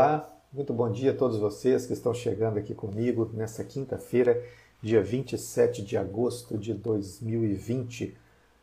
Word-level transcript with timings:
Olá, 0.00 0.32
muito 0.52 0.72
bom 0.72 0.88
dia 0.92 1.10
a 1.10 1.14
todos 1.16 1.38
vocês 1.38 1.84
que 1.84 1.92
estão 1.92 2.14
chegando 2.14 2.56
aqui 2.56 2.72
comigo 2.72 3.28
nessa 3.34 3.64
quinta-feira, 3.64 4.40
dia 4.80 5.02
27 5.02 5.82
de 5.82 5.96
agosto 5.96 6.56
de 6.56 6.72
2020, 6.72 8.16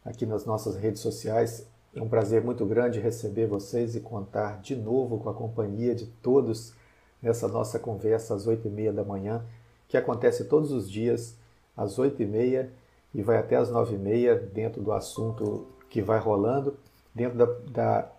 aqui 0.05 0.25
nas 0.25 0.45
nossas 0.45 0.77
redes 0.77 1.01
sociais. 1.01 1.67
É 1.93 2.01
um 2.01 2.07
prazer 2.07 2.41
muito 2.41 2.65
grande 2.65 3.01
receber 3.01 3.47
vocês 3.47 3.97
e 3.97 3.99
contar 3.99 4.61
de 4.61 4.77
novo 4.77 5.19
com 5.19 5.29
a 5.29 5.33
companhia 5.33 5.93
de 5.93 6.05
todos 6.05 6.73
nessa 7.21 7.49
nossa 7.49 7.77
conversa 7.77 8.33
às 8.33 8.47
8 8.47 8.69
e 8.69 8.71
meia 8.71 8.93
da 8.93 9.03
manhã, 9.03 9.43
que 9.89 9.97
acontece 9.97 10.45
todos 10.45 10.71
os 10.71 10.89
dias 10.89 11.37
às 11.75 11.99
8 11.99 12.23
e 12.23 12.25
meia 12.25 12.71
e 13.13 13.21
vai 13.21 13.35
até 13.35 13.57
às 13.57 13.69
9 13.69 13.95
e 13.95 13.97
meia 13.97 14.35
dentro 14.35 14.81
do 14.81 14.93
assunto 14.93 15.67
que 15.89 16.01
vai 16.01 16.17
rolando, 16.17 16.77
dentro 17.13 17.37
da, 17.37 17.45
da 17.45 18.14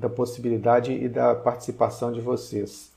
da 0.00 0.08
possibilidade 0.08 0.92
e 0.92 1.08
da 1.08 1.34
participação 1.34 2.10
de 2.10 2.20
vocês. 2.22 2.90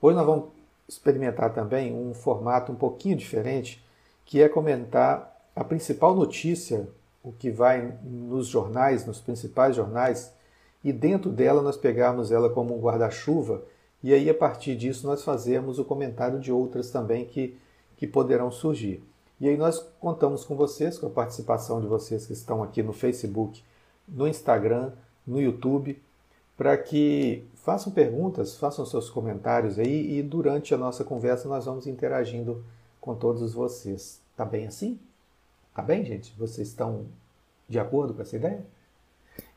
Hoje 0.00 0.16
nós 0.16 0.24
vamos 0.24 0.50
experimentar 0.88 1.52
também 1.52 1.92
um 1.92 2.14
formato 2.14 2.70
um 2.70 2.76
pouquinho 2.76 3.16
diferente, 3.16 3.84
que 4.24 4.40
é 4.40 4.48
comentar 4.48 5.36
a 5.54 5.64
principal 5.64 6.14
notícia, 6.14 6.88
o 7.22 7.32
que 7.32 7.50
vai 7.50 7.98
nos 8.02 8.46
jornais, 8.46 9.04
nos 9.04 9.20
principais 9.20 9.74
jornais, 9.74 10.32
e 10.84 10.92
dentro 10.92 11.30
dela 11.30 11.60
nós 11.62 11.76
pegarmos 11.76 12.30
ela 12.30 12.48
como 12.48 12.76
um 12.76 12.80
guarda-chuva, 12.80 13.62
e 14.02 14.14
aí 14.14 14.30
a 14.30 14.34
partir 14.34 14.76
disso 14.76 15.06
nós 15.06 15.24
fazemos 15.24 15.78
o 15.78 15.84
comentário 15.84 16.38
de 16.38 16.52
outras 16.52 16.90
também 16.90 17.24
que, 17.24 17.58
que 17.96 18.06
poderão 18.06 18.50
surgir. 18.50 19.02
E 19.40 19.48
aí 19.48 19.56
nós 19.56 19.80
contamos 20.00 20.44
com 20.44 20.54
vocês, 20.54 20.96
com 20.98 21.06
a 21.06 21.10
participação 21.10 21.80
de 21.80 21.88
vocês 21.88 22.26
que 22.26 22.32
estão 22.32 22.62
aqui 22.62 22.82
no 22.82 22.92
Facebook, 22.92 23.62
no 24.08 24.28
Instagram, 24.28 24.92
no 25.26 25.40
YouTube, 25.40 26.00
para 26.56 26.76
que 26.76 27.44
façam 27.54 27.92
perguntas, 27.92 28.56
façam 28.56 28.84
seus 28.84 29.08
comentários 29.08 29.78
aí 29.78 30.18
e 30.18 30.22
durante 30.22 30.74
a 30.74 30.78
nossa 30.78 31.04
conversa 31.04 31.48
nós 31.48 31.64
vamos 31.64 31.86
interagindo 31.86 32.64
com 33.00 33.14
todos 33.14 33.52
vocês. 33.52 34.20
Tá 34.36 34.44
bem 34.44 34.66
assim? 34.66 34.98
Tá 35.74 35.82
bem, 35.82 36.04
gente? 36.04 36.34
Vocês 36.38 36.68
estão 36.68 37.06
de 37.68 37.78
acordo 37.78 38.14
com 38.14 38.22
essa 38.22 38.36
ideia? 38.36 38.64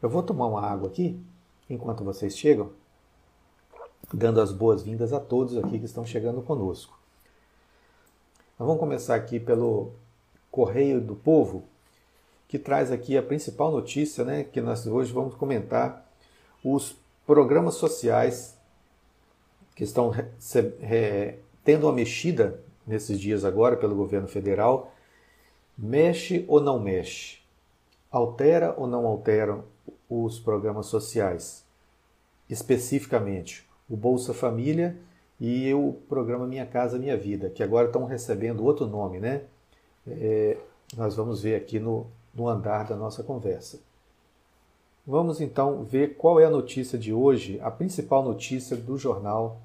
Eu 0.01 0.09
vou 0.09 0.23
tomar 0.23 0.47
uma 0.47 0.61
água 0.61 0.87
aqui 0.87 1.19
enquanto 1.69 2.03
vocês 2.03 2.37
chegam, 2.37 2.71
dando 4.13 4.39
as 4.39 4.51
boas-vindas 4.51 5.11
a 5.11 5.19
todos 5.19 5.57
aqui 5.57 5.79
que 5.79 5.85
estão 5.85 6.05
chegando 6.05 6.41
conosco. 6.41 6.97
Nós 8.57 8.67
vamos 8.67 8.79
começar 8.79 9.15
aqui 9.15 9.39
pelo 9.39 9.91
Correio 10.49 11.01
do 11.01 11.15
Povo, 11.15 11.65
que 12.55 12.59
traz 12.59 12.89
aqui 12.89 13.17
a 13.17 13.21
principal 13.21 13.69
notícia, 13.69 14.23
né, 14.23 14.45
que 14.45 14.61
nós 14.61 14.87
hoje 14.87 15.11
vamos 15.11 15.35
comentar 15.35 16.09
os 16.63 16.95
programas 17.27 17.75
sociais 17.75 18.57
que 19.75 19.83
estão 19.83 20.13
tendo 21.65 21.85
uma 21.85 21.91
mexida 21.91 22.61
nesses 22.87 23.19
dias 23.19 23.43
agora 23.43 23.75
pelo 23.75 23.93
governo 23.93 24.29
federal. 24.29 24.93
Mexe 25.77 26.45
ou 26.47 26.61
não 26.61 26.79
mexe? 26.79 27.39
Altera 28.09 28.73
ou 28.77 28.87
não 28.87 29.05
altera 29.05 29.61
os 30.09 30.39
programas 30.39 30.85
sociais? 30.85 31.65
Especificamente, 32.49 33.67
o 33.89 33.97
Bolsa 33.97 34.33
Família 34.33 34.95
e 35.41 35.73
o 35.73 35.91
programa 36.07 36.47
Minha 36.47 36.65
Casa 36.65 36.97
Minha 36.97 37.17
Vida, 37.17 37.49
que 37.49 37.61
agora 37.61 37.87
estão 37.87 38.05
recebendo 38.05 38.63
outro 38.63 38.87
nome, 38.87 39.19
né? 39.19 39.41
É, 40.07 40.55
nós 40.95 41.17
vamos 41.17 41.41
ver 41.41 41.55
aqui 41.55 41.79
no, 41.79 42.07
no 42.35 42.49
andar 42.49 42.85
da 42.85 42.95
nossa 42.95 43.23
conversa. 43.23 43.79
Vamos 45.07 45.39
então 45.39 45.83
ver 45.83 46.15
qual 46.17 46.39
é 46.39 46.45
a 46.45 46.49
notícia 46.49 46.97
de 46.97 47.13
hoje, 47.13 47.59
a 47.61 47.71
principal 47.71 48.23
notícia 48.23 48.75
do 48.75 48.97
jornal 48.97 49.61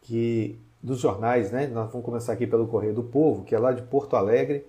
que 0.00 0.58
dos 0.82 0.98
jornais, 0.98 1.52
né? 1.52 1.66
Nós 1.66 1.90
vamos 1.90 2.04
começar 2.04 2.32
aqui 2.32 2.46
pelo 2.46 2.66
Correio 2.66 2.94
do 2.94 3.04
Povo, 3.04 3.44
que 3.44 3.54
é 3.54 3.58
lá 3.58 3.72
de 3.72 3.82
Porto 3.82 4.16
Alegre. 4.16 4.66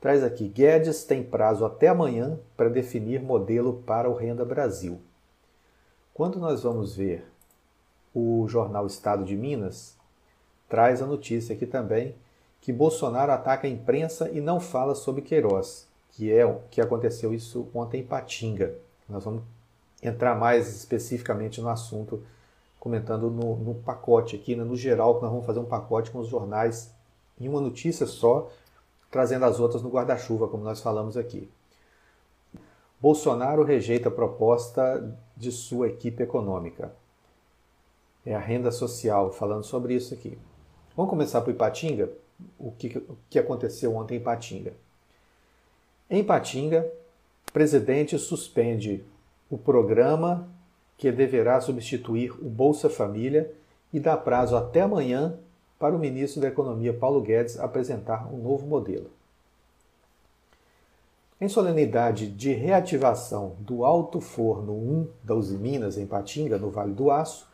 Traz 0.00 0.22
aqui: 0.22 0.48
Guedes 0.48 1.04
tem 1.04 1.22
prazo 1.22 1.64
até 1.64 1.88
amanhã 1.88 2.38
para 2.56 2.68
definir 2.68 3.20
modelo 3.20 3.82
para 3.86 4.08
o 4.08 4.14
Renda 4.14 4.44
Brasil. 4.44 5.00
Quando 6.12 6.38
nós 6.38 6.62
vamos 6.62 6.94
ver 6.94 7.24
o 8.14 8.46
jornal 8.48 8.86
Estado 8.86 9.24
de 9.24 9.36
Minas, 9.36 9.96
traz 10.68 11.00
a 11.00 11.06
notícia 11.06 11.54
aqui 11.54 11.66
também 11.66 12.14
que 12.60 12.72
Bolsonaro 12.72 13.32
ataca 13.32 13.66
a 13.66 13.70
imprensa 13.70 14.28
e 14.30 14.40
não 14.40 14.58
fala 14.58 14.94
sobre 14.94 15.22
Queiroz 15.22 15.87
que 16.12 16.32
é 16.32 16.60
que 16.70 16.80
aconteceu 16.80 17.32
isso 17.32 17.68
ontem 17.74 18.00
em 18.00 18.06
Patinga. 18.06 18.74
Nós 19.08 19.24
vamos 19.24 19.42
entrar 20.02 20.34
mais 20.34 20.68
especificamente 20.74 21.60
no 21.60 21.68
assunto, 21.68 22.22
comentando 22.78 23.30
no, 23.30 23.56
no 23.56 23.74
pacote 23.74 24.36
aqui, 24.36 24.54
né, 24.54 24.64
no 24.64 24.76
geral, 24.76 25.16
que 25.16 25.22
nós 25.22 25.30
vamos 25.30 25.46
fazer 25.46 25.58
um 25.58 25.64
pacote 25.64 26.10
com 26.10 26.18
os 26.18 26.28
jornais 26.28 26.92
em 27.40 27.48
uma 27.48 27.60
notícia 27.60 28.06
só, 28.06 28.50
trazendo 29.10 29.44
as 29.44 29.58
outras 29.58 29.82
no 29.82 29.90
guarda-chuva, 29.90 30.48
como 30.48 30.64
nós 30.64 30.80
falamos 30.80 31.16
aqui. 31.16 31.50
Bolsonaro 33.00 33.62
rejeita 33.62 34.08
a 34.08 34.12
proposta 34.12 35.16
de 35.36 35.52
sua 35.52 35.88
equipe 35.88 36.22
econômica. 36.22 36.92
É 38.26 38.34
a 38.34 38.40
renda 38.40 38.72
social, 38.72 39.32
falando 39.32 39.64
sobre 39.64 39.94
isso 39.94 40.12
aqui. 40.12 40.36
Vamos 40.96 41.10
começar 41.10 41.40
por 41.40 41.50
Ipatinga? 41.50 42.10
O 42.58 42.72
que, 42.72 42.98
o 42.98 43.16
que 43.30 43.38
aconteceu 43.38 43.94
ontem 43.94 44.16
em 44.16 44.20
Ipatinga? 44.20 44.72
Em 46.10 46.24
Patinga, 46.24 46.90
o 47.48 47.52
presidente 47.52 48.18
suspende 48.18 49.04
o 49.50 49.58
programa 49.58 50.48
que 50.96 51.12
deverá 51.12 51.60
substituir 51.60 52.32
o 52.32 52.48
Bolsa 52.48 52.88
Família 52.88 53.52
e 53.92 54.00
dá 54.00 54.16
prazo 54.16 54.56
até 54.56 54.80
amanhã 54.80 55.38
para 55.78 55.94
o 55.94 55.98
ministro 55.98 56.40
da 56.40 56.48
Economia 56.48 56.94
Paulo 56.94 57.20
Guedes 57.20 57.58
apresentar 57.58 58.26
um 58.32 58.38
novo 58.38 58.66
modelo. 58.66 59.10
Em 61.38 61.48
solenidade 61.48 62.26
de 62.26 62.52
reativação 62.52 63.56
do 63.60 63.84
Alto 63.84 64.18
Forno 64.18 64.72
1 64.72 65.08
da 65.22 65.34
Usiminas 65.34 65.98
em 65.98 66.06
Patinga, 66.06 66.58
no 66.58 66.70
Vale 66.70 66.94
do 66.94 67.10
Aço, 67.10 67.46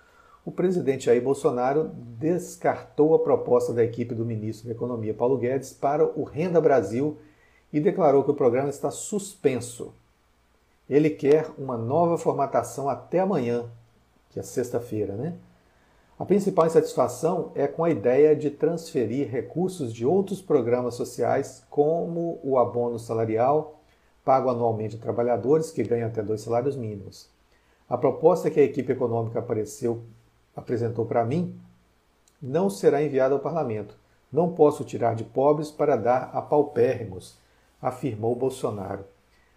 o 0.44 0.52
presidente 0.52 1.06
Jair 1.06 1.22
Bolsonaro 1.22 1.90
descartou 2.18 3.14
a 3.14 3.18
proposta 3.18 3.72
da 3.72 3.82
equipe 3.82 4.14
do 4.14 4.24
ministro 4.24 4.68
da 4.68 4.74
Economia 4.74 5.12
Paulo 5.12 5.36
Guedes 5.36 5.72
para 5.72 6.06
o 6.06 6.22
Renda 6.22 6.60
Brasil 6.60 7.18
e 7.74 7.80
declarou 7.80 8.22
que 8.22 8.30
o 8.30 8.34
programa 8.34 8.68
está 8.68 8.88
suspenso. 8.88 9.92
Ele 10.88 11.10
quer 11.10 11.50
uma 11.58 11.76
nova 11.76 12.16
formatação 12.16 12.88
até 12.88 13.18
amanhã, 13.18 13.68
que 14.30 14.38
é 14.38 14.44
sexta-feira, 14.44 15.16
né? 15.16 15.34
A 16.16 16.24
principal 16.24 16.66
insatisfação 16.66 17.50
é 17.52 17.66
com 17.66 17.82
a 17.82 17.90
ideia 17.90 18.36
de 18.36 18.48
transferir 18.48 19.28
recursos 19.28 19.92
de 19.92 20.06
outros 20.06 20.40
programas 20.40 20.94
sociais, 20.94 21.64
como 21.68 22.38
o 22.44 22.56
abono 22.56 22.96
salarial, 22.96 23.80
pago 24.24 24.48
anualmente 24.48 24.94
a 24.94 25.00
trabalhadores 25.00 25.72
que 25.72 25.82
ganham 25.82 26.06
até 26.06 26.22
dois 26.22 26.42
salários 26.42 26.76
mínimos. 26.76 27.28
A 27.88 27.98
proposta 27.98 28.52
que 28.52 28.60
a 28.60 28.64
equipe 28.64 28.92
econômica 28.92 29.40
apareceu, 29.40 30.04
apresentou 30.54 31.06
para 31.06 31.24
mim 31.24 31.58
não 32.40 32.70
será 32.70 33.02
enviada 33.02 33.34
ao 33.34 33.40
parlamento. 33.40 33.96
Não 34.32 34.52
posso 34.52 34.84
tirar 34.84 35.16
de 35.16 35.24
pobres 35.24 35.72
para 35.72 35.96
dar 35.96 36.30
a 36.32 36.40
paupérrimos 36.40 37.42
afirmou 37.84 38.34
Bolsonaro. 38.34 39.04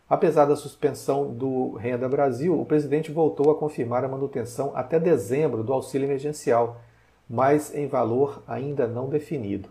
Apesar 0.10 0.46
da 0.46 0.56
suspensão 0.56 1.34
do 1.34 1.72
Renda 1.72 2.10
Brasil, 2.10 2.60
o 2.60 2.66
presidente 2.66 3.10
voltou 3.12 3.50
a 3.50 3.56
confirmar 3.56 4.04
a 4.04 4.08
manutenção 4.08 4.74
até 4.76 5.00
dezembro 5.00 5.64
do 5.64 5.72
auxílio 5.72 6.06
emergencial, 6.06 6.82
mas 7.30 7.74
em 7.74 7.88
valor 7.88 8.44
ainda 8.46 8.86
não 8.86 9.08
definido. 9.08 9.70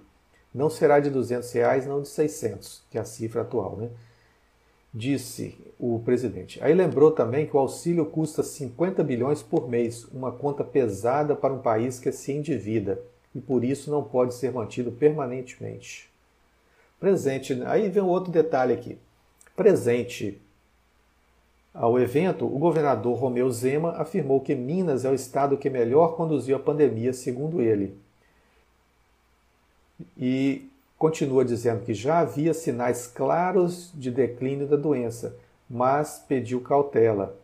Não 0.55 0.71
será 0.71 1.01
de 1.01 1.11
200 1.11 1.53
reais, 1.53 1.87
não 1.87 2.01
de 2.01 2.09
600, 2.09 2.83
que 2.91 2.97
é 2.97 3.01
a 3.03 3.05
cifra 3.05 3.43
atual, 3.43 3.77
né? 3.77 3.91
Disse 4.93 5.59
o 5.79 5.99
presidente. 5.99 6.59
Aí 6.63 6.73
lembrou 6.73 7.11
também 7.11 7.47
que 7.47 7.55
o 7.55 7.61
auxílio 7.61 8.07
custa 8.07 8.43
50 8.43 9.05
bilhões 9.05 9.43
por 9.43 9.69
mês, 9.69 10.05
uma 10.07 10.33
conta 10.33 10.65
pesada 10.65 11.37
para 11.37 11.53
um 11.53 11.59
país 11.59 11.99
que 11.99 12.11
se 12.11 12.33
endivida 12.33 13.03
e 13.35 13.41
por 13.41 13.63
isso 13.63 13.91
não 13.91 14.03
pode 14.03 14.33
ser 14.33 14.51
mantido 14.51 14.91
permanentemente. 14.91 16.11
Presente. 16.99 17.63
Aí 17.67 17.89
vem 17.89 18.03
outro 18.03 18.33
detalhe 18.33 18.73
aqui. 18.73 18.99
Presente 19.55 20.41
ao 21.77 21.99
evento, 21.99 22.47
o 22.47 22.59
governador 22.59 23.19
Romeu 23.19 23.51
Zema 23.51 23.91
afirmou 24.01 24.41
que 24.41 24.55
Minas 24.55 25.05
é 25.05 25.11
o 25.11 25.15
estado 25.15 25.59
que 25.59 25.69
melhor 25.69 26.17
conduziu 26.17 26.57
a 26.57 26.59
pandemia, 26.59 27.13
segundo 27.13 27.61
ele. 27.61 27.95
E 30.17 30.71
continua 30.99 31.45
dizendo 31.45 31.85
que 31.85 31.93
já 31.93 32.21
havia 32.21 32.55
sinais 32.55 33.07
claros 33.07 33.91
de 33.95 34.11
declínio 34.11 34.67
da 34.67 34.77
doença, 34.77 35.37
mas 35.69 36.25
pediu 36.27 36.63
cautela 36.63 37.37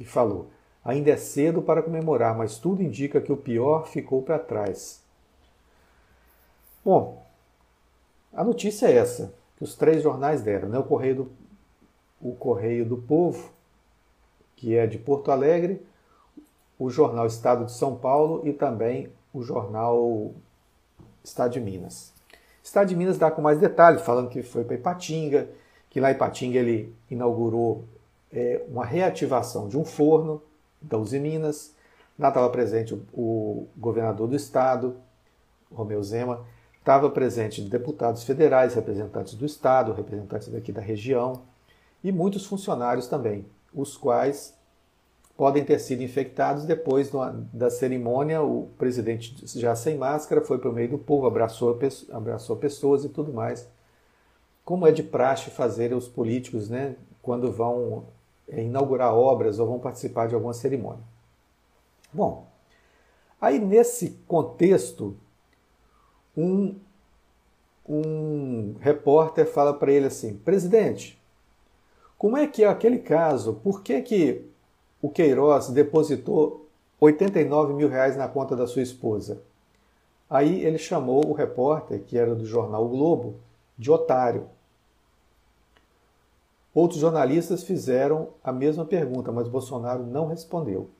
e 0.00 0.04
falou: 0.04 0.50
ainda 0.84 1.10
é 1.10 1.16
cedo 1.16 1.62
para 1.62 1.82
comemorar, 1.82 2.36
mas 2.36 2.58
tudo 2.58 2.82
indica 2.82 3.20
que 3.20 3.32
o 3.32 3.36
pior 3.36 3.86
ficou 3.86 4.20
para 4.20 4.38
trás. 4.38 5.00
Bom, 6.84 7.24
a 8.36 8.44
notícia 8.44 8.86
é 8.86 8.96
essa, 8.96 9.34
que 9.56 9.64
os 9.64 9.74
três 9.74 10.02
jornais 10.02 10.42
deram, 10.42 10.68
né? 10.68 10.78
o, 10.78 10.82
Correio 10.82 11.14
do, 11.16 11.32
o 12.20 12.34
Correio 12.34 12.84
do 12.84 12.98
Povo, 12.98 13.50
que 14.54 14.76
é 14.76 14.86
de 14.86 14.98
Porto 14.98 15.30
Alegre, 15.30 15.84
o 16.78 16.90
jornal 16.90 17.26
Estado 17.26 17.64
de 17.64 17.72
São 17.72 17.96
Paulo 17.96 18.46
e 18.46 18.52
também 18.52 19.08
o 19.32 19.42
jornal 19.42 20.34
Estado 21.24 21.52
de 21.52 21.60
Minas. 21.60 22.12
Estado 22.62 22.88
de 22.88 22.96
Minas 22.96 23.16
dá 23.16 23.30
com 23.30 23.40
mais 23.40 23.58
detalhes, 23.58 24.02
falando 24.02 24.28
que 24.28 24.42
foi 24.42 24.64
para 24.64 24.74
Ipatinga, 24.74 25.48
que 25.88 25.98
lá 25.98 26.10
em 26.10 26.14
Ipatinga 26.14 26.58
ele 26.58 26.94
inaugurou 27.10 27.84
é, 28.30 28.62
uma 28.68 28.84
reativação 28.84 29.66
de 29.66 29.78
um 29.78 29.84
forno 29.84 30.42
da 30.82 30.98
Uzi 30.98 31.18
Minas. 31.18 31.74
Lá 32.18 32.28
estava 32.28 32.50
presente 32.50 32.92
o, 32.92 33.02
o 33.14 33.68
governador 33.76 34.28
do 34.28 34.36
estado, 34.36 34.96
Romeu 35.72 36.02
Zema, 36.02 36.44
estava 36.86 37.10
presente 37.10 37.60
deputados 37.62 38.22
federais, 38.22 38.74
representantes 38.74 39.34
do 39.34 39.44
estado, 39.44 39.92
representantes 39.92 40.46
daqui 40.46 40.70
da 40.70 40.80
região 40.80 41.42
e 42.04 42.12
muitos 42.12 42.46
funcionários 42.46 43.08
também, 43.08 43.44
os 43.74 43.96
quais 43.96 44.54
podem 45.36 45.64
ter 45.64 45.80
sido 45.80 46.04
infectados 46.04 46.64
depois 46.64 47.10
da 47.52 47.70
cerimônia. 47.70 48.40
O 48.40 48.68
presidente, 48.78 49.34
já 49.58 49.74
sem 49.74 49.98
máscara, 49.98 50.40
foi 50.42 50.58
para 50.58 50.70
o 50.70 50.72
meio 50.72 50.90
do 50.90 50.98
povo, 50.98 51.26
abraçou, 51.26 51.76
abraçou 52.12 52.54
pessoas 52.54 53.04
e 53.04 53.08
tudo 53.08 53.32
mais. 53.32 53.68
Como 54.64 54.86
é 54.86 54.92
de 54.92 55.02
praxe 55.02 55.50
fazer 55.50 55.92
os 55.92 56.06
políticos 56.06 56.68
né, 56.68 56.94
quando 57.20 57.50
vão 57.50 58.04
é, 58.48 58.62
inaugurar 58.62 59.12
obras 59.12 59.58
ou 59.58 59.66
vão 59.66 59.80
participar 59.80 60.28
de 60.28 60.36
alguma 60.36 60.54
cerimônia. 60.54 61.02
Bom, 62.12 62.46
aí 63.40 63.58
nesse 63.58 64.10
contexto, 64.28 65.16
um, 66.36 66.74
um 67.88 68.74
repórter 68.80 69.46
fala 69.46 69.72
para 69.72 69.92
ele 69.92 70.06
assim: 70.06 70.36
presidente, 70.36 71.20
como 72.18 72.36
é 72.36 72.46
que 72.46 72.64
é 72.64 72.68
aquele 72.68 72.98
caso? 72.98 73.54
Por 73.54 73.82
que, 73.82 74.00
que 74.02 74.44
o 75.00 75.08
Queiroz 75.08 75.68
depositou 75.68 76.66
89 77.00 77.74
mil 77.74 77.88
reais 77.88 78.16
na 78.16 78.28
conta 78.28 78.56
da 78.56 78.66
sua 78.66 78.82
esposa? 78.82 79.42
Aí 80.28 80.64
ele 80.64 80.78
chamou 80.78 81.24
o 81.26 81.32
repórter, 81.32 82.02
que 82.02 82.18
era 82.18 82.34
do 82.34 82.44
jornal 82.44 82.84
o 82.84 82.88
Globo, 82.88 83.36
de 83.78 83.90
otário. 83.90 84.48
Outros 86.74 87.00
jornalistas 87.00 87.62
fizeram 87.62 88.30
a 88.42 88.52
mesma 88.52 88.84
pergunta, 88.84 89.30
mas 89.30 89.48
Bolsonaro 89.48 90.04
não 90.04 90.26
respondeu. 90.26 90.90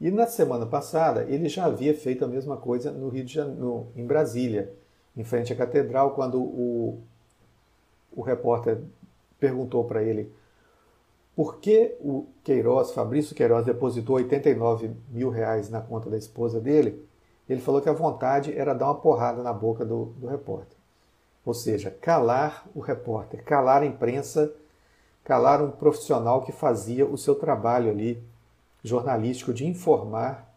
E 0.00 0.10
na 0.10 0.26
semana 0.26 0.66
passada 0.66 1.22
ele 1.24 1.48
já 1.48 1.66
havia 1.66 1.94
feito 1.94 2.24
a 2.24 2.28
mesma 2.28 2.56
coisa 2.56 2.90
no 2.90 3.08
Rio 3.08 3.24
de 3.24 3.34
Janeiro, 3.34 3.88
em 3.94 4.04
Brasília, 4.04 4.72
em 5.16 5.24
frente 5.24 5.52
à 5.52 5.56
catedral, 5.56 6.12
quando 6.12 6.40
o, 6.40 7.00
o 8.12 8.22
repórter 8.22 8.78
perguntou 9.38 9.84
para 9.84 10.02
ele 10.02 10.32
por 11.36 11.56
que 11.58 11.96
o 12.00 12.26
Queiroz, 12.44 12.92
Fabrício 12.92 13.34
Queiroz, 13.34 13.64
depositou 13.64 14.16
89 14.16 14.90
mil 15.10 15.30
reais 15.30 15.68
na 15.68 15.80
conta 15.80 16.08
da 16.08 16.16
esposa 16.16 16.60
dele. 16.60 17.04
Ele 17.48 17.60
falou 17.60 17.80
que 17.80 17.88
a 17.88 17.92
vontade 17.92 18.56
era 18.56 18.72
dar 18.72 18.86
uma 18.86 18.94
porrada 18.94 19.42
na 19.42 19.52
boca 19.52 19.84
do, 19.84 20.06
do 20.16 20.26
repórter. 20.26 20.76
Ou 21.44 21.52
seja, 21.52 21.90
calar 21.90 22.66
o 22.74 22.80
repórter, 22.80 23.42
calar 23.44 23.82
a 23.82 23.86
imprensa, 23.86 24.52
calar 25.24 25.62
um 25.62 25.70
profissional 25.70 26.42
que 26.42 26.52
fazia 26.52 27.04
o 27.04 27.18
seu 27.18 27.34
trabalho 27.34 27.90
ali 27.90 28.22
jornalístico 28.84 29.52
de 29.52 29.66
informar 29.66 30.54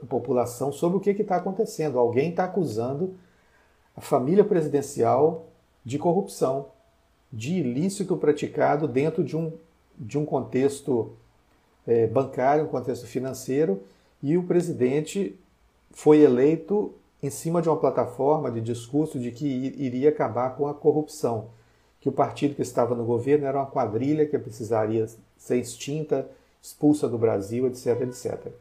a 0.00 0.06
população 0.06 0.70
sobre 0.70 0.98
o 0.98 1.00
que 1.00 1.10
está 1.10 1.36
acontecendo. 1.36 1.98
Alguém 1.98 2.30
está 2.30 2.44
acusando 2.44 3.14
a 3.96 4.00
família 4.00 4.44
presidencial 4.44 5.46
de 5.84 5.98
corrupção 5.98 6.66
de 7.32 7.54
ilícito 7.54 8.16
praticado 8.16 8.86
dentro 8.86 9.24
de 9.24 9.36
um, 9.36 9.52
de 9.98 10.18
um 10.18 10.24
contexto 10.24 11.12
é, 11.86 12.06
bancário, 12.06 12.64
um 12.64 12.68
contexto 12.68 13.06
financeiro, 13.06 13.82
e 14.22 14.36
o 14.36 14.42
presidente 14.42 15.38
foi 15.90 16.20
eleito 16.20 16.94
em 17.22 17.30
cima 17.30 17.62
de 17.62 17.68
uma 17.68 17.76
plataforma 17.76 18.50
de 18.50 18.60
discurso 18.60 19.18
de 19.18 19.30
que 19.30 19.46
iria 19.46 20.10
acabar 20.10 20.56
com 20.56 20.68
a 20.68 20.74
corrupção, 20.74 21.48
que 22.00 22.08
o 22.08 22.12
partido 22.12 22.54
que 22.54 22.62
estava 22.62 22.94
no 22.94 23.04
governo 23.04 23.46
era 23.46 23.58
uma 23.58 23.66
quadrilha 23.66 24.26
que 24.26 24.38
precisaria 24.38 25.08
ser 25.36 25.56
extinta, 25.56 26.28
expulsa 26.66 27.08
do 27.08 27.16
Brasil, 27.16 27.66
etc, 27.68 28.00
etc. 28.02 28.52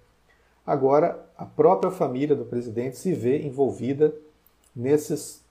Agora, 0.66 1.28
a 1.36 1.46
própria 1.46 1.90
família 1.90 2.36
do 2.36 2.46
presidente 2.46 2.98
se 2.98 3.14
vê 3.14 3.42
envolvida 3.42 4.14
nesses 4.76 5.44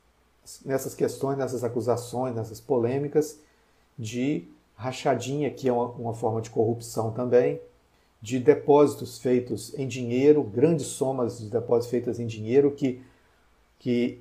nessas 0.64 0.94
questões, 0.94 1.38
nessas 1.38 1.64
acusações, 1.64 2.34
nessas 2.34 2.60
polêmicas 2.60 3.40
de 3.98 4.44
rachadinha, 4.76 5.50
que 5.50 5.68
é 5.68 5.72
uma, 5.72 5.86
uma 5.92 6.14
forma 6.14 6.42
de 6.42 6.50
corrupção 6.50 7.12
também, 7.12 7.58
de 8.20 8.38
depósitos 8.38 9.18
feitos 9.18 9.72
em 9.78 9.88
dinheiro, 9.88 10.42
grandes 10.42 10.86
somas 10.86 11.38
de 11.38 11.48
depósitos 11.48 11.90
feitos 11.90 12.20
em 12.20 12.26
dinheiro 12.26 12.70
que, 12.72 13.02
que 13.78 14.20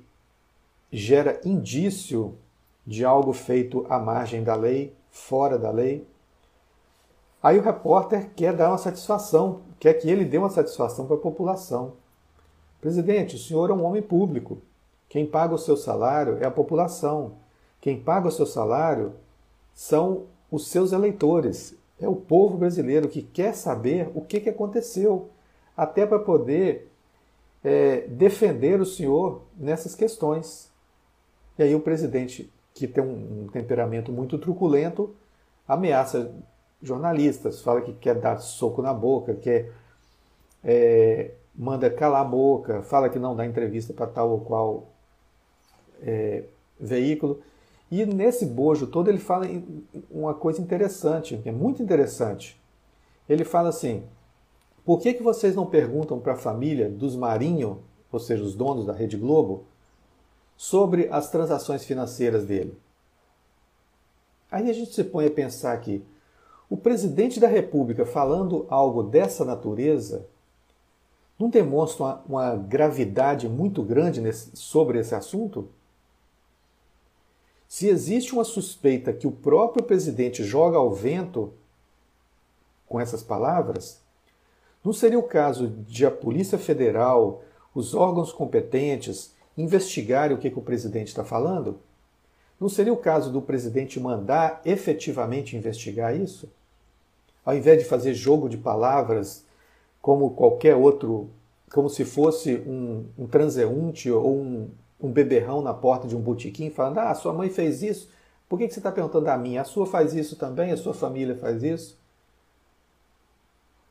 gera 0.90 1.40
indício 1.44 2.34
de 2.86 3.04
algo 3.04 3.34
feito 3.34 3.84
à 3.88 3.98
margem 3.98 4.42
da 4.42 4.54
lei, 4.54 4.94
fora 5.10 5.58
da 5.58 5.70
lei. 5.70 6.06
Aí 7.44 7.58
o 7.58 7.62
repórter 7.62 8.30
quer 8.34 8.56
dar 8.56 8.70
uma 8.70 8.78
satisfação, 8.78 9.60
quer 9.78 9.92
que 9.92 10.08
ele 10.08 10.24
dê 10.24 10.38
uma 10.38 10.48
satisfação 10.48 11.04
para 11.04 11.16
a 11.16 11.20
população. 11.20 11.92
Presidente, 12.80 13.36
o 13.36 13.38
senhor 13.38 13.68
é 13.68 13.74
um 13.74 13.84
homem 13.84 14.00
público. 14.00 14.62
Quem 15.10 15.26
paga 15.26 15.54
o 15.54 15.58
seu 15.58 15.76
salário 15.76 16.38
é 16.40 16.46
a 16.46 16.50
população. 16.50 17.32
Quem 17.82 18.00
paga 18.00 18.28
o 18.28 18.32
seu 18.32 18.46
salário 18.46 19.12
são 19.74 20.22
os 20.50 20.68
seus 20.68 20.92
eleitores. 20.92 21.76
É 22.00 22.08
o 22.08 22.16
povo 22.16 22.56
brasileiro 22.56 23.10
que 23.10 23.20
quer 23.20 23.54
saber 23.54 24.10
o 24.14 24.22
que, 24.22 24.40
que 24.40 24.48
aconteceu, 24.48 25.28
até 25.76 26.06
para 26.06 26.18
poder 26.18 26.90
é, 27.62 28.06
defender 28.08 28.80
o 28.80 28.86
senhor 28.86 29.42
nessas 29.54 29.94
questões. 29.94 30.72
E 31.58 31.62
aí 31.62 31.74
o 31.74 31.80
presidente, 31.80 32.50
que 32.72 32.88
tem 32.88 33.04
um, 33.04 33.42
um 33.42 33.48
temperamento 33.48 34.10
muito 34.10 34.38
truculento, 34.38 35.14
ameaça 35.68 36.32
jornalistas, 36.84 37.60
fala 37.60 37.80
que 37.80 37.92
quer 37.94 38.14
dar 38.14 38.38
soco 38.38 38.82
na 38.82 38.92
boca, 38.92 39.34
quer 39.34 39.72
é, 40.62 41.32
manda 41.54 41.90
calar 41.90 42.22
a 42.22 42.24
boca, 42.24 42.82
fala 42.82 43.08
que 43.08 43.18
não 43.18 43.34
dá 43.34 43.46
entrevista 43.46 43.92
para 43.92 44.06
tal 44.06 44.30
ou 44.30 44.40
qual 44.40 44.88
é, 46.02 46.44
veículo. 46.78 47.40
E 47.90 48.04
nesse 48.04 48.44
bojo 48.46 48.86
todo 48.86 49.08
ele 49.08 49.18
fala 49.18 49.46
uma 50.10 50.34
coisa 50.34 50.60
interessante, 50.60 51.40
é 51.44 51.52
muito 51.52 51.82
interessante. 51.82 52.60
Ele 53.28 53.44
fala 53.44 53.68
assim: 53.68 54.02
por 54.84 55.00
que, 55.00 55.14
que 55.14 55.22
vocês 55.22 55.54
não 55.54 55.66
perguntam 55.66 56.18
para 56.18 56.34
a 56.34 56.36
família 56.36 56.88
dos 56.88 57.16
Marinho, 57.16 57.82
ou 58.10 58.18
seja, 58.18 58.42
os 58.42 58.54
donos 58.54 58.86
da 58.86 58.92
Rede 58.92 59.16
Globo, 59.16 59.64
sobre 60.56 61.08
as 61.10 61.30
transações 61.30 61.84
financeiras 61.84 62.44
dele? 62.44 62.76
Aí 64.50 64.68
a 64.70 64.72
gente 64.72 64.92
se 64.94 65.04
põe 65.04 65.26
a 65.26 65.30
pensar 65.30 65.72
aqui: 65.72 66.04
o 66.68 66.76
presidente 66.76 67.38
da 67.38 67.46
República 67.46 68.06
falando 68.06 68.66
algo 68.68 69.02
dessa 69.02 69.44
natureza 69.44 70.26
não 71.38 71.48
demonstra 71.48 72.20
uma, 72.28 72.56
gravidade 72.56 73.48
muito 73.48 73.82
grande 73.82 74.20
nesse, 74.20 74.56
sobre 74.56 74.98
esse 74.98 75.14
assunto? 75.14 75.68
Se 77.68 77.88
existe 77.88 78.32
uma 78.32 78.44
suspeita 78.44 79.12
que 79.12 79.26
o 79.26 79.32
próprio 79.32 79.84
presidente 79.84 80.44
joga 80.44 80.78
ao 80.78 80.92
vento 80.92 81.52
com 82.86 83.00
essas 83.00 83.22
palavras, 83.22 84.00
não 84.84 84.92
seria 84.92 85.18
o 85.18 85.22
caso 85.22 85.68
de 85.68 86.06
a 86.06 86.10
Polícia 86.10 86.58
Federal, 86.58 87.42
os 87.74 87.94
órgãos 87.94 88.32
competentes, 88.32 89.34
investigarem 89.56 90.36
o 90.36 90.40
que, 90.40 90.50
que 90.50 90.58
o 90.58 90.62
presidente 90.62 91.08
está 91.08 91.24
falando? 91.24 91.78
Não 92.64 92.70
seria 92.70 92.94
o 92.94 92.96
caso 92.96 93.30
do 93.30 93.42
presidente 93.42 94.00
mandar 94.00 94.62
efetivamente 94.64 95.54
investigar 95.54 96.18
isso? 96.18 96.50
Ao 97.44 97.54
invés 97.54 97.78
de 97.78 97.84
fazer 97.84 98.14
jogo 98.14 98.48
de 98.48 98.56
palavras 98.56 99.44
como 100.00 100.30
qualquer 100.30 100.74
outro, 100.74 101.28
como 101.70 101.90
se 101.90 102.06
fosse 102.06 102.54
um, 102.66 103.04
um 103.18 103.26
transeunte 103.26 104.10
ou 104.10 104.38
um, 104.38 104.70
um 104.98 105.12
beberrão 105.12 105.60
na 105.60 105.74
porta 105.74 106.08
de 106.08 106.16
um 106.16 106.20
botequim 106.22 106.70
falando: 106.70 107.00
Ah, 107.00 107.14
sua 107.14 107.34
mãe 107.34 107.50
fez 107.50 107.82
isso, 107.82 108.08
por 108.48 108.58
que 108.58 108.66
você 108.66 108.80
está 108.80 108.90
perguntando 108.90 109.28
a 109.28 109.36
mim? 109.36 109.58
A 109.58 109.64
sua 109.64 109.84
faz 109.84 110.14
isso 110.14 110.34
também? 110.34 110.72
A 110.72 110.76
sua 110.78 110.94
família 110.94 111.36
faz 111.36 111.62
isso? 111.62 111.98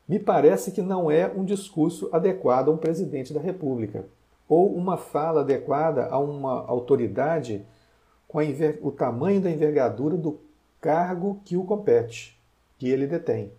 Me 0.08 0.18
parece 0.18 0.72
que 0.72 0.82
não 0.82 1.08
é 1.08 1.28
um 1.28 1.44
discurso 1.44 2.08
adequado 2.10 2.70
a 2.70 2.72
um 2.72 2.76
presidente 2.76 3.32
da 3.32 3.40
República 3.40 4.04
ou 4.48 4.74
uma 4.74 4.96
fala 4.96 5.42
adequada 5.42 6.08
a 6.08 6.18
uma 6.18 6.66
autoridade 6.66 7.64
com 8.34 8.88
o 8.88 8.90
tamanho 8.90 9.40
da 9.40 9.48
envergadura 9.48 10.16
do 10.16 10.40
cargo 10.80 11.40
que 11.44 11.56
o 11.56 11.62
compete, 11.62 12.36
que 12.76 12.88
ele 12.88 13.06
detém. 13.06 13.52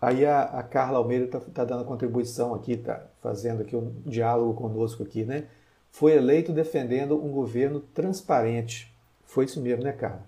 Aí 0.00 0.26
a, 0.26 0.42
a 0.42 0.64
Carla 0.64 0.98
Almeida 0.98 1.26
está 1.26 1.38
tá 1.38 1.64
dando 1.64 1.84
contribuição 1.84 2.52
aqui, 2.54 2.72
está 2.72 3.06
fazendo 3.22 3.62
aqui 3.62 3.76
um 3.76 3.94
diálogo 4.04 4.54
conosco 4.54 5.04
aqui, 5.04 5.24
né? 5.24 5.44
Foi 5.92 6.12
eleito 6.12 6.52
defendendo 6.52 7.14
um 7.24 7.30
governo 7.30 7.78
transparente. 7.94 8.92
Foi 9.24 9.44
isso 9.44 9.60
mesmo, 9.60 9.84
né, 9.84 9.92
Carla? 9.92 10.26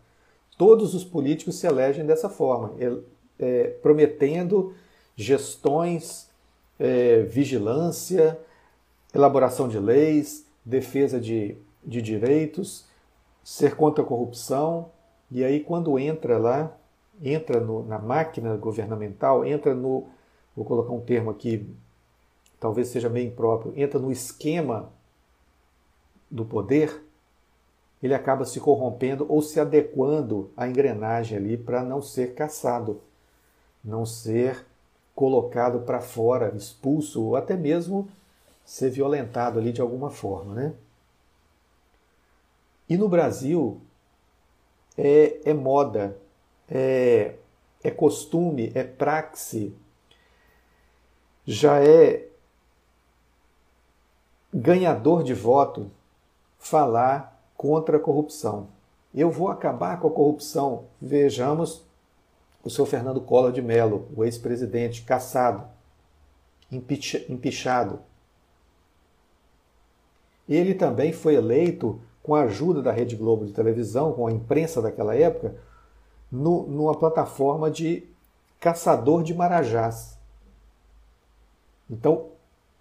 Todos 0.57 0.95
os 0.95 1.05
políticos 1.05 1.57
se 1.57 1.67
elegem 1.67 2.07
dessa 2.07 2.29
forma, 2.29 2.73
é, 3.37 3.65
prometendo 3.83 4.75
gestões, 5.17 6.31
é, 6.79 7.23
vigilância, 7.23 8.39
elaboração 9.13 9.69
de 9.69 9.79
leis, 9.79 10.47
defesa 10.65 11.21
de, 11.21 11.57
de 11.85 12.03
direitos, 12.03 12.87
ser 13.43 13.77
contra 13.77 14.03
a 14.03 14.07
corrupção. 14.07 14.91
E 15.31 15.45
aí, 15.45 15.61
quando 15.61 15.99
entra 15.99 16.39
lá, 16.39 16.77
entra 17.21 17.61
no, 17.61 17.85
na 17.85 17.99
máquina 17.99 18.57
governamental, 18.57 19.45
entra 19.45 19.75
no, 19.75 20.07
vou 20.55 20.65
colocar 20.65 20.93
um 20.93 21.01
termo 21.01 21.31
aqui, 21.31 21.67
talvez 22.61 22.89
seja 22.89 23.09
meio 23.09 23.29
impróprio, 23.29 23.73
entra 23.77 23.99
no 23.99 24.11
esquema 24.11 24.91
do 26.31 26.45
poder, 26.45 27.03
ele 28.03 28.15
acaba 28.15 28.45
se 28.45 28.61
corrompendo 28.61 29.27
ou 29.29 29.43
se 29.43 29.59
adequando 29.59 30.51
à 30.57 30.69
engrenagem 30.69 31.37
ali 31.37 31.57
para 31.57 31.83
não 31.83 32.01
ser 32.01 32.35
caçado, 32.35 33.01
não 33.85 34.07
ser 34.07 34.65
colocado 35.15 35.81
para 35.81 36.01
fora, 36.01 36.55
expulso 36.55 37.23
ou 37.25 37.37
até 37.37 37.57
mesmo 37.57 38.09
ser 38.69 38.91
violentado 38.91 39.59
ali 39.59 39.73
de 39.73 39.81
alguma 39.81 40.11
forma, 40.11 40.55
né? 40.55 40.75
E 42.87 42.99
no 42.99 43.09
Brasil 43.09 43.81
é, 44.95 45.41
é 45.43 45.55
moda, 45.55 46.19
é, 46.69 47.37
é 47.83 47.91
costume, 47.91 48.71
é 48.75 48.85
praxe, 48.85 49.75
já 51.47 51.83
é 51.83 52.29
ganhador 54.53 55.23
de 55.23 55.33
voto 55.33 55.91
falar 56.59 57.43
contra 57.57 57.97
a 57.97 58.01
corrupção. 58.01 58.69
Eu 59.15 59.31
vou 59.31 59.49
acabar 59.49 59.99
com 59.99 60.09
a 60.09 60.13
corrupção. 60.13 60.85
Vejamos 61.01 61.87
o 62.63 62.69
seu 62.69 62.85
Fernando 62.85 63.23
Collor 63.23 63.51
de 63.51 63.63
Mello, 63.63 64.07
o 64.15 64.25
ex-presidente, 64.25 65.05
caçado, 65.05 65.67
empichado. 66.71 68.07
Ele 70.49 70.75
também 70.75 71.13
foi 71.13 71.35
eleito, 71.35 72.01
com 72.23 72.35
a 72.35 72.43
ajuda 72.43 72.83
da 72.83 72.93
Rede 72.93 73.17
Globo 73.17 73.47
de 73.47 73.53
televisão, 73.53 74.13
com 74.13 74.27
a 74.27 74.33
imprensa 74.33 74.81
daquela 74.81 75.15
época, 75.15 75.55
no, 76.31 76.67
numa 76.67 76.95
plataforma 76.95 77.71
de 77.71 78.05
caçador 78.61 79.23
de 79.23 79.35
marajás. 79.35 80.19
Então, 81.91 82.27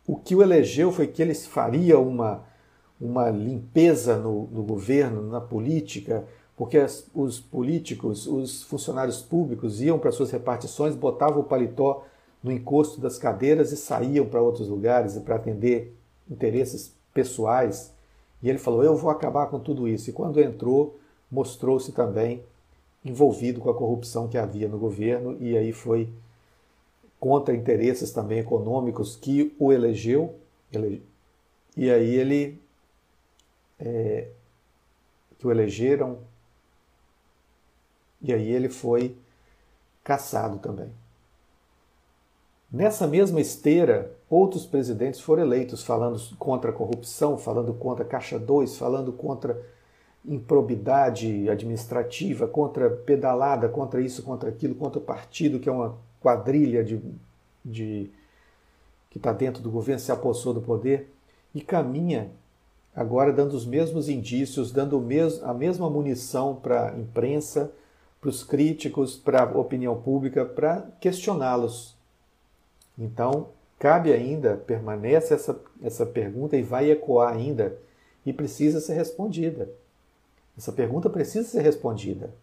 o 0.05 0.15
que 0.15 0.35
o 0.35 0.41
elegeu 0.41 0.91
foi 0.91 1.07
que 1.07 1.21
ele 1.21 1.33
faria 1.33 1.99
uma 1.99 2.43
uma 2.99 3.29
limpeza 3.29 4.17
no, 4.17 4.47
no 4.47 4.63
governo, 4.63 5.21
na 5.21 5.39
política, 5.39 6.25
porque 6.55 6.77
as, 6.77 7.05
os 7.13 7.39
políticos, 7.39 8.25
os 8.25 8.63
funcionários 8.63 9.21
públicos 9.21 9.81
iam 9.81 9.99
para 9.99 10.11
suas 10.11 10.31
repartições, 10.31 10.95
botavam 10.95 11.41
o 11.41 11.43
paletó 11.43 12.03
no 12.43 12.51
encosto 12.51 12.99
das 12.99 13.17
cadeiras 13.17 13.71
e 13.71 13.77
saíam 13.77 14.25
para 14.25 14.41
outros 14.41 14.67
lugares 14.67 15.15
para 15.19 15.35
atender 15.35 15.95
interesses 16.29 16.95
pessoais. 17.17 17.91
E 18.43 18.47
ele 18.47 18.59
falou: 18.59 18.83
Eu 18.83 18.95
vou 18.95 19.09
acabar 19.09 19.47
com 19.47 19.59
tudo 19.59 19.87
isso. 19.87 20.11
E 20.11 20.13
quando 20.13 20.39
entrou, 20.39 20.99
mostrou-se 21.31 21.91
também 21.91 22.43
envolvido 23.03 23.59
com 23.59 23.71
a 23.71 23.73
corrupção 23.73 24.27
que 24.27 24.37
havia 24.37 24.67
no 24.67 24.77
governo, 24.77 25.35
e 25.39 25.57
aí 25.57 25.73
foi 25.73 26.07
contra 27.19 27.55
interesses 27.55 28.11
também 28.11 28.39
econômicos 28.39 29.15
que 29.15 29.55
o 29.57 29.73
elegeu. 29.73 30.35
E 31.75 31.89
aí 31.89 32.15
ele 32.15 32.61
é, 33.79 34.27
que 35.39 35.47
o 35.47 35.51
elegeram, 35.51 36.19
e 38.21 38.31
aí 38.31 38.51
ele 38.51 38.69
foi 38.69 39.15
caçado 40.03 40.59
também. 40.59 40.91
Nessa 42.71 43.07
mesma 43.07 43.39
esteira, 43.39 44.16
outros 44.29 44.65
presidentes 44.65 45.19
foram 45.19 45.43
eleitos 45.43 45.83
falando 45.83 46.19
contra 46.37 46.71
a 46.71 46.73
corrupção, 46.73 47.37
falando 47.37 47.73
contra 47.73 48.03
Caixa 48.03 48.37
2, 48.37 48.77
falando 48.77 49.11
contra 49.13 49.61
improbidade 50.25 51.49
administrativa, 51.49 52.47
contra 52.47 52.89
pedalada, 52.89 53.69
contra 53.69 54.01
isso, 54.01 54.23
contra 54.23 54.49
aquilo, 54.49 54.75
contra 54.75 54.99
o 54.99 55.01
partido, 55.01 55.59
que 55.59 55.69
é 55.69 55.71
uma 55.71 55.95
quadrilha 56.21 56.83
de, 56.83 57.01
de 57.63 58.11
que 59.09 59.17
está 59.17 59.31
dentro 59.31 59.63
do 59.63 59.71
governo, 59.71 59.99
se 59.99 60.11
apossou 60.11 60.53
do 60.53 60.61
poder, 60.61 61.09
e 61.55 61.61
caminha 61.61 62.29
agora 62.93 63.31
dando 63.31 63.53
os 63.53 63.65
mesmos 63.65 64.09
indícios, 64.09 64.71
dando 64.71 65.01
a 65.43 65.53
mesma 65.53 65.89
munição 65.89 66.55
para 66.55 66.89
a 66.89 66.97
imprensa, 66.97 67.71
para 68.19 68.29
os 68.29 68.43
críticos, 68.43 69.15
para 69.15 69.43
a 69.43 69.57
opinião 69.57 69.95
pública, 70.01 70.43
para 70.43 70.81
questioná-los. 70.99 71.95
Então, 72.97 73.49
cabe 73.79 74.11
ainda, 74.11 74.57
permanece 74.57 75.33
essa, 75.33 75.59
essa 75.81 76.05
pergunta 76.05 76.57
e 76.57 76.61
vai 76.61 76.91
ecoar 76.91 77.33
ainda 77.33 77.77
e 78.25 78.33
precisa 78.33 78.79
ser 78.79 78.93
respondida. 78.93 79.69
Essa 80.57 80.71
pergunta 80.71 81.09
precisa 81.09 81.47
ser 81.47 81.61
respondida. 81.61 82.33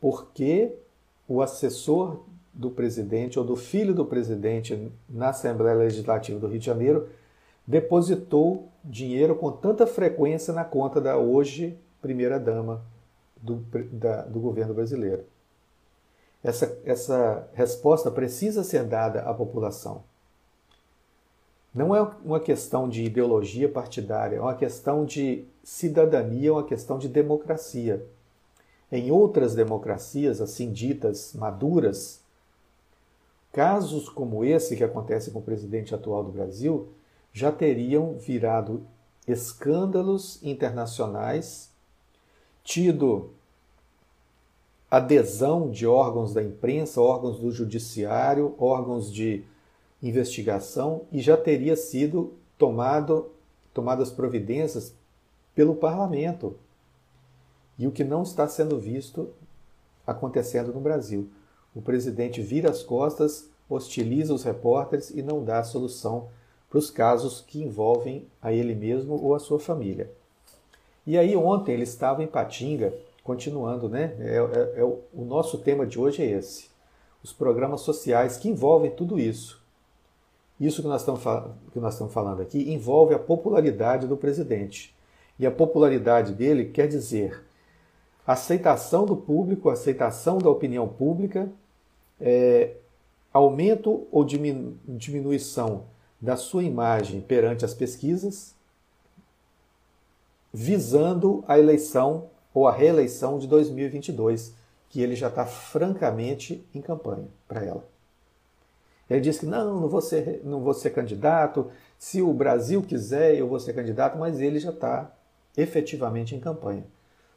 Por 0.00 0.30
que 0.32 0.72
o 1.26 1.42
assessor 1.42 2.22
do 2.54 2.70
presidente 2.70 3.38
ou 3.38 3.44
do 3.44 3.56
filho 3.56 3.94
do 3.94 4.04
presidente 4.04 4.90
na 5.08 5.30
Assembleia 5.30 5.76
Legislativa 5.76 6.38
do 6.38 6.46
Rio 6.46 6.58
de 6.58 6.66
Janeiro 6.66 7.08
depositou 7.66 8.68
dinheiro 8.82 9.36
com 9.36 9.52
tanta 9.52 9.86
frequência 9.86 10.54
na 10.54 10.64
conta 10.64 11.00
da 11.00 11.16
hoje 11.18 11.78
primeira-dama 12.00 12.82
do, 13.36 13.62
do 14.28 14.40
governo 14.40 14.74
brasileiro. 14.74 15.24
Essa, 16.42 16.78
essa 16.84 17.48
resposta 17.52 18.10
precisa 18.10 18.62
ser 18.62 18.84
dada 18.84 19.22
à 19.22 19.34
população. 19.34 20.04
Não 21.74 21.94
é 21.94 22.00
uma 22.24 22.40
questão 22.40 22.88
de 22.88 23.04
ideologia 23.04 23.68
partidária, 23.68 24.36
é 24.36 24.40
uma 24.40 24.54
questão 24.54 25.04
de 25.04 25.44
cidadania, 25.62 26.48
é 26.48 26.52
uma 26.52 26.64
questão 26.64 26.98
de 26.98 27.08
democracia. 27.08 28.04
Em 28.90 29.10
outras 29.10 29.54
democracias, 29.54 30.40
assim 30.40 30.72
ditas 30.72 31.34
maduras, 31.34 32.22
casos 33.52 34.08
como 34.08 34.44
esse 34.44 34.76
que 34.76 34.84
acontece 34.84 35.30
com 35.30 35.40
o 35.40 35.42
presidente 35.42 35.94
atual 35.94 36.24
do 36.24 36.32
Brasil 36.32 36.88
já 37.32 37.52
teriam 37.52 38.16
virado 38.16 38.86
escândalos 39.26 40.42
internacionais, 40.42 41.70
tido 42.64 43.30
adesão 44.90 45.70
de 45.70 45.86
órgãos 45.86 46.32
da 46.32 46.42
imprensa, 46.42 47.00
órgãos 47.00 47.38
do 47.38 47.50
judiciário, 47.50 48.54
órgãos 48.58 49.12
de 49.12 49.44
investigação 50.02 51.02
e 51.12 51.20
já 51.20 51.36
teria 51.36 51.76
sido 51.76 52.34
tomado, 52.56 53.30
tomadas 53.74 54.10
providências 54.10 54.94
pelo 55.54 55.74
parlamento. 55.74 56.56
E 57.78 57.86
o 57.86 57.92
que 57.92 58.04
não 58.04 58.22
está 58.22 58.48
sendo 58.48 58.78
visto 58.78 59.28
acontecendo 60.06 60.72
no 60.72 60.80
Brasil. 60.80 61.28
O 61.74 61.82
presidente 61.82 62.40
vira 62.40 62.70
as 62.70 62.82
costas, 62.82 63.48
hostiliza 63.68 64.32
os 64.32 64.42
repórteres 64.42 65.10
e 65.10 65.22
não 65.22 65.44
dá 65.44 65.62
solução 65.62 66.28
para 66.68 66.78
os 66.78 66.90
casos 66.90 67.42
que 67.46 67.62
envolvem 67.62 68.26
a 68.40 68.52
ele 68.52 68.74
mesmo 68.74 69.22
ou 69.22 69.34
a 69.34 69.38
sua 69.38 69.58
família. 69.58 70.10
E 71.06 71.16
aí 71.16 71.36
ontem 71.36 71.72
ele 71.72 71.82
estava 71.82 72.22
em 72.22 72.26
Patinga, 72.26 72.94
continuando, 73.28 73.90
né? 73.90 74.16
É, 74.20 74.36
é, 74.36 74.80
é 74.80 74.84
o, 74.84 75.02
nosso 75.12 75.58
tema 75.58 75.84
de 75.84 76.00
hoje 76.00 76.22
é 76.22 76.26
esse: 76.26 76.70
os 77.22 77.30
programas 77.30 77.82
sociais 77.82 78.38
que 78.38 78.48
envolvem 78.48 78.90
tudo 78.90 79.20
isso. 79.20 79.62
Isso 80.58 80.80
que 80.80 80.88
nós, 80.88 81.02
estamos, 81.02 81.22
que 81.70 81.78
nós 81.78 81.92
estamos 81.92 82.12
falando 82.12 82.40
aqui 82.40 82.72
envolve 82.72 83.14
a 83.14 83.18
popularidade 83.18 84.06
do 84.06 84.16
presidente. 84.16 84.96
E 85.38 85.46
a 85.46 85.50
popularidade 85.50 86.32
dele 86.32 86.70
quer 86.70 86.88
dizer 86.88 87.44
aceitação 88.26 89.04
do 89.04 89.14
público, 89.14 89.68
aceitação 89.68 90.38
da 90.38 90.48
opinião 90.48 90.88
pública, 90.88 91.48
é, 92.18 92.76
aumento 93.32 94.08
ou 94.10 94.24
diminuição 94.24 95.84
da 96.20 96.34
sua 96.34 96.64
imagem 96.64 97.20
perante 97.20 97.64
as 97.64 97.74
pesquisas, 97.74 98.54
visando 100.52 101.44
a 101.46 101.58
eleição 101.58 102.30
ou 102.52 102.66
a 102.66 102.72
reeleição 102.72 103.38
de 103.38 103.46
2022, 103.46 104.54
que 104.88 105.00
ele 105.00 105.14
já 105.14 105.28
está 105.28 105.44
francamente 105.44 106.66
em 106.74 106.80
campanha 106.80 107.28
para 107.46 107.64
ela. 107.64 107.84
Ele 109.08 109.20
diz 109.20 109.38
que 109.38 109.46
não, 109.46 109.80
não 109.80 109.88
vou, 109.88 110.00
ser, 110.00 110.40
não 110.44 110.60
vou 110.60 110.74
ser 110.74 110.90
candidato, 110.90 111.70
se 111.98 112.20
o 112.20 112.32
Brasil 112.32 112.82
quiser 112.82 113.34
eu 113.36 113.48
vou 113.48 113.58
ser 113.58 113.72
candidato, 113.72 114.18
mas 114.18 114.40
ele 114.40 114.58
já 114.58 114.70
está 114.70 115.10
efetivamente 115.56 116.34
em 116.34 116.40
campanha. 116.40 116.84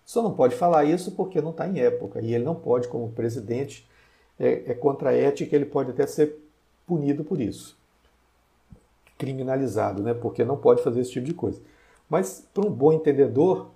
Só 0.05 0.21
não 0.21 0.33
pode 0.33 0.55
falar 0.55 0.83
isso 0.85 1.11
porque 1.11 1.41
não 1.41 1.51
está 1.51 1.67
em 1.67 1.79
época, 1.79 2.21
e 2.21 2.33
ele 2.33 2.43
não 2.43 2.55
pode, 2.55 2.87
como 2.87 3.11
presidente, 3.11 3.87
é, 4.39 4.71
é 4.71 4.73
contra 4.73 5.09
a 5.11 5.13
ética, 5.13 5.55
ele 5.55 5.65
pode 5.65 5.91
até 5.91 6.05
ser 6.05 6.37
punido 6.85 7.23
por 7.23 7.39
isso 7.39 7.79
criminalizado, 9.21 10.01
né? 10.01 10.15
porque 10.15 10.43
não 10.43 10.57
pode 10.57 10.81
fazer 10.81 11.01
esse 11.01 11.11
tipo 11.11 11.27
de 11.27 11.33
coisa. 11.35 11.61
Mas, 12.09 12.43
para 12.51 12.65
um 12.65 12.71
bom 12.71 12.91
entendedor, 12.91 13.69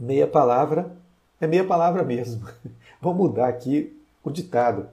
meia 0.00 0.26
palavra 0.26 0.96
É 1.40 1.46
meia 1.46 1.64
palavra 1.64 2.02
mesmo. 2.02 2.46
Vou 3.00 3.14
mudar 3.14 3.48
aqui 3.48 3.96
o 4.22 4.30
ditado. 4.30 4.88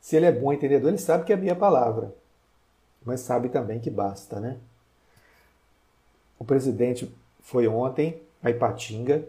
Se 0.00 0.16
ele 0.16 0.26
é 0.26 0.32
bom 0.32 0.52
entendedor, 0.52 0.88
ele 0.88 0.98
sabe 0.98 1.24
que 1.24 1.32
é 1.32 1.36
meia 1.36 1.56
palavra, 1.56 2.14
mas 3.02 3.20
sabe 3.20 3.48
também 3.48 3.80
que 3.80 3.88
basta, 3.88 4.38
né? 4.38 4.58
O 6.38 6.44
presidente 6.44 7.10
foi 7.40 7.66
ontem 7.66 8.20
a 8.42 8.50
Ipatinga, 8.50 9.26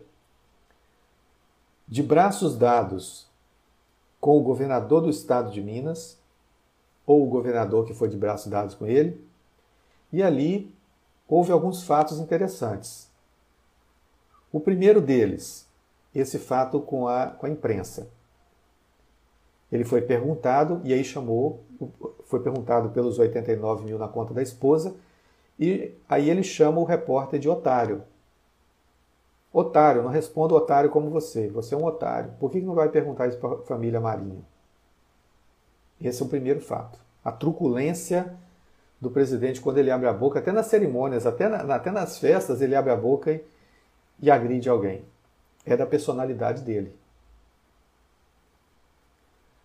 de 1.88 2.04
braços 2.04 2.58
dados 2.58 3.26
com 4.20 4.38
o 4.38 4.44
governador 4.44 5.02
do 5.02 5.10
estado 5.10 5.52
de 5.52 5.62
Minas, 5.62 6.18
ou 7.06 7.24
o 7.24 7.30
governador 7.30 7.86
que 7.86 7.94
foi 7.94 8.10
de 8.10 8.18
braços 8.18 8.52
dados 8.52 8.76
com 8.76 8.86
ele, 8.86 9.24
e 10.12 10.22
ali 10.22 10.74
houve 11.28 11.52
alguns 11.52 11.84
fatos 11.84 12.20
interessantes. 12.20 13.05
O 14.56 14.60
primeiro 14.62 15.02
deles, 15.02 15.68
esse 16.16 16.40
fato 16.40 16.80
com 16.80 17.10
a, 17.10 17.28
com 17.28 17.46
a 17.46 17.50
imprensa. 17.50 18.08
Ele 19.70 19.84
foi 19.84 20.00
perguntado, 20.00 20.80
e 20.86 20.94
aí 20.94 21.04
chamou, 21.04 21.60
foi 22.24 22.40
perguntado 22.40 22.88
pelos 22.92 23.20
89 23.20 23.84
mil 23.84 24.00
na 24.00 24.08
conta 24.08 24.34
da 24.34 24.42
esposa, 24.42 24.96
e 25.60 25.92
aí 26.08 26.30
ele 26.30 26.42
chama 26.42 26.80
o 26.80 26.86
repórter 26.86 27.38
de 27.38 27.50
otário. 27.50 28.04
Otário, 29.52 30.02
não 30.02 30.10
respondo 30.10 30.56
otário 30.56 30.90
como 30.90 31.10
você. 31.10 31.50
Você 31.50 31.76
é 31.76 31.78
um 31.78 31.84
otário. 31.84 32.32
Por 32.40 32.50
que 32.50 32.62
não 32.62 32.76
vai 32.76 32.88
perguntar 32.88 33.28
isso 33.28 33.38
para 33.38 33.56
a 33.56 33.58
família 33.64 34.00
Marinho? 34.00 34.46
Esse 36.00 36.24
é 36.24 36.26
o 36.26 36.30
primeiro 36.30 36.62
fato. 36.62 36.98
A 37.26 37.32
truculência 37.34 38.34
do 39.02 39.12
presidente 39.12 39.60
quando 39.60 39.80
ele 39.80 39.92
abre 39.92 40.08
a 40.08 40.14
boca, 40.14 40.40
até 40.40 40.54
nas 40.54 40.68
cerimônias, 40.68 41.26
até, 41.26 41.50
na, 41.50 41.76
até 41.76 41.92
nas 41.92 42.18
festas, 42.18 42.62
ele 42.62 42.74
abre 42.74 42.94
a 42.94 42.96
boca 42.96 43.34
e, 43.34 43.44
e 44.22 44.30
agride 44.32 44.70
alguém. 44.70 45.04
É 45.66 45.76
da 45.76 45.86
personalidade 45.86 46.62
dele. 46.62 46.96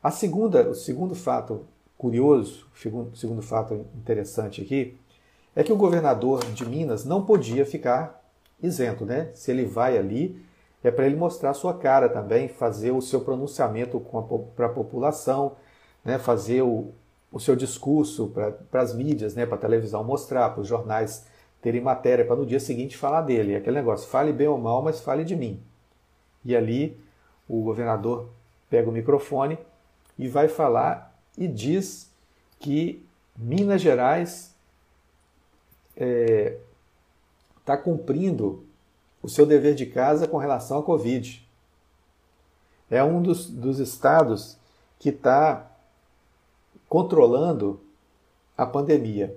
A 0.03 0.11
segunda, 0.11 0.71
o 0.71 0.75
segundo 0.75 1.15
fato 1.15 1.67
curioso, 1.99 2.67
segundo, 2.75 3.15
segundo 3.17 3.43
fato 3.43 3.87
interessante 3.95 4.63
aqui, 4.63 4.99
é 5.55 5.63
que 5.63 5.73
o 5.73 5.77
governador 5.77 6.45
de 6.53 6.67
Minas 6.67 7.05
não 7.05 7.25
podia 7.25 7.67
ficar 7.67 8.23
isento, 8.63 9.05
né? 9.05 9.31
Se 9.35 9.51
ele 9.51 9.67
vai 9.67 9.99
ali, 9.99 10.43
é 10.83 10.91
para 10.91 11.07
ele 11.07 11.17
mostrar 11.17 11.53
sua 11.53 11.75
cara 11.75 12.09
também, 12.09 12.49
fazer 12.49 12.91
o 12.93 13.03
seu 13.03 13.21
pronunciamento 13.21 14.01
para 14.57 14.67
a 14.67 14.71
população, 14.71 15.57
né? 16.05 16.19
fazer 16.19 16.63
o, 16.63 16.93
o 17.31 17.39
seu 17.39 17.55
discurso 17.55 18.33
para 18.71 18.81
as 18.81 18.95
mídias, 18.95 19.35
né? 19.35 19.45
para 19.45 19.57
a 19.57 19.61
televisão 19.61 20.03
mostrar, 20.03 20.51
para 20.51 20.63
os 20.63 20.69
jornais 20.69 21.27
terem 21.61 21.81
matéria, 21.81 22.25
para 22.25 22.37
no 22.37 22.47
dia 22.47 22.61
seguinte 22.61 22.97
falar 22.97 23.23
dele. 23.23 23.55
Aquele 23.55 23.77
negócio, 23.77 24.09
fale 24.09 24.33
bem 24.33 24.49
ou 24.49 24.59
mal, 24.59 24.83
mas 24.83 25.01
fale 25.01 25.25
de 25.25 25.37
mim. 25.37 25.63
E 26.45 26.57
ali 26.57 26.99
o 27.49 27.63
governador 27.63 28.29
pega 28.69 28.89
o 28.89 28.93
microfone 28.93 29.59
e 30.19 30.29
vai 30.29 30.49
falar 30.49 31.19
e 31.37 31.47
diz 31.49 32.11
que 32.59 33.05
Minas 33.37 33.81
Gerais 33.81 34.55
está 35.95 36.05
é, 36.05 36.59
tá 37.65 37.77
cumprindo 37.77 38.65
o 39.23 39.29
seu 39.29 39.45
dever 39.45 39.75
de 39.75 39.87
casa 39.87 40.27
com 40.27 40.39
relação 40.39 40.79
à 40.79 40.83
Covid. 40.83 41.47
É 42.91 43.05
um 43.05 43.21
dos, 43.21 43.49
dos 43.49 43.79
estados 43.79 44.59
que 44.99 45.11
está 45.11 45.71
controlando 46.89 47.81
a 48.57 48.67
pandemia. 48.67 49.37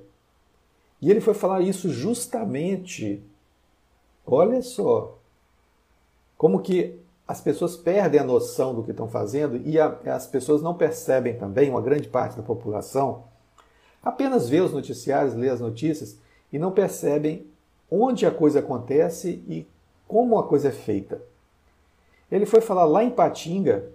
E 1.04 1.12
ele 1.12 1.20
foi 1.20 1.34
falar 1.34 1.60
isso 1.60 1.90
justamente, 1.90 3.22
olha 4.26 4.62
só, 4.62 5.20
como 6.38 6.62
que 6.62 6.98
as 7.28 7.42
pessoas 7.42 7.76
perdem 7.76 8.22
a 8.22 8.24
noção 8.24 8.74
do 8.74 8.82
que 8.82 8.92
estão 8.92 9.10
fazendo 9.10 9.58
e 9.66 9.78
a, 9.78 9.88
as 10.06 10.26
pessoas 10.26 10.62
não 10.62 10.74
percebem 10.74 11.38
também, 11.38 11.70
uma 11.70 11.82
grande 11.82 12.08
parte 12.08 12.38
da 12.38 12.44
população, 12.44 13.26
apenas 14.02 14.48
vê 14.48 14.62
os 14.62 14.72
noticiários, 14.72 15.36
lê 15.36 15.50
as 15.50 15.60
notícias 15.60 16.18
e 16.54 16.58
não 16.58 16.72
percebem 16.72 17.46
onde 17.92 18.26
a 18.26 18.32
coisa 18.32 18.60
acontece 18.60 19.44
e 19.46 19.68
como 20.08 20.40
a 20.40 20.48
coisa 20.48 20.70
é 20.70 20.72
feita. 20.72 21.22
Ele 22.32 22.46
foi 22.46 22.62
falar 22.62 22.86
lá 22.86 23.04
em 23.04 23.12
Patinga 23.12 23.92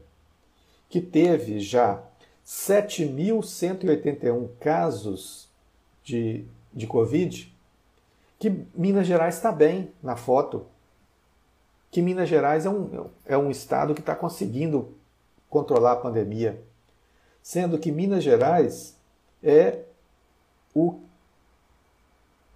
que 0.90 1.00
teve 1.00 1.58
já 1.58 2.02
7.181 2.44 4.50
casos 4.60 5.48
de, 6.04 6.44
de 6.78 6.86
Covid, 6.86 7.54
que 8.38 8.64
Minas 8.74 9.06
Gerais 9.06 9.34
está 9.34 9.50
bem 9.50 9.92
na 10.00 10.16
foto, 10.16 10.66
que 11.90 12.00
Minas 12.00 12.28
Gerais 12.28 12.64
é 12.64 12.70
um, 12.70 13.10
é 13.26 13.36
um 13.36 13.50
estado 13.50 13.94
que 13.94 14.00
está 14.00 14.14
conseguindo 14.14 14.94
controlar 15.50 15.92
a 15.92 15.96
pandemia, 15.96 16.62
sendo 17.42 17.78
que 17.78 17.90
Minas 17.90 18.22
Gerais 18.22 18.96
é 19.42 19.82
o, 20.72 21.00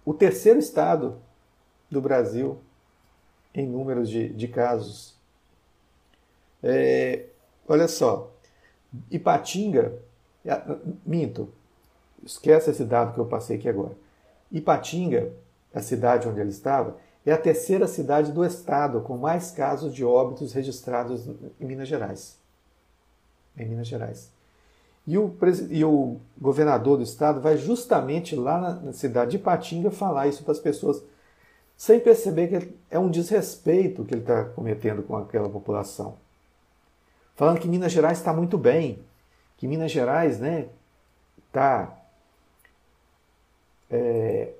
o 0.05 0.13
terceiro 0.13 0.59
estado 0.59 1.19
do 1.91 2.01
Brasil 2.01 2.57
em 3.53 3.67
números 3.67 4.09
de, 4.09 4.29
de 4.29 4.47
casos. 4.47 5.17
É, 6.61 7.25
olha 7.67 7.89
só, 7.89 8.31
Ipatinga, 9.11 9.99
minto, 11.05 11.51
esquece 12.23 12.71
esse 12.71 12.85
dado 12.85 13.13
que 13.13 13.19
eu 13.19 13.25
passei 13.25 13.57
aqui 13.57 13.67
agora. 13.67 14.02
Ipatinga, 14.53 15.33
a 15.73 15.81
cidade 15.81 16.27
onde 16.27 16.39
ele 16.39 16.51
estava, 16.51 16.95
é 17.25 17.31
a 17.31 17.37
terceira 17.37 17.87
cidade 17.87 18.31
do 18.31 18.45
estado 18.45 19.01
com 19.01 19.17
mais 19.17 19.49
casos 19.49 19.93
de 19.93 20.05
óbitos 20.05 20.53
registrados 20.53 21.27
em 21.59 21.65
Minas 21.65 21.87
Gerais. 21.87 22.37
Em 23.57 23.65
Minas 23.65 23.87
Gerais. 23.87 24.31
E 25.05 25.17
o, 25.17 25.35
e 25.69 25.83
o 25.83 26.17
governador 26.39 26.97
do 26.97 27.03
estado 27.03 27.41
vai 27.41 27.57
justamente 27.57 28.35
lá 28.35 28.79
na, 28.81 28.93
cidade 28.93 29.31
de 29.31 29.37
Ipatinga 29.37 29.91
falar 29.91 30.27
isso 30.27 30.43
para 30.43 30.53
as 30.53 30.59
pessoas, 30.59 31.03
sem 31.75 31.99
perceber 31.99 32.47
que 32.47 32.73
é 32.89 32.99
um 32.99 33.09
desrespeito 33.09 34.05
que 34.05 34.13
ele 34.13 34.21
está 34.21 34.45
cometendo 34.45 35.01
com 35.03 35.17
aquela 35.17 35.49
população. 35.49 36.15
Falando 37.35 37.59
que 37.59 37.67
Minas 37.67 37.91
Gerais 37.91 38.19
está 38.19 38.31
muito 38.31 38.57
bem, 38.57 38.99
que 39.57 39.67
Minas 39.67 39.91
Gerais 39.91 40.39
né, 40.39 40.67
está 43.93 43.97
é, 43.97 44.53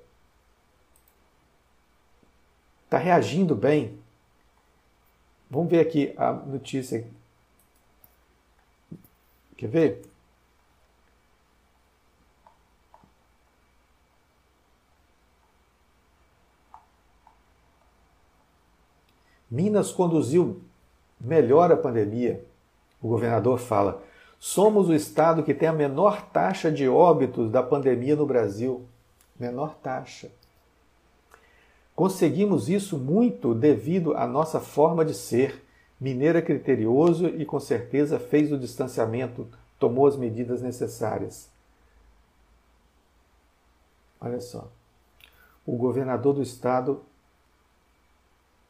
está 2.84 2.98
reagindo 2.98 3.56
bem. 3.56 3.98
Vamos 5.50 5.70
ver 5.70 5.80
aqui 5.80 6.14
a 6.16 6.32
notícia. 6.32 7.06
Quer 9.56 9.68
ver? 9.68 10.02
Minas 19.50 19.92
conduziu 19.92 20.62
melhor 21.20 21.70
a 21.70 21.76
pandemia. 21.76 22.44
O 23.00 23.08
governador 23.08 23.58
fala: 23.60 24.02
somos 24.38 24.88
o 24.88 24.94
estado 24.94 25.44
que 25.44 25.54
tem 25.54 25.68
a 25.68 25.72
menor 25.72 26.22
taxa 26.30 26.72
de 26.72 26.88
óbitos 26.88 27.50
da 27.50 27.62
pandemia 27.62 28.16
no 28.16 28.26
Brasil. 28.26 28.88
Menor 29.38 29.74
taxa. 29.76 30.30
Conseguimos 31.94 32.68
isso 32.68 32.98
muito 32.98 33.54
devido 33.54 34.16
à 34.16 34.26
nossa 34.26 34.60
forma 34.60 35.04
de 35.04 35.14
ser. 35.14 35.64
Mineiro 36.00 36.38
é 36.38 36.42
criterioso 36.42 37.26
e 37.26 37.44
com 37.44 37.60
certeza 37.60 38.18
fez 38.18 38.52
o 38.52 38.58
distanciamento, 38.58 39.46
tomou 39.78 40.06
as 40.06 40.16
medidas 40.16 40.60
necessárias. 40.60 41.48
Olha 44.20 44.40
só. 44.40 44.68
O 45.64 45.76
governador 45.76 46.34
do 46.34 46.42
estado 46.42 47.02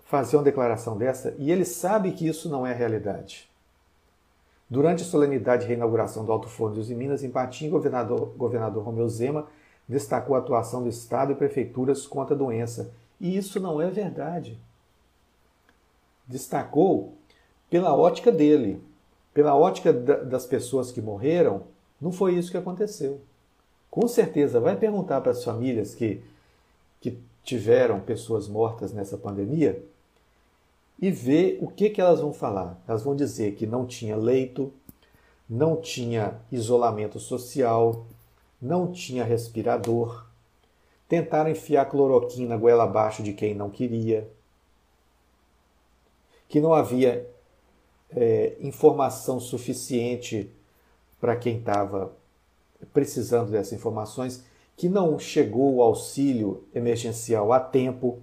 fazer 0.05 0.37
uma 0.37 0.43
declaração 0.43 0.97
dessa 0.97 1.35
e 1.39 1.51
ele 1.51 1.65
sabe 1.65 2.13
que 2.13 2.27
isso 2.27 2.49
não 2.49 2.67
é 2.67 2.73
realidade. 2.73 3.49
Durante 4.69 5.03
a 5.03 5.07
solenidade 5.07 5.63
de 5.63 5.69
reinauguração 5.69 6.25
do 6.25 6.33
Alto 6.33 6.49
Forno 6.49 6.83
de 6.83 6.95
Minas, 6.95 7.23
em 7.23 7.31
Patim, 7.31 7.71
governador, 7.71 8.35
governador 8.37 8.85
Romeu 8.85 9.09
Zema 9.09 9.47
destacou 9.89 10.37
a 10.37 10.39
atuação 10.39 10.83
do 10.83 10.89
Estado 10.89 11.33
e 11.33 11.37
prefeituras 11.37 12.07
contra 12.07 12.35
a 12.35 12.39
doença 12.39 12.93
e 13.21 13.37
isso 13.37 13.61
não 13.61 13.81
é 13.81 13.91
verdade. 13.91 14.59
Destacou 16.27 17.15
pela 17.71 17.95
ótica 17.95 18.31
dele, 18.33 18.83
pela 19.33 19.55
ótica 19.55 19.93
das 19.93 20.47
pessoas 20.47 20.91
que 20.91 21.01
morreram, 21.01 21.63
não 22.01 22.13
foi 22.13 22.35
isso 22.35 22.51
que 22.51 22.57
aconteceu. 22.57 23.21
Com 23.91 24.09
certeza, 24.09 24.61
vai 24.61 24.77
perguntar 24.77 25.21
para 25.21 25.33
as 25.33 25.45
famílias 25.45 25.95
que, 25.95 26.23
que 27.01 27.19
tiveram 27.43 28.01
pessoas 28.01 28.49
mortas 28.49 28.93
nessa 28.93 29.17
pandemia 29.17 29.83
e 31.01 31.11
ver 31.11 31.59
o 31.61 31.69
que, 31.69 31.91
que 31.91 32.01
elas 32.01 32.21
vão 32.21 32.33
falar. 32.33 32.81
Elas 32.87 33.03
vão 33.03 33.15
dizer 33.15 33.55
que 33.55 33.67
não 33.67 33.87
tinha 33.87 34.17
leito, 34.17 34.73
não 35.49 35.77
tinha 35.77 36.35
isolamento 36.51 37.19
social, 37.19 38.07
não 38.65 38.91
tinha 38.91 39.25
respirador, 39.25 40.25
Tentaram 41.09 41.51
enfiar 41.51 41.85
cloroquina 41.85 42.57
goela 42.57 42.85
abaixo 42.85 43.23
de 43.23 43.33
quem 43.33 43.55
não 43.55 43.69
queria. 43.69 44.29
Que 46.49 46.61
não 46.61 46.73
havia 46.73 47.29
é, 48.11 48.57
informação 48.61 49.39
suficiente 49.39 50.51
para 51.21 51.37
quem 51.37 51.59
estava 51.59 52.13
precisando 52.93 53.51
dessas 53.51 53.73
informações, 53.73 54.45
que 54.77 54.89
não 54.89 55.19
chegou 55.19 55.75
o 55.75 55.83
auxílio 55.83 56.65
emergencial 56.75 57.53
a 57.53 57.61
tempo 57.61 58.19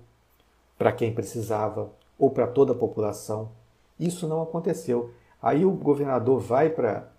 para 0.77 0.91
quem 0.91 1.13
precisava 1.13 1.89
ou 2.17 2.29
para 2.29 2.47
toda 2.47 2.73
a 2.73 2.75
população. 2.75 3.51
Isso 3.99 4.27
não 4.27 4.41
aconteceu. 4.41 5.11
Aí 5.41 5.65
o 5.65 5.71
governador 5.71 6.39
vai 6.39 6.69
para 6.69 7.09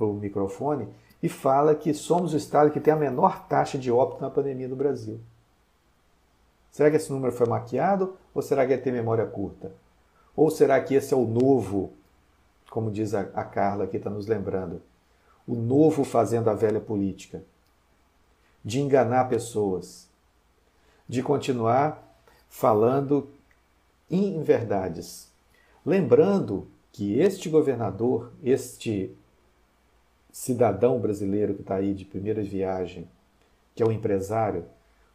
o 0.00 0.12
microfone 0.14 0.88
e 1.22 1.28
fala 1.28 1.74
que 1.74 1.94
somos 1.94 2.34
o 2.34 2.36
estado 2.36 2.70
que 2.70 2.80
tem 2.80 2.92
a 2.92 2.96
menor 2.96 3.46
taxa 3.46 3.78
de 3.78 3.92
óbito 3.92 4.20
na 4.20 4.28
pandemia 4.28 4.66
no 4.66 4.74
Brasil. 4.74 5.20
Será 6.70 6.90
que 6.90 6.96
esse 6.96 7.12
número 7.12 7.32
foi 7.32 7.46
maquiado 7.46 8.16
ou 8.34 8.42
será 8.42 8.66
que 8.66 8.72
ele 8.72 8.82
tem 8.82 8.92
memória 8.92 9.26
curta? 9.26 9.72
Ou 10.34 10.50
será 10.50 10.80
que 10.80 10.94
esse 10.94 11.14
é 11.14 11.16
o 11.16 11.26
novo, 11.26 11.92
como 12.70 12.90
diz 12.90 13.14
a, 13.14 13.20
a 13.34 13.44
Carla 13.44 13.86
que 13.86 13.98
está 13.98 14.10
nos 14.10 14.26
lembrando, 14.26 14.82
o 15.46 15.54
novo 15.54 16.02
fazendo 16.02 16.48
a 16.48 16.54
velha 16.54 16.80
política? 16.80 17.44
De 18.64 18.80
enganar 18.80 19.28
pessoas, 19.28 20.08
de 21.08 21.22
continuar 21.22 22.02
falando 22.48 23.28
inverdades. 24.10 25.30
Lembrando 25.84 26.68
que 26.90 27.18
este 27.18 27.48
governador, 27.48 28.32
este 28.42 29.14
cidadão 30.32 30.98
brasileiro 30.98 31.54
que 31.54 31.60
está 31.60 31.76
aí 31.76 31.92
de 31.92 32.06
primeira 32.06 32.42
viagem, 32.42 33.06
que 33.74 33.82
é 33.82 33.86
um 33.86 33.92
empresário, 33.92 34.64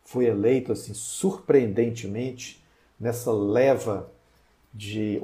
foi 0.04 0.26
eleito 0.26 0.72
assim 0.72 0.94
surpreendentemente 0.94 2.64
nessa 3.00 3.32
leva 3.32 4.10
de 4.74 5.20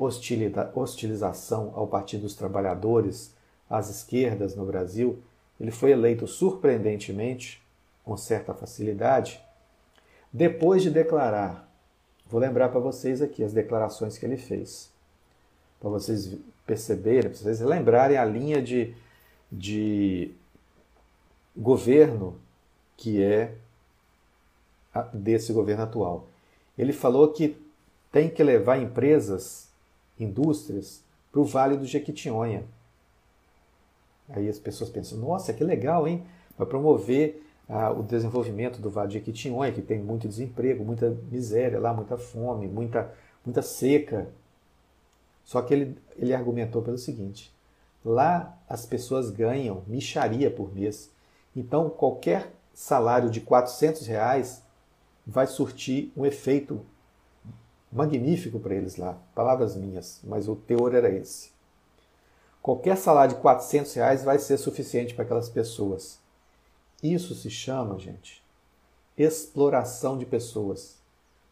hostilização 0.73 1.71
ao 1.75 1.87
Partido 1.87 2.23
dos 2.23 2.35
Trabalhadores, 2.35 3.33
às 3.69 3.89
esquerdas 3.89 4.55
no 4.55 4.65
Brasil, 4.65 5.19
ele 5.59 5.71
foi 5.71 5.91
eleito 5.91 6.27
surpreendentemente, 6.27 7.61
com 8.03 8.17
certa 8.17 8.53
facilidade, 8.53 9.41
depois 10.31 10.81
de 10.81 10.89
declarar. 10.89 11.69
Vou 12.27 12.41
lembrar 12.41 12.69
para 12.69 12.79
vocês 12.79 13.21
aqui 13.21 13.43
as 13.43 13.53
declarações 13.53 14.17
que 14.17 14.25
ele 14.25 14.37
fez, 14.37 14.91
para 15.79 15.89
vocês 15.89 16.35
perceberem, 16.65 17.29
para 17.29 17.39
vocês 17.39 17.59
lembrarem 17.59 18.17
a 18.17 18.25
linha 18.25 18.61
de, 18.61 18.95
de 19.53 20.33
governo 21.55 22.39
que 22.97 23.21
é 23.21 23.55
desse 25.13 25.53
governo 25.53 25.83
atual. 25.83 26.27
Ele 26.77 26.91
falou 26.91 27.31
que 27.31 27.55
tem 28.11 28.29
que 28.29 28.43
levar 28.43 28.77
empresas, 28.77 29.69
indústrias, 30.19 31.03
para 31.31 31.41
o 31.41 31.45
Vale 31.45 31.77
do 31.77 31.85
Jequitinhonha. 31.85 32.63
Aí 34.29 34.49
as 34.49 34.59
pessoas 34.59 34.89
pensam, 34.89 35.17
nossa, 35.19 35.53
que 35.53 35.63
legal, 35.63 36.07
hein? 36.07 36.23
Vai 36.57 36.67
promover 36.67 37.43
ah, 37.67 37.91
o 37.91 38.03
desenvolvimento 38.03 38.79
do 38.79 38.89
Vale 38.89 39.07
do 39.07 39.13
Jequitinhonha, 39.13 39.71
que 39.71 39.81
tem 39.81 39.99
muito 39.99 40.27
desemprego, 40.27 40.83
muita 40.83 41.15
miséria 41.31 41.79
lá, 41.79 41.93
muita 41.93 42.17
fome, 42.17 42.67
muita, 42.67 43.13
muita 43.45 43.61
seca. 43.61 44.27
Só 45.43 45.61
que 45.61 45.73
ele, 45.73 45.97
ele 46.15 46.33
argumentou 46.33 46.81
pelo 46.81 46.97
seguinte, 46.97 47.51
lá 48.03 48.57
as 48.67 48.85
pessoas 48.85 49.29
ganham 49.29 49.83
micharia 49.87 50.49
por 50.49 50.73
mês. 50.73 51.11
Então 51.55 51.89
qualquer 51.89 52.53
salário 52.73 53.29
de 53.29 53.41
400 53.41 54.07
reais 54.07 54.63
vai 55.25 55.47
surtir 55.47 56.11
um 56.17 56.25
efeito 56.25 56.85
magnífico 57.91 58.59
para 58.59 58.75
eles 58.75 58.97
lá. 58.97 59.17
Palavras 59.35 59.75
minhas, 59.75 60.19
mas 60.23 60.47
o 60.47 60.55
teor 60.55 60.93
era 60.95 61.09
esse. 61.09 61.51
Qualquer 62.61 62.97
salário 62.97 63.35
de 63.35 63.41
400 63.41 63.93
reais 63.93 64.23
vai 64.23 64.39
ser 64.39 64.57
suficiente 64.57 65.13
para 65.13 65.23
aquelas 65.23 65.49
pessoas. 65.49 66.19
Isso 67.01 67.35
se 67.35 67.49
chama, 67.49 67.99
gente, 67.99 68.43
exploração 69.17 70.17
de 70.17 70.25
pessoas. 70.25 70.97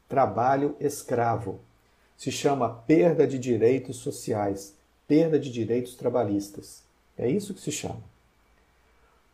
Trabalho 0.08 0.76
escravo. 0.80 1.60
Se 2.18 2.32
chama 2.32 2.70
perda 2.70 3.28
de 3.28 3.38
direitos 3.38 3.98
sociais, 3.98 4.76
perda 5.12 5.38
de 5.38 5.52
direitos 5.52 5.94
trabalhistas. 5.96 6.84
É 7.18 7.30
isso 7.30 7.54
que 7.54 7.60
se 7.60 7.70
chama. 7.70 8.02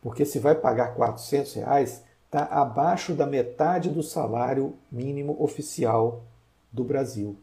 Porque 0.02 0.24
se 0.24 0.40
vai 0.40 0.56
pagar 0.56 0.96
400 0.96 1.54
reais, 1.54 2.02
está 2.24 2.46
abaixo 2.46 3.14
da 3.14 3.24
metade 3.24 3.88
do 3.88 4.02
salário 4.02 4.74
mínimo 4.90 5.36
oficial 5.40 6.24
do 6.72 6.82
Brasil. 6.82 7.36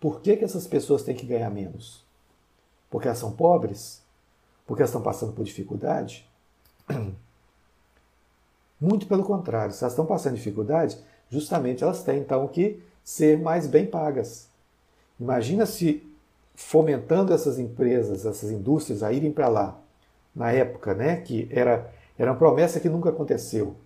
Por 0.00 0.20
que, 0.20 0.36
que 0.36 0.44
essas 0.44 0.66
pessoas 0.66 1.04
têm 1.04 1.14
que 1.14 1.24
ganhar 1.24 1.50
menos? 1.50 2.04
Porque 2.90 3.06
elas 3.06 3.20
são 3.20 3.30
pobres? 3.30 4.02
Porque 4.66 4.82
elas 4.82 4.90
estão 4.90 5.00
passando 5.00 5.32
por 5.32 5.44
dificuldade? 5.44 6.28
Muito 8.80 9.06
pelo 9.06 9.22
contrário, 9.22 9.72
se 9.72 9.84
elas 9.84 9.92
estão 9.92 10.04
passando 10.04 10.34
dificuldade, 10.34 10.98
justamente 11.30 11.84
elas 11.84 12.02
têm 12.02 12.18
então 12.18 12.48
que 12.48 12.82
ser 13.04 13.38
mais 13.38 13.68
bem 13.68 13.86
pagas. 13.86 14.48
Imagina 15.20 15.64
se 15.64 16.07
fomentando 16.58 17.32
essas 17.32 17.56
empresas, 17.56 18.26
essas 18.26 18.50
indústrias 18.50 19.04
a 19.04 19.12
irem 19.12 19.30
para 19.30 19.46
lá, 19.46 19.80
na 20.34 20.50
época, 20.50 20.92
né, 20.92 21.20
que 21.20 21.48
era, 21.52 21.88
era 22.18 22.32
uma 22.32 22.36
promessa 22.36 22.80
que 22.80 22.88
nunca 22.88 23.10
aconteceu. 23.10 23.76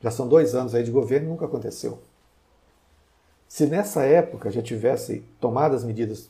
Já 0.00 0.10
são 0.10 0.26
dois 0.26 0.56
anos 0.56 0.74
aí 0.74 0.82
de 0.82 0.90
governo 0.90 1.28
e 1.28 1.30
nunca 1.30 1.44
aconteceu. 1.46 2.00
Se 3.46 3.66
nessa 3.66 4.02
época 4.02 4.50
já 4.50 4.60
tivesse 4.60 5.24
tomado 5.40 5.76
as 5.76 5.84
medidas 5.84 6.28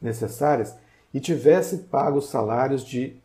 necessárias 0.00 0.76
e 1.12 1.20
tivesse 1.20 1.78
pago 1.78 2.18
os 2.18 2.28
salários 2.28 2.84
de, 2.84 3.16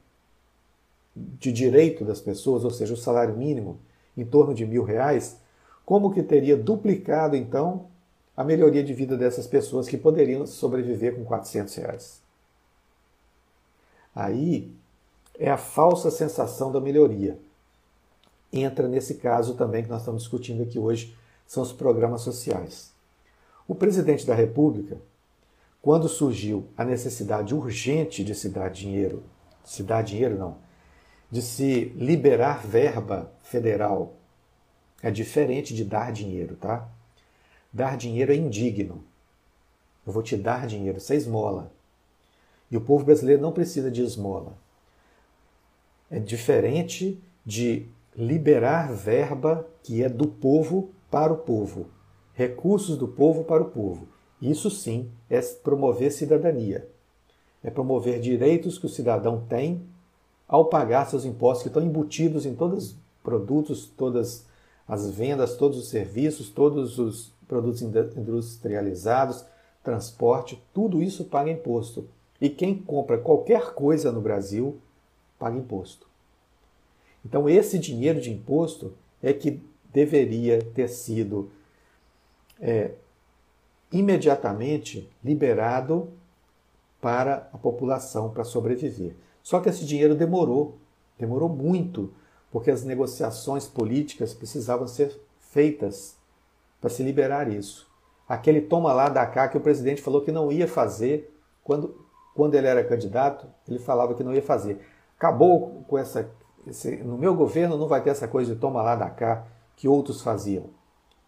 de 1.13 1.51
direito 1.51 2.05
das 2.05 2.21
pessoas, 2.21 2.63
ou 2.63 2.71
seja, 2.71 2.93
o 2.93 2.97
salário 2.97 3.35
mínimo, 3.35 3.77
em 4.15 4.25
torno 4.25 4.53
de 4.53 4.65
mil 4.65 4.85
reais, 4.85 5.37
como 5.85 6.13
que 6.13 6.23
teria 6.23 6.55
duplicado 6.55 7.35
então 7.35 7.87
a 8.35 8.43
melhoria 8.43 8.83
de 8.83 8.93
vida 8.93 9.15
dessas 9.15 9.47
pessoas 9.47 9.87
que 9.87 9.97
poderiam 9.97 10.45
sobreviver 10.45 11.15
com 11.15 11.23
400 11.23 11.75
reais? 11.75 12.21
Aí 14.13 14.71
é 15.37 15.49
a 15.49 15.57
falsa 15.57 16.09
sensação 16.09 16.71
da 16.71 16.79
melhoria. 16.79 17.37
Entra 18.51 18.87
nesse 18.87 19.15
caso 19.15 19.55
também 19.55 19.83
que 19.83 19.89
nós 19.89 20.01
estamos 20.01 20.23
discutindo 20.23 20.63
aqui 20.63 20.79
hoje, 20.79 21.15
são 21.45 21.61
os 21.61 21.73
programas 21.73 22.21
sociais. 22.21 22.93
O 23.67 23.75
presidente 23.75 24.25
da 24.25 24.33
República, 24.33 24.97
quando 25.81 26.07
surgiu 26.07 26.67
a 26.77 26.85
necessidade 26.85 27.53
urgente 27.53 28.23
de 28.23 28.33
se 28.33 28.49
dar 28.49 28.69
dinheiro, 28.69 29.23
se 29.63 29.83
dar 29.83 30.01
dinheiro 30.03 30.37
não, 30.37 30.57
de 31.29 31.41
se 31.41 31.85
liberar 31.95 32.65
verba 32.65 33.31
federal, 33.43 34.13
é 35.01 35.11
diferente 35.11 35.73
de 35.73 35.83
dar 35.83 36.11
dinheiro, 36.11 36.55
tá? 36.55 36.87
Dar 37.75 37.97
dinheiro 37.97 38.31
é 38.31 38.35
indigno. 38.35 39.03
Eu 40.07 40.13
vou 40.13 40.23
te 40.23 40.35
dar 40.35 40.65
dinheiro, 40.65 40.99
você 40.99 41.15
esmola. 41.15 41.71
E 42.71 42.77
o 42.77 42.81
povo 42.81 43.05
brasileiro 43.05 43.41
não 43.41 43.51
precisa 43.51 43.91
de 43.91 44.01
esmola. 44.01 44.57
É 46.09 46.17
diferente 46.17 47.21
de 47.45 47.85
liberar 48.15 48.91
verba 48.91 49.67
que 49.83 50.03
é 50.03 50.09
do 50.09 50.27
povo 50.27 50.89
para 51.11 51.31
o 51.31 51.37
povo 51.37 51.87
recursos 52.35 52.97
do 52.97 53.07
povo 53.07 53.45
para 53.45 53.63
o 53.63 53.71
povo. 53.71 54.07
Isso 54.41 54.69
sim 54.69 55.09
é 55.29 55.41
promover 55.41 56.11
cidadania. 56.11 56.87
É 57.63 57.71
promover 57.71 58.19
direitos 58.19 58.77
que 58.77 58.85
o 58.85 58.89
cidadão 58.89 59.43
tem 59.49 59.81
ao 60.47 60.65
pagar 60.65 61.05
seus 61.07 61.25
impostos 61.25 61.63
que 61.63 61.69
estão 61.69 61.81
embutidos 61.81 62.45
em 62.45 62.53
todos 62.53 62.89
os 62.89 62.95
produtos, 63.23 63.87
todas 63.87 64.45
as 64.87 65.09
vendas, 65.09 65.55
todos 65.55 65.79
os 65.79 65.87
serviços, 65.87 66.49
todos 66.49 66.99
os 66.99 67.31
produtos 67.47 67.81
industrializados, 67.81 69.45
transporte, 69.83 70.61
tudo 70.73 71.01
isso 71.01 71.25
paga 71.25 71.51
imposto. 71.51 72.07
E 72.41 72.49
quem 72.49 72.75
compra 72.77 73.17
qualquer 73.17 73.73
coisa 73.73 74.11
no 74.11 74.21
Brasil 74.21 74.79
paga 75.39 75.57
imposto. 75.57 76.07
Então, 77.23 77.49
esse 77.49 77.79
dinheiro 77.79 78.19
de 78.21 78.31
imposto 78.31 78.93
é 79.21 79.33
que 79.33 79.61
deveria 79.91 80.61
ter 80.61 80.87
sido 80.89 81.49
é, 82.59 82.91
imediatamente 83.91 85.09
liberado 85.23 86.09
para 87.01 87.49
a 87.53 87.57
população 87.57 88.29
para 88.29 88.43
sobreviver. 88.43 89.15
Só 89.41 89.59
que 89.59 89.69
esse 89.69 89.85
dinheiro 89.85 90.15
demorou, 90.15 90.77
demorou 91.17 91.47
muito, 91.47 92.11
porque 92.51 92.71
as 92.71 92.83
negociações 92.83 93.67
políticas 93.67 94.33
precisavam 94.33 94.87
ser 94.87 95.19
feitas 95.39 96.17
para 96.79 96.89
se 96.89 97.03
liberar 97.03 97.47
isso. 97.47 97.89
Aquele 98.27 98.61
toma 98.61 98.91
lá 98.93 99.09
da 99.09 99.25
cá 99.25 99.47
que 99.47 99.57
o 99.57 99.61
presidente 99.61 100.01
falou 100.01 100.21
que 100.21 100.31
não 100.31 100.51
ia 100.51 100.67
fazer 100.67 101.31
quando, 101.63 102.05
quando 102.35 102.55
ele 102.55 102.67
era 102.67 102.83
candidato, 102.83 103.47
ele 103.67 103.79
falava 103.79 104.13
que 104.13 104.23
não 104.23 104.33
ia 104.33 104.41
fazer. 104.41 104.79
Acabou 105.17 105.83
com 105.87 105.97
essa. 105.97 106.29
Esse, 106.65 106.97
no 106.97 107.17
meu 107.17 107.35
governo 107.35 107.77
não 107.77 107.87
vai 107.87 108.01
ter 108.01 108.09
essa 108.09 108.27
coisa 108.27 108.53
de 108.53 108.59
toma 108.59 108.81
lá 108.81 108.95
da 108.95 109.09
cá 109.09 109.45
que 109.75 109.87
outros 109.87 110.21
faziam. 110.21 110.69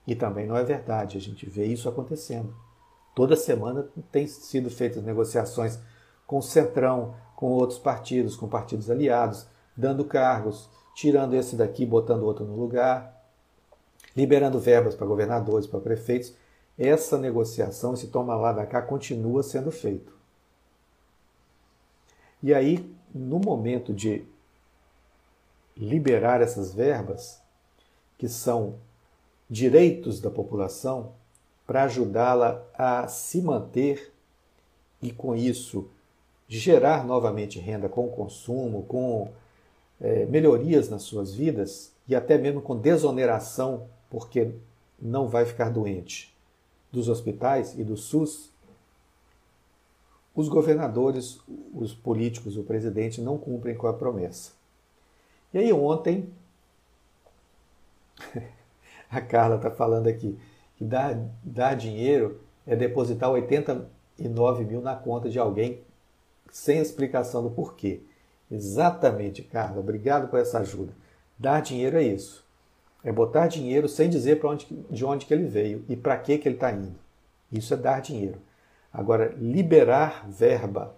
E 0.05 0.15
também 0.15 0.47
não 0.47 0.55
é 0.55 0.63
verdade, 0.63 1.17
a 1.17 1.21
gente 1.21 1.47
vê 1.49 1.65
isso 1.65 1.89
acontecendo. 1.89 2.55
Toda 3.13 3.35
semana 3.35 3.87
tem 4.11 4.25
sido 4.25 4.69
feitas 4.69 5.03
negociações 5.03 5.79
com 6.25 6.37
o 6.37 6.43
Centrão, 6.43 7.15
com 7.35 7.47
outros 7.51 7.77
partidos, 7.77 8.35
com 8.35 8.47
partidos 8.47 8.89
aliados, 8.89 9.47
dando 9.75 10.05
cargos, 10.05 10.69
tirando 10.95 11.33
esse 11.35 11.55
daqui, 11.55 11.85
botando 11.85 12.23
outro 12.23 12.45
no 12.45 12.55
lugar, 12.55 13.16
liberando 14.17 14.59
verbas 14.59 14.95
para 14.95 15.05
governadores, 15.05 15.67
para 15.67 15.79
prefeitos. 15.79 16.33
Essa 16.77 17.19
negociação, 17.19 17.93
esse 17.93 18.07
toma 18.07 18.35
lá 18.35 18.51
da 18.51 18.65
cá, 18.65 18.81
continua 18.81 19.43
sendo 19.43 19.71
feito. 19.71 20.11
E 22.41 22.51
aí, 22.51 22.91
no 23.13 23.37
momento 23.37 23.93
de 23.93 24.25
liberar 25.75 26.41
essas 26.41 26.73
verbas, 26.73 27.39
que 28.17 28.27
são 28.27 28.75
direitos 29.47 30.19
da 30.19 30.31
população, 30.31 31.13
para 31.65 31.83
ajudá-la 31.83 32.63
a 32.73 33.07
se 33.07 33.39
manter 33.41 34.11
e, 34.99 35.11
com 35.11 35.35
isso, 35.35 35.89
gerar 36.47 37.05
novamente 37.05 37.59
renda 37.59 37.87
com 37.87 38.07
consumo, 38.07 38.83
com 38.83 39.31
é, 40.01 40.25
melhorias 40.25 40.89
nas 40.89 41.03
suas 41.03 41.35
vidas 41.35 41.91
e 42.07 42.15
até 42.15 42.37
mesmo 42.37 42.61
com 42.61 42.75
desoneração, 42.75 43.87
porque 44.09 44.51
não 44.99 45.27
vai 45.27 45.45
ficar 45.45 45.69
doente, 45.69 46.35
dos 46.91 47.09
hospitais 47.09 47.77
e 47.77 47.83
do 47.83 47.97
SUS, 47.97 48.51
os 50.33 50.47
governadores, 50.47 51.39
os 51.73 51.93
políticos, 51.93 52.57
o 52.57 52.63
presidente 52.63 53.21
não 53.21 53.37
cumprem 53.37 53.75
com 53.75 53.87
a 53.87 53.93
promessa. 53.93 54.51
E 55.53 55.57
aí 55.57 55.73
ontem, 55.73 56.29
a 59.09 59.19
Carla 59.19 59.55
está 59.55 59.71
falando 59.71 60.07
aqui, 60.07 60.37
que 60.75 60.85
dar, 60.85 61.19
dar 61.43 61.73
dinheiro 61.73 62.39
é 62.67 62.75
depositar 62.75 63.31
89 63.31 64.63
mil 64.63 64.81
na 64.81 64.95
conta 64.95 65.27
de 65.27 65.39
alguém 65.39 65.81
sem 66.51 66.79
explicação 66.79 67.41
do 67.41 67.49
porquê. 67.49 68.01
Exatamente, 68.49 69.41
Carla. 69.41 69.79
Obrigado 69.79 70.29
por 70.29 70.39
essa 70.39 70.59
ajuda. 70.59 70.93
Dar 71.37 71.61
dinheiro 71.61 71.97
é 71.97 72.03
isso. 72.03 72.46
É 73.07 73.11
botar 73.13 73.47
dinheiro 73.47 73.87
sem 73.87 74.09
dizer 74.09 74.45
onde, 74.45 74.67
de 74.91 75.05
onde 75.05 75.25
que 75.25 75.33
ele 75.33 75.45
veio 75.45 75.85
e 75.87 75.95
para 75.95 76.17
que, 76.17 76.37
que 76.37 76.45
ele 76.45 76.55
está 76.55 76.73
indo. 76.73 76.99
Isso 77.49 77.73
é 77.73 77.77
dar 77.77 78.01
dinheiro. 78.01 78.37
Agora, 78.91 79.33
liberar 79.39 80.29
verba, 80.29 80.93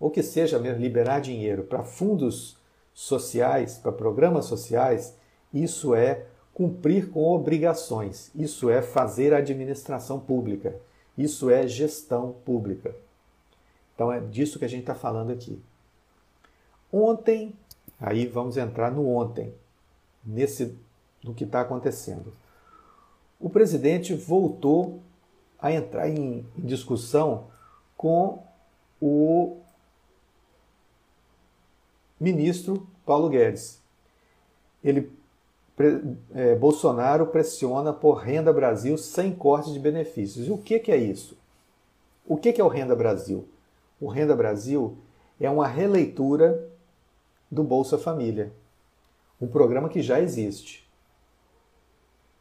ou 0.00 0.10
que 0.10 0.24
seja 0.24 0.58
mesmo 0.58 0.82
liberar 0.82 1.20
dinheiro 1.20 1.62
para 1.62 1.84
fundos 1.84 2.56
sociais, 2.92 3.78
para 3.78 3.92
programas 3.92 4.46
sociais, 4.46 5.16
isso 5.54 5.94
é 5.94 6.26
cumprir 6.52 7.10
com 7.10 7.22
obrigações, 7.28 8.32
isso 8.34 8.68
é 8.68 8.82
fazer 8.82 9.32
administração 9.32 10.18
pública, 10.18 10.74
isso 11.16 11.48
é 11.48 11.64
gestão 11.64 12.34
pública. 12.44 12.92
Então 13.94 14.12
é 14.12 14.18
disso 14.18 14.58
que 14.58 14.64
a 14.64 14.68
gente 14.68 14.80
está 14.80 14.96
falando 14.96 15.30
aqui. 15.30 15.62
Ontem, 16.92 17.54
aí 18.00 18.26
vamos 18.26 18.56
entrar 18.56 18.90
no 18.90 19.08
ontem, 19.08 19.54
nesse 20.26 20.76
no 21.22 21.34
que 21.34 21.44
está 21.44 21.60
acontecendo. 21.60 22.32
O 23.38 23.48
presidente 23.48 24.14
voltou 24.14 25.00
a 25.58 25.72
entrar 25.72 26.08
em, 26.08 26.46
em 26.56 26.62
discussão 26.62 27.48
com 27.96 28.42
o 29.00 29.58
ministro 32.18 32.86
Paulo 33.04 33.28
Guedes. 33.28 33.80
Ele, 34.82 35.10
é, 36.34 36.54
Bolsonaro 36.54 37.26
pressiona 37.26 37.92
por 37.92 38.14
Renda 38.14 38.52
Brasil 38.52 38.96
sem 38.98 39.34
corte 39.34 39.72
de 39.72 39.78
benefícios. 39.78 40.46
E 40.46 40.50
o 40.50 40.58
que, 40.58 40.78
que 40.78 40.92
é 40.92 40.96
isso? 40.96 41.36
O 42.26 42.36
que, 42.36 42.52
que 42.52 42.60
é 42.60 42.64
o 42.64 42.68
Renda 42.68 42.94
Brasil? 42.94 43.48
O 44.00 44.08
Renda 44.08 44.36
Brasil 44.36 44.96
é 45.40 45.48
uma 45.50 45.66
releitura 45.66 46.68
do 47.50 47.64
Bolsa 47.64 47.98
Família, 47.98 48.52
um 49.40 49.48
programa 49.48 49.88
que 49.88 50.00
já 50.00 50.20
existe. 50.20 50.88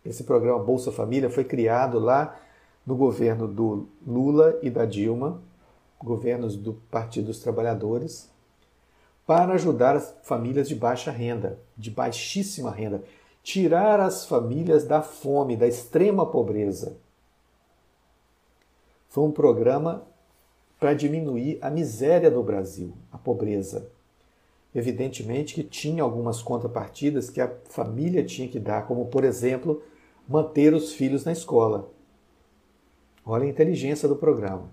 Esse 0.05 0.23
programa 0.23 0.63
Bolsa 0.63 0.91
Família 0.91 1.29
foi 1.29 1.43
criado 1.43 1.99
lá 1.99 2.39
no 2.85 2.95
governo 2.95 3.47
do 3.47 3.87
Lula 4.05 4.57
e 4.61 4.69
da 4.69 4.85
Dilma, 4.85 5.41
governos 6.01 6.55
do 6.55 6.73
Partido 6.89 7.27
dos 7.27 7.39
Trabalhadores, 7.39 8.29
para 9.27 9.53
ajudar 9.53 9.95
as 9.95 10.15
famílias 10.23 10.67
de 10.67 10.75
baixa 10.75 11.11
renda, 11.11 11.59
de 11.77 11.91
baixíssima 11.91 12.71
renda, 12.71 13.03
tirar 13.43 13.99
as 13.99 14.25
famílias 14.25 14.85
da 14.85 15.01
fome, 15.01 15.55
da 15.55 15.67
extrema 15.67 16.25
pobreza. 16.25 16.97
Foi 19.07 19.23
um 19.23 19.31
programa 19.31 20.03
para 20.79 20.93
diminuir 20.93 21.59
a 21.61 21.69
miséria 21.69 22.31
do 22.31 22.41
Brasil, 22.41 22.93
a 23.11 23.17
pobreza. 23.17 23.91
Evidentemente 24.79 25.55
que 25.55 25.61
tinha 25.61 26.01
algumas 26.01 26.41
contrapartidas 26.41 27.29
que 27.29 27.41
a 27.41 27.53
família 27.65 28.23
tinha 28.23 28.47
que 28.47 28.57
dar, 28.57 28.87
como, 28.87 29.07
por 29.07 29.25
exemplo, 29.25 29.83
manter 30.25 30.73
os 30.73 30.93
filhos 30.93 31.25
na 31.25 31.33
escola. 31.33 31.91
Olha 33.25 33.43
a 33.43 33.49
inteligência 33.49 34.07
do 34.07 34.15
programa. 34.15 34.71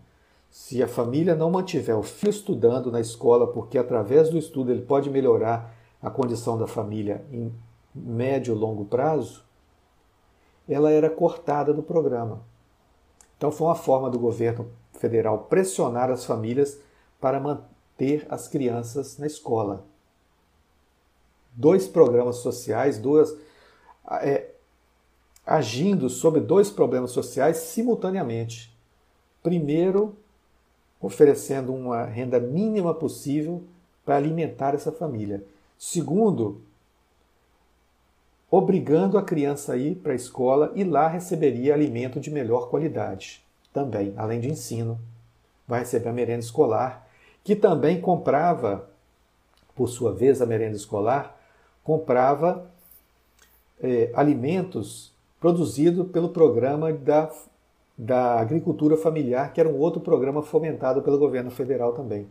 Se 0.49 0.81
a 0.81 0.87
família 0.87 1.35
não 1.35 1.51
mantiver 1.51 1.99
o 1.99 2.05
filho 2.05 2.31
estudando 2.31 2.92
na 2.92 3.01
escola, 3.01 3.49
porque 3.49 3.77
através 3.77 4.31
do 4.31 4.38
estudo 4.38 4.71
ele 4.71 4.83
pode 4.83 5.11
melhorar 5.11 5.75
a 6.01 6.09
condição 6.09 6.57
da 6.57 6.69
família 6.69 7.27
em 7.33 7.53
médio 7.92 8.55
e 8.55 8.57
longo 8.59 8.85
prazo, 8.85 9.45
ela 10.69 10.92
era 10.92 11.11
cortada 11.11 11.75
do 11.75 11.83
programa. 11.83 12.42
Então 13.37 13.51
foi 13.51 13.66
uma 13.66 13.75
forma 13.75 14.09
do 14.09 14.21
governo 14.21 14.71
federal 14.92 15.47
pressionar 15.51 16.12
as 16.12 16.25
famílias 16.25 16.79
para 17.21 17.40
manter 17.40 18.25
as 18.31 18.47
crianças 18.47 19.19
na 19.19 19.27
escola. 19.27 19.95
Dois 21.57 21.88
programas 21.88 22.37
sociais, 22.37 22.99
duas 22.99 23.35
é, 24.23 24.51
agindo 25.45 26.11
sobre 26.11 26.40
dois 26.40 26.71
problemas 26.71 27.11
sociais 27.11 27.57
simultaneamente. 27.57 28.77
Primeiro, 29.42 30.16
oferecendo 31.01 31.73
uma 31.73 32.05
renda 32.05 32.38
mínima 32.38 32.92
possível 32.92 33.64
para 34.05 34.16
alimentar 34.16 34.75
essa 34.75 34.92
família. 34.92 35.42
Segundo, 35.79 36.61
obrigando 38.51 39.16
a 39.16 39.23
criança 39.23 39.73
a 39.73 39.77
ir 39.77 39.97
para 39.97 40.12
a 40.12 40.16
escola 40.16 40.73
e 40.75 40.85
lá 40.85 41.09
receberia 41.09 41.75
alimento 41.75 42.21
de 42.21 42.31
melhor 42.31 42.69
qualidade 42.69 43.45
também, 43.73 44.14
além 44.16 44.40
de 44.40 44.51
ensino. 44.51 44.99
Vai 45.66 45.81
receber 45.81 46.09
a 46.09 46.12
merenda 46.12 46.40
escolar, 46.40 47.07
que 47.45 47.55
também 47.55 48.01
comprava, 48.01 48.88
por 49.75 49.88
sua 49.88 50.12
vez, 50.12 50.40
a 50.40 50.47
merenda 50.47 50.77
escolar, 50.77 51.37
comprava 51.87 52.68
é, 53.81 54.11
alimentos 54.12 55.14
produzidos 55.38 56.11
pelo 56.11 56.31
programa 56.31 56.92
da, 56.92 57.31
da 57.96 58.40
agricultura 58.40 58.96
familiar, 58.96 59.53
que 59.53 59.61
era 59.61 59.68
um 59.68 59.79
outro 59.79 60.01
programa 60.01 60.42
fomentado 60.42 61.01
pelo 61.01 61.16
governo 61.16 61.49
federal 61.49 61.92
também. 61.92 62.27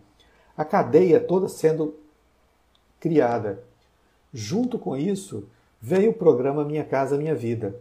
A 0.58 0.66
cadeia 0.66 1.22
toda 1.22 1.48
sendo 1.48 1.96
criada. 3.00 3.64
Junto 4.34 4.78
com 4.78 4.98
isso, 4.98 5.48
veio 5.80 6.12
o 6.12 6.14
programa 6.14 6.66
Minha 6.66 6.84
Casa 6.84 7.18
Minha 7.18 7.34
Vida, 7.34 7.80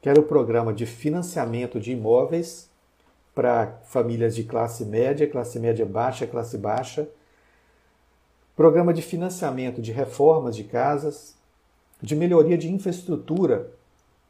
que 0.00 0.08
era 0.08 0.18
o 0.18 0.24
programa 0.24 0.72
de 0.72 0.86
financiamento 0.86 1.78
de 1.78 1.92
imóveis 1.92 2.70
para 3.34 3.80
famílias 3.84 4.34
de 4.34 4.44
classe 4.44 4.86
média, 4.86 5.28
classe 5.28 5.58
média 5.58 5.84
baixa, 5.84 6.26
classe 6.26 6.56
baixa, 6.56 7.06
programa 8.56 8.92
de 8.92 9.02
financiamento 9.02 9.80
de 9.80 9.92
reformas 9.92 10.54
de 10.54 10.64
casas, 10.64 11.36
de 12.00 12.14
melhoria 12.14 12.58
de 12.58 12.70
infraestrutura, 12.70 13.70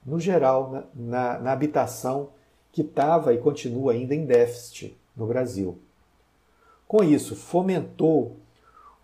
no 0.04 0.18
geral, 0.18 0.70
na, 0.70 0.84
na, 0.94 1.38
na 1.38 1.52
habitação 1.52 2.30
que 2.70 2.82
estava 2.82 3.32
e 3.34 3.38
continua 3.38 3.92
ainda 3.92 4.14
em 4.14 4.24
déficit 4.24 4.96
no 5.16 5.26
Brasil. 5.26 5.78
Com 6.88 7.02
isso, 7.02 7.36
fomentou 7.36 8.36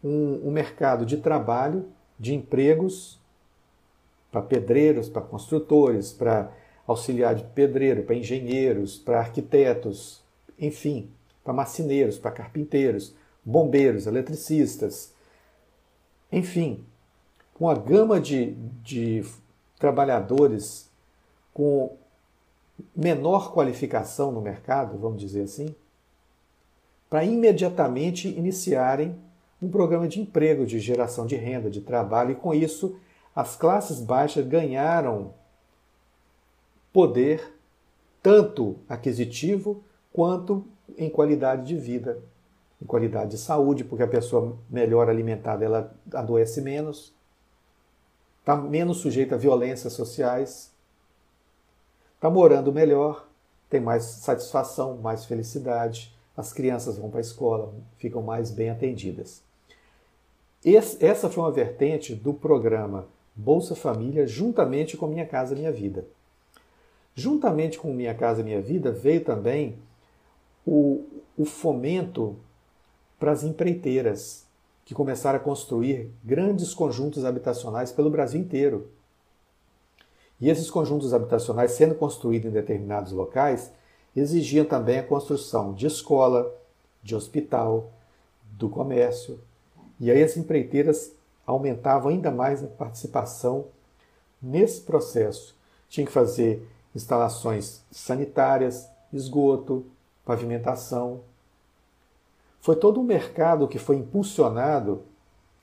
um, 0.02 0.48
um 0.48 0.50
mercado 0.50 1.06
de 1.06 1.16
trabalho, 1.16 1.86
de 2.18 2.34
empregos 2.34 3.18
para 4.30 4.42
pedreiros, 4.42 5.08
para 5.08 5.22
construtores, 5.22 6.12
para 6.12 6.50
auxiliar 6.86 7.34
de 7.34 7.44
pedreiro, 7.44 8.02
para 8.02 8.14
engenheiros, 8.14 8.98
para 8.98 9.20
arquitetos, 9.20 10.22
enfim, 10.58 11.10
para 11.44 11.52
marceneiros, 11.52 12.18
para 12.18 12.30
carpinteiros, 12.30 13.14
bombeiros, 13.48 14.06
eletricistas, 14.06 15.12
enfim, 16.30 16.84
uma 17.58 17.74
gama 17.74 18.20
de, 18.20 18.52
de 18.82 19.24
trabalhadores 19.78 20.90
com 21.54 21.96
menor 22.94 23.52
qualificação 23.52 24.30
no 24.30 24.40
mercado, 24.42 24.98
vamos 24.98 25.20
dizer 25.20 25.42
assim, 25.42 25.74
para 27.08 27.24
imediatamente 27.24 28.28
iniciarem 28.28 29.18
um 29.60 29.70
programa 29.70 30.06
de 30.06 30.20
emprego, 30.20 30.66
de 30.66 30.78
geração 30.78 31.26
de 31.26 31.34
renda, 31.34 31.70
de 31.70 31.80
trabalho, 31.80 32.32
e 32.32 32.36
com 32.36 32.54
isso 32.54 32.96
as 33.34 33.56
classes 33.56 33.98
baixas 34.00 34.46
ganharam 34.46 35.32
poder 36.92 37.54
tanto 38.22 38.76
aquisitivo 38.88 39.82
quanto 40.12 40.66
em 40.96 41.08
qualidade 41.08 41.66
de 41.66 41.76
vida, 41.76 42.18
em 42.80 42.86
qualidade 42.86 43.32
de 43.32 43.38
saúde, 43.38 43.84
porque 43.84 44.04
a 44.04 44.08
pessoa 44.08 44.56
melhor 44.70 45.08
alimentada 45.08 45.64
ela 45.64 45.94
adoece 46.12 46.60
menos, 46.60 47.14
está 48.40 48.56
menos 48.56 48.98
sujeita 48.98 49.34
a 49.34 49.38
violências 49.38 49.92
sociais, 49.92 50.72
está 52.14 52.30
morando 52.30 52.72
melhor, 52.72 53.28
tem 53.68 53.80
mais 53.80 54.04
satisfação, 54.04 54.96
mais 54.96 55.24
felicidade, 55.24 56.16
as 56.36 56.52
crianças 56.52 56.96
vão 56.96 57.10
para 57.10 57.18
a 57.18 57.20
escola, 57.20 57.74
ficam 57.96 58.22
mais 58.22 58.50
bem 58.50 58.70
atendidas. 58.70 59.42
Esse, 60.64 61.04
essa 61.04 61.28
foi 61.28 61.42
uma 61.42 61.52
vertente 61.52 62.14
do 62.14 62.32
programa 62.32 63.06
Bolsa 63.34 63.74
Família, 63.76 64.26
juntamente 64.26 64.96
com 64.96 65.06
Minha 65.06 65.26
Casa 65.26 65.54
Minha 65.54 65.72
Vida. 65.72 66.06
Juntamente 67.14 67.78
com 67.78 67.92
Minha 67.92 68.14
Casa 68.14 68.42
Minha 68.42 68.60
Vida 68.60 68.90
veio 68.90 69.24
também 69.24 69.78
o, 70.66 71.04
o 71.36 71.44
fomento 71.44 72.36
para 73.18 73.32
as 73.32 73.42
empreiteiras, 73.42 74.46
que 74.84 74.94
começaram 74.94 75.38
a 75.38 75.42
construir 75.42 76.10
grandes 76.24 76.72
conjuntos 76.72 77.24
habitacionais 77.24 77.92
pelo 77.92 78.10
Brasil 78.10 78.40
inteiro. 78.40 78.88
E 80.40 80.48
esses 80.48 80.70
conjuntos 80.70 81.12
habitacionais, 81.12 81.72
sendo 81.72 81.94
construídos 81.94 82.48
em 82.48 82.54
determinados 82.54 83.12
locais, 83.12 83.72
exigiam 84.16 84.64
também 84.64 84.98
a 84.98 85.02
construção 85.02 85.74
de 85.74 85.86
escola, 85.86 86.54
de 87.02 87.14
hospital, 87.14 87.90
do 88.52 88.68
comércio. 88.68 89.40
E 90.00 90.10
aí 90.10 90.22
as 90.22 90.36
empreiteiras 90.36 91.12
aumentavam 91.46 92.10
ainda 92.10 92.30
mais 92.30 92.62
a 92.62 92.66
participação 92.66 93.66
nesse 94.40 94.80
processo. 94.82 95.56
Tinha 95.88 96.06
que 96.06 96.12
fazer 96.12 96.66
instalações 96.94 97.82
sanitárias, 97.90 98.88
esgoto, 99.12 99.84
pavimentação. 100.24 101.20
Foi 102.60 102.76
todo 102.76 103.00
um 103.00 103.04
mercado 103.04 103.68
que 103.68 103.78
foi 103.78 103.96
impulsionado 103.96 105.04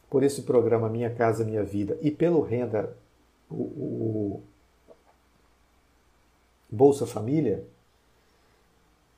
por 0.10 0.24
esse 0.24 0.44
programa 0.44 0.90
Minha 0.90 1.14
Casa 1.14 1.44
Minha 1.44 1.64
Vida 1.64 1.98
e 2.02 2.10
pelo 2.10 2.42
Renda, 2.42 2.96
o, 3.50 3.64
o 3.64 4.44
Bolsa 6.70 7.06
Família, 7.06 7.66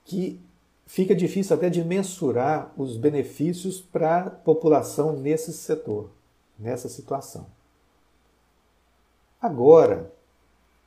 que 0.04 0.42
fica 0.86 1.14
difícil 1.14 1.56
até 1.56 1.70
de 1.70 1.84
mensurar 1.84 2.74
os 2.78 2.98
benefícios 2.98 3.82
para 3.82 4.22
a 4.22 4.30
população 4.30 5.14
nesse 5.14 5.54
setor, 5.54 6.10
nessa 6.58 6.88
situação. 6.88 7.46
Agora, 9.40 10.12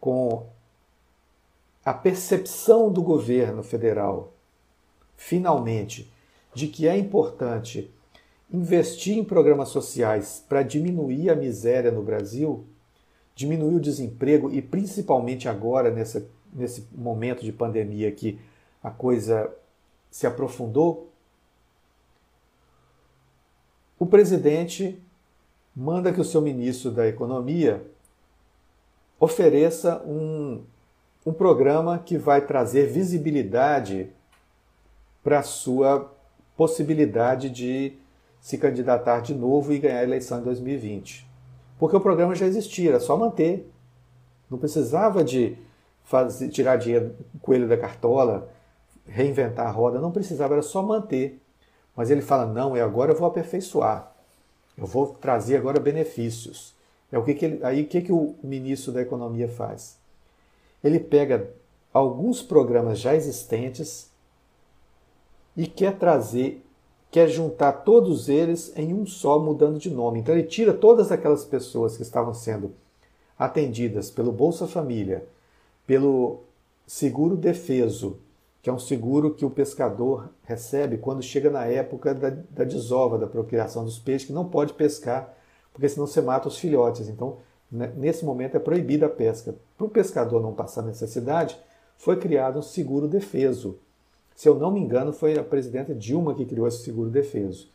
com 0.00 0.46
a 1.84 1.94
percepção 1.94 2.90
do 2.90 3.02
governo 3.02 3.62
federal, 3.62 4.32
finalmente, 5.16 6.09
de 6.54 6.68
que 6.68 6.88
é 6.88 6.96
importante 6.96 7.90
investir 8.52 9.16
em 9.16 9.24
programas 9.24 9.68
sociais 9.68 10.44
para 10.48 10.62
diminuir 10.62 11.30
a 11.30 11.36
miséria 11.36 11.90
no 11.90 12.02
Brasil, 12.02 12.64
diminuir 13.34 13.76
o 13.76 13.80
desemprego 13.80 14.50
e 14.50 14.60
principalmente 14.60 15.48
agora 15.48 15.90
nessa, 15.90 16.26
nesse 16.52 16.86
momento 16.92 17.44
de 17.44 17.52
pandemia 17.52 18.10
que 18.10 18.38
a 18.82 18.90
coisa 18.90 19.52
se 20.10 20.26
aprofundou, 20.26 21.10
o 23.98 24.06
presidente 24.06 25.00
manda 25.76 26.12
que 26.12 26.20
o 26.20 26.24
seu 26.24 26.40
ministro 26.40 26.90
da 26.90 27.06
Economia 27.06 27.86
ofereça 29.20 30.02
um, 30.04 30.64
um 31.24 31.32
programa 31.32 31.98
que 31.98 32.16
vai 32.18 32.44
trazer 32.44 32.86
visibilidade 32.86 34.10
para 35.22 35.40
a 35.40 35.42
sua 35.42 36.10
possibilidade 36.60 37.48
de 37.48 37.94
se 38.38 38.58
candidatar 38.58 39.20
de 39.20 39.34
novo 39.34 39.72
e 39.72 39.78
ganhar 39.78 40.00
a 40.00 40.02
eleição 40.02 40.40
em 40.40 40.42
2020. 40.42 41.26
Porque 41.78 41.96
o 41.96 42.00
programa 42.00 42.34
já 42.34 42.44
existia, 42.44 42.90
era 42.90 43.00
só 43.00 43.16
manter. 43.16 43.66
Não 44.50 44.58
precisava 44.58 45.24
de 45.24 45.56
fazer, 46.04 46.50
tirar 46.50 46.76
dinheiro, 46.76 47.16
coelho 47.40 47.66
da 47.66 47.78
cartola, 47.78 48.50
reinventar 49.06 49.68
a 49.68 49.70
roda, 49.70 49.98
não 49.98 50.12
precisava, 50.12 50.52
era 50.52 50.62
só 50.62 50.82
manter. 50.82 51.40
Mas 51.96 52.10
ele 52.10 52.20
fala: 52.20 52.44
não, 52.44 52.76
é 52.76 52.82
agora 52.82 53.12
eu 53.12 53.16
vou 53.16 53.26
aperfeiçoar. 53.26 54.12
Eu 54.76 54.84
vou 54.84 55.14
trazer 55.14 55.56
agora 55.56 55.80
benefícios. 55.80 56.74
É 57.10 57.16
o 57.18 57.24
que, 57.24 57.32
que 57.32 57.44
ele, 57.46 57.64
aí 57.64 57.84
o 57.84 57.86
que, 57.86 58.02
que 58.02 58.12
o 58.12 58.34
ministro 58.42 58.92
da 58.92 59.00
Economia 59.00 59.48
faz? 59.48 59.98
ele 60.84 61.00
pega 61.00 61.50
alguns 61.90 62.42
programas 62.42 62.98
já 62.98 63.14
existentes 63.14 64.09
e 65.56 65.66
quer 65.66 65.98
trazer, 65.98 66.64
quer 67.10 67.28
juntar 67.28 67.72
todos 67.72 68.28
eles 68.28 68.72
em 68.76 68.94
um 68.94 69.04
só, 69.06 69.38
mudando 69.38 69.78
de 69.78 69.90
nome. 69.90 70.20
Então 70.20 70.34
ele 70.34 70.46
tira 70.46 70.72
todas 70.72 71.10
aquelas 71.10 71.44
pessoas 71.44 71.96
que 71.96 72.02
estavam 72.02 72.32
sendo 72.32 72.72
atendidas 73.38 74.10
pelo 74.10 74.32
Bolsa 74.32 74.66
Família, 74.66 75.26
pelo 75.86 76.40
seguro 76.86 77.36
defeso, 77.36 78.18
que 78.62 78.68
é 78.68 78.72
um 78.72 78.78
seguro 78.78 79.34
que 79.34 79.44
o 79.44 79.50
pescador 79.50 80.28
recebe 80.44 80.98
quando 80.98 81.22
chega 81.22 81.48
na 81.48 81.64
época 81.64 82.14
da, 82.14 82.30
da 82.30 82.64
desova, 82.64 83.16
da 83.16 83.26
procriação 83.26 83.84
dos 83.84 83.98
peixes, 83.98 84.26
que 84.26 84.32
não 84.32 84.44
pode 84.44 84.74
pescar, 84.74 85.34
porque 85.72 85.88
senão 85.88 86.06
você 86.06 86.20
mata 86.20 86.48
os 86.48 86.58
filhotes. 86.58 87.08
Então, 87.08 87.38
né, 87.70 87.92
nesse 87.96 88.24
momento 88.24 88.56
é 88.56 88.60
proibida 88.60 89.06
a 89.06 89.08
pesca. 89.08 89.54
Para 89.78 89.86
o 89.86 89.90
pescador 89.90 90.42
não 90.42 90.52
passar 90.52 90.82
necessidade, 90.82 91.58
foi 91.96 92.16
criado 92.16 92.58
um 92.58 92.62
seguro 92.62 93.08
defeso. 93.08 93.78
Se 94.40 94.48
eu 94.48 94.54
não 94.54 94.70
me 94.70 94.80
engano, 94.80 95.12
foi 95.12 95.38
a 95.38 95.44
presidenta 95.44 95.94
Dilma 95.94 96.34
que 96.34 96.46
criou 96.46 96.66
esse 96.66 96.82
seguro 96.82 97.10
defeso, 97.10 97.68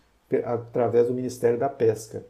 através 0.44 1.08
do 1.08 1.14
Ministério 1.14 1.60
da 1.60 1.70
Pesca, 1.70 2.26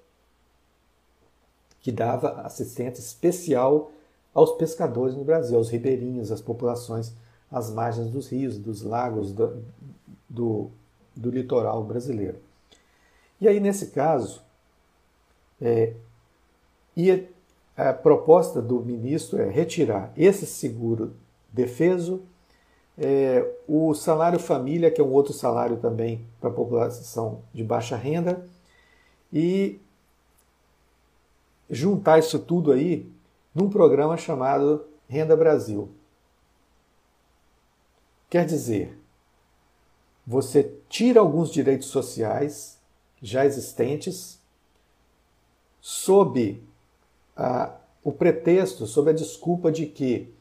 que 1.79 1.89
dava 1.89 2.41
assistência 2.41 2.99
especial 2.99 3.93
aos 4.33 4.51
pescadores 4.57 5.15
no 5.15 5.23
Brasil, 5.23 5.55
aos 5.55 5.69
ribeirinhos, 5.69 6.33
às 6.33 6.41
populações 6.41 7.13
às 7.49 7.71
margens 7.71 8.09
dos 8.09 8.27
rios, 8.27 8.57
dos 8.57 8.81
lagos, 8.81 9.31
do, 9.31 9.63
do, 10.29 10.69
do 11.15 11.29
litoral 11.29 11.81
brasileiro. 11.85 12.37
E 13.39 13.47
aí, 13.47 13.61
nesse 13.61 13.91
caso, 13.91 14.41
é, 15.61 15.93
a 17.77 17.93
proposta 17.93 18.61
do 18.61 18.81
ministro 18.81 19.39
é 19.39 19.49
retirar 19.49 20.11
esse 20.17 20.45
seguro 20.45 21.15
defeso, 21.53 22.21
é, 22.97 23.45
o 23.67 23.93
salário 23.93 24.39
família, 24.39 24.91
que 24.91 25.01
é 25.01 25.03
um 25.03 25.11
outro 25.11 25.33
salário 25.33 25.77
também 25.77 26.25
para 26.39 26.49
a 26.49 26.53
população 26.53 27.41
de 27.53 27.63
baixa 27.63 27.95
renda, 27.95 28.45
e 29.31 29.79
juntar 31.69 32.19
isso 32.19 32.39
tudo 32.39 32.71
aí 32.71 33.11
num 33.53 33.69
programa 33.69 34.17
chamado 34.17 34.85
Renda 35.07 35.35
Brasil. 35.35 35.89
Quer 38.29 38.45
dizer, 38.45 38.97
você 40.25 40.73
tira 40.89 41.19
alguns 41.19 41.51
direitos 41.51 41.87
sociais 41.87 42.79
já 43.21 43.45
existentes 43.45 44.39
sob 45.79 46.63
o 48.03 48.11
pretexto, 48.11 48.87
sob 48.87 49.09
a 49.09 49.13
desculpa 49.13 49.71
de 49.71 49.85
que 49.85 50.33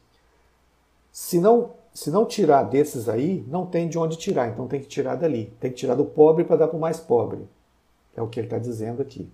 se 1.12 1.38
não, 1.38 1.74
se 1.94 2.10
não 2.10 2.26
tirar 2.26 2.64
desses 2.64 3.08
aí, 3.08 3.44
não 3.46 3.64
tem 3.64 3.88
de 3.88 3.96
onde 3.96 4.18
tirar, 4.18 4.48
então 4.48 4.66
tem 4.66 4.80
que 4.80 4.88
tirar 4.88 5.14
dali. 5.14 5.54
Tem 5.60 5.70
que 5.70 5.76
tirar 5.76 5.94
do 5.94 6.04
pobre 6.04 6.42
para 6.42 6.56
dar 6.56 6.66
para 6.66 6.76
o 6.76 6.80
mais 6.80 6.98
pobre. 6.98 7.46
É 8.16 8.20
o 8.20 8.26
que 8.26 8.40
ele 8.40 8.48
está 8.48 8.58
dizendo 8.58 9.00
aqui. 9.00 9.30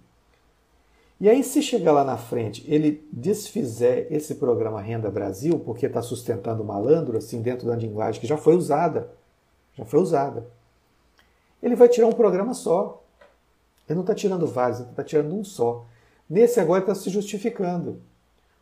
E 1.18 1.28
aí, 1.28 1.42
se 1.42 1.62
chegar 1.62 1.92
lá 1.92 2.04
na 2.04 2.18
frente, 2.18 2.62
ele 2.70 3.06
desfizer 3.10 4.06
esse 4.10 4.34
programa 4.34 4.80
Renda 4.80 5.10
Brasil, 5.10 5.58
porque 5.58 5.86
está 5.86 6.02
sustentando 6.02 6.62
o 6.62 6.66
malandro, 6.66 7.16
assim, 7.16 7.40
dentro 7.40 7.66
da 7.66 7.76
linguagem 7.76 8.20
que 8.20 8.26
já 8.26 8.36
foi 8.36 8.54
usada, 8.54 9.10
já 9.74 9.84
foi 9.84 10.00
usada, 10.00 10.46
ele 11.62 11.76
vai 11.76 11.88
tirar 11.88 12.06
um 12.06 12.12
programa 12.12 12.52
só. 12.52 13.02
Ele 13.88 13.96
não 13.96 14.02
está 14.02 14.14
tirando 14.14 14.46
vários, 14.46 14.80
ele 14.80 14.90
está 14.90 15.02
tirando 15.02 15.34
um 15.34 15.44
só. 15.44 15.84
Nesse 16.28 16.60
agora 16.60 16.80
está 16.80 16.94
se 16.94 17.10
justificando, 17.10 18.00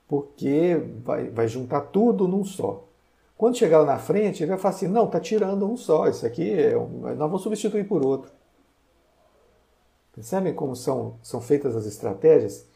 porque 0.09 0.81
vai, 1.05 1.31
vai 1.31 1.49
juntar 1.49 1.81
tudo 1.83 2.27
num 2.27 2.45
só. 2.45 2.88
Quando 3.39 3.57
chegar 3.57 3.79
lá 3.79 3.87
na 3.87 3.99
frente, 3.99 4.43
ele 4.43 4.51
vai 4.51 4.59
falar 4.59 4.75
assim: 4.75 4.89
não, 4.89 5.07
está 5.07 5.19
tirando 5.21 5.71
um 5.71 5.77
só, 5.77 6.09
isso 6.09 6.27
aqui 6.27 6.53
é 6.53 6.77
um, 6.77 6.89
nós 6.89 7.17
vamos 7.17 7.43
substituir 7.43 7.85
por 7.85 8.05
outro. 8.05 8.31
Percebem 10.15 10.53
como 10.53 10.75
são, 10.75 11.17
são 11.23 11.41
feitas 11.41 11.77
as 11.77 11.87
estratégias? 11.87 12.67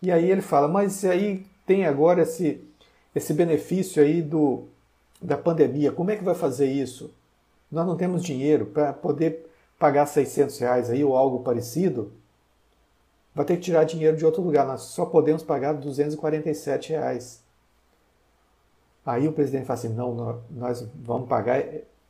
E 0.00 0.12
aí 0.12 0.30
ele 0.30 0.42
fala: 0.42 0.68
mas 0.68 1.04
aí 1.04 1.46
tem 1.66 1.86
agora 1.86 2.22
esse, 2.22 2.62
esse 3.14 3.32
benefício 3.32 4.02
aí 4.02 4.22
do, 4.22 4.68
da 5.20 5.38
pandemia, 5.38 5.90
como 5.90 6.10
é 6.10 6.16
que 6.16 6.22
vai 6.22 6.34
fazer 6.34 6.66
isso? 6.66 7.12
Nós 7.70 7.86
não 7.86 7.96
temos 7.96 8.22
dinheiro 8.22 8.66
para 8.66 8.92
poder 8.92 9.50
pagar 9.78 10.06
600 10.06 10.58
reais 10.58 10.90
aí 10.90 11.02
ou 11.02 11.16
algo 11.16 11.40
parecido 11.40 12.12
vai 13.34 13.44
ter 13.44 13.56
que 13.56 13.62
tirar 13.62 13.84
dinheiro 13.84 14.16
de 14.16 14.24
outro 14.24 14.42
lugar. 14.42 14.66
Nós 14.66 14.82
só 14.82 15.06
podemos 15.06 15.42
pagar 15.42 15.72
247 15.74 16.90
reais. 16.90 17.41
Aí 19.04 19.26
o 19.26 19.32
presidente 19.32 19.66
fala 19.66 19.78
assim, 19.78 19.88
não, 19.88 20.42
nós 20.50 20.86
vamos 20.94 21.28
pagar 21.28 21.62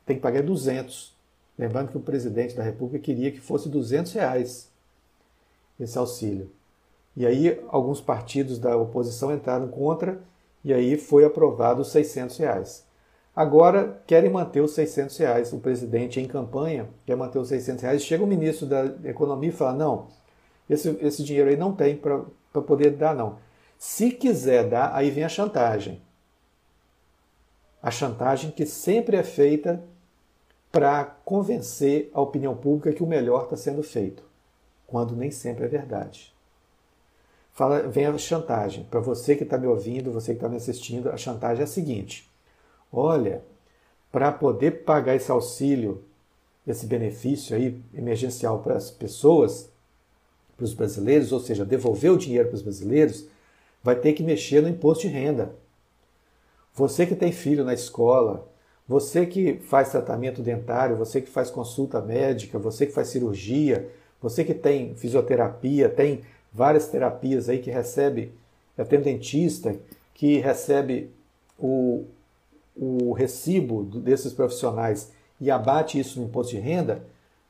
tem 0.05 0.15
que 0.17 0.21
pagar 0.21 0.43
200. 0.43 1.13
Lembrando 1.57 1.89
que 1.89 1.97
o 1.97 2.01
presidente 2.01 2.55
da 2.55 2.63
República 2.63 3.03
queria 3.03 3.31
que 3.31 3.39
fosse 3.39 3.69
200 3.69 4.11
reais 4.13 4.69
esse 5.79 5.97
auxílio. 5.97 6.49
E 7.15 7.25
aí 7.25 7.61
alguns 7.69 8.01
partidos 8.01 8.57
da 8.57 8.75
oposição 8.75 9.33
entraram 9.33 9.67
contra 9.67 10.19
e 10.63 10.73
aí 10.73 10.97
foi 10.97 11.25
aprovado 11.25 11.81
os 11.81 11.91
600 11.91 12.37
reais. 12.37 12.85
Agora 13.35 14.01
querem 14.05 14.29
manter 14.29 14.61
os 14.61 14.71
600 14.71 15.17
reais. 15.17 15.53
O 15.53 15.59
presidente 15.59 16.19
em 16.19 16.27
campanha 16.27 16.87
quer 17.05 17.15
manter 17.15 17.39
os 17.39 17.47
600 17.47 17.83
reais. 17.83 18.03
Chega 18.03 18.23
o 18.23 18.27
ministro 18.27 18.65
da 18.65 18.85
Economia 19.05 19.49
e 19.49 19.53
fala, 19.53 19.73
não, 19.73 20.07
esse, 20.69 20.97
esse 21.01 21.23
dinheiro 21.23 21.49
aí 21.49 21.57
não 21.57 21.73
tem 21.73 21.95
para 21.95 22.61
poder 22.61 22.91
dar, 22.91 23.15
não. 23.15 23.37
Se 23.77 24.11
quiser 24.11 24.69
dar, 24.69 24.93
aí 24.93 25.09
vem 25.09 25.23
a 25.23 25.29
chantagem. 25.29 26.01
A 27.83 27.91
chantagem 27.91 28.49
que 28.49 28.65
sempre 28.65 29.17
é 29.17 29.23
feita 29.23 29.83
para 30.71 31.03
convencer 31.03 32.09
a 32.13 32.21
opinião 32.21 32.55
pública 32.55 32.93
que 32.93 33.03
o 33.03 33.07
melhor 33.07 33.43
está 33.43 33.57
sendo 33.57 33.83
feito, 33.83 34.23
quando 34.87 35.17
nem 35.17 35.29
sempre 35.29 35.65
é 35.65 35.67
verdade. 35.67 36.33
Fala, 37.51 37.81
vem 37.81 38.05
a 38.05 38.17
chantagem. 38.17 38.85
Para 38.85 39.01
você 39.01 39.35
que 39.35 39.43
está 39.43 39.57
me 39.57 39.67
ouvindo, 39.67 40.13
você 40.13 40.31
que 40.31 40.37
está 40.37 40.47
me 40.47 40.55
assistindo, 40.55 41.09
a 41.09 41.17
chantagem 41.17 41.59
é 41.59 41.65
a 41.65 41.67
seguinte: 41.67 42.31
olha, 42.91 43.43
para 44.09 44.31
poder 44.31 44.85
pagar 44.85 45.15
esse 45.15 45.29
auxílio, 45.29 46.05
esse 46.65 46.85
benefício 46.85 47.53
aí 47.53 47.83
emergencial 47.93 48.59
para 48.59 48.77
as 48.77 48.89
pessoas, 48.89 49.69
para 50.55 50.63
os 50.63 50.73
brasileiros, 50.73 51.33
ou 51.33 51.39
seja, 51.41 51.65
devolver 51.65 52.13
o 52.13 52.17
dinheiro 52.17 52.47
para 52.47 52.55
os 52.55 52.61
brasileiros, 52.61 53.27
vai 53.83 53.97
ter 53.97 54.13
que 54.13 54.23
mexer 54.23 54.61
no 54.61 54.69
imposto 54.69 55.01
de 55.01 55.09
renda. 55.09 55.53
Você 56.73 57.05
que 57.05 57.15
tem 57.15 57.31
filho 57.31 57.63
na 57.63 57.73
escola, 57.73 58.47
você 58.87 59.25
que 59.25 59.55
faz 59.59 59.89
tratamento 59.89 60.41
dentário, 60.41 60.97
você 60.97 61.21
que 61.21 61.29
faz 61.29 61.49
consulta 61.49 62.01
médica, 62.01 62.57
você 62.57 62.85
que 62.85 62.91
faz 62.91 63.09
cirurgia, 63.09 63.89
você 64.21 64.43
que 64.43 64.53
tem 64.53 64.95
fisioterapia, 64.95 65.89
tem 65.89 66.21
várias 66.51 66.87
terapias 66.87 67.49
aí 67.49 67.59
que 67.59 67.69
recebe, 67.69 68.33
tem 68.89 69.01
dentista 69.01 69.75
que 70.13 70.39
recebe 70.39 71.11
o, 71.57 72.05
o 72.75 73.13
recibo 73.13 73.83
desses 73.83 74.33
profissionais 74.33 75.11
e 75.39 75.51
abate 75.51 75.99
isso 75.99 76.19
no 76.19 76.25
imposto 76.25 76.55
de 76.55 76.59
renda, 76.59 77.03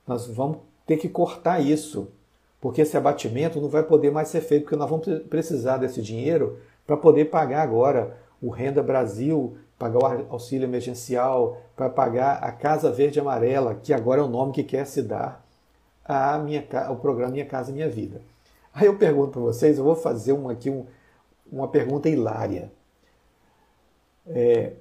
nós 0.05 0.27
vamos 0.27 0.57
ter 0.85 0.97
que 0.97 1.07
cortar 1.07 1.59
isso 1.59 2.09
porque 2.63 2.79
esse 2.79 2.95
abatimento 2.95 3.59
não 3.59 3.67
vai 3.67 3.83
poder 3.83 4.09
mais 4.09 4.29
ser 4.29 4.39
feito, 4.39 4.63
porque 4.63 4.77
nós 4.77 4.89
vamos 4.89 5.05
precisar 5.23 5.75
desse 5.75 6.01
dinheiro 6.01 6.57
para 6.87 6.95
poder 6.95 7.25
pagar 7.25 7.61
agora 7.61 8.17
o 8.43 8.49
Renda 8.49 8.83
Brasil, 8.83 9.55
pagar 9.79 9.99
o 9.99 10.33
auxílio 10.33 10.65
emergencial, 10.65 11.61
para 11.77 11.89
pagar 11.89 12.43
a 12.43 12.51
Casa 12.51 12.91
Verde 12.91 13.19
Amarela, 13.19 13.75
que 13.75 13.93
agora 13.93 14.19
é 14.19 14.23
o 14.23 14.27
nome 14.27 14.51
que 14.51 14.63
quer 14.63 14.85
se 14.85 15.01
dar 15.01 15.43
a 16.03 16.37
minha, 16.37 16.67
ao 16.85 16.97
programa 16.97 17.31
Minha 17.31 17.45
Casa 17.45 17.71
Minha 17.71 17.89
Vida. 17.89 18.21
Aí 18.73 18.87
eu 18.87 18.97
pergunto 18.97 19.31
para 19.31 19.41
vocês, 19.41 19.77
eu 19.77 19.83
vou 19.85 19.95
fazer 19.95 20.33
um, 20.33 20.49
aqui 20.49 20.69
um, 20.69 20.85
uma 21.49 21.69
pergunta 21.69 22.09
hilária. 22.09 22.69
É, 24.27 24.73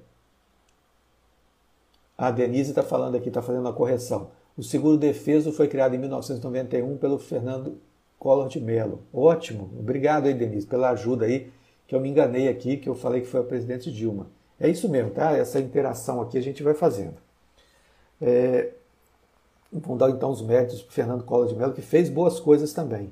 a 2.17 2.29
Denise 2.29 2.71
está 2.71 2.83
falando 2.83 3.15
aqui, 3.15 3.29
está 3.29 3.41
fazendo 3.41 3.61
uma 3.61 3.73
correção. 3.73 4.31
O 4.57 4.63
seguro 4.63 4.97
defeso 4.97 5.53
foi 5.53 5.69
criado 5.69 5.95
em 5.95 5.99
1991 5.99 6.97
pelo 6.97 7.17
Fernando 7.17 7.79
Collor 8.19 8.49
de 8.49 8.59
Mello. 8.59 9.03
Ótimo, 9.13 9.71
obrigado 9.79 10.25
aí, 10.25 10.33
Denise, 10.33 10.67
pela 10.67 10.89
ajuda 10.89 11.25
aí, 11.25 11.49
que 11.87 11.95
eu 11.95 11.99
me 11.99 12.09
enganei 12.09 12.47
aqui, 12.47 12.77
que 12.77 12.87
eu 12.87 12.95
falei 12.95 13.21
que 13.21 13.27
foi 13.27 13.41
a 13.41 13.43
presidente 13.43 13.91
Dilma. 13.91 14.27
É 14.59 14.69
isso 14.69 14.87
mesmo, 14.87 15.11
tá? 15.11 15.35
Essa 15.35 15.59
interação 15.59 16.21
aqui 16.21 16.37
a 16.37 16.41
gente 16.41 16.63
vai 16.63 16.73
fazendo. 16.73 17.15
É... 18.21 18.71
Dar 19.97 20.09
então 20.11 20.29
os 20.29 20.41
méritos 20.41 20.83
para 20.83 20.93
Fernando 20.93 21.23
Collor 21.23 21.47
de 21.47 21.55
Mello, 21.55 21.73
que 21.73 21.81
fez 21.81 22.07
boas 22.07 22.39
coisas 22.39 22.73
também. 22.73 23.11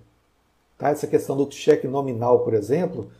Tá? 0.77 0.89
Essa 0.89 1.07
questão 1.07 1.35
do 1.35 1.51
cheque 1.51 1.87
nominal, 1.87 2.43
por 2.43 2.53
exemplo, 2.53 3.11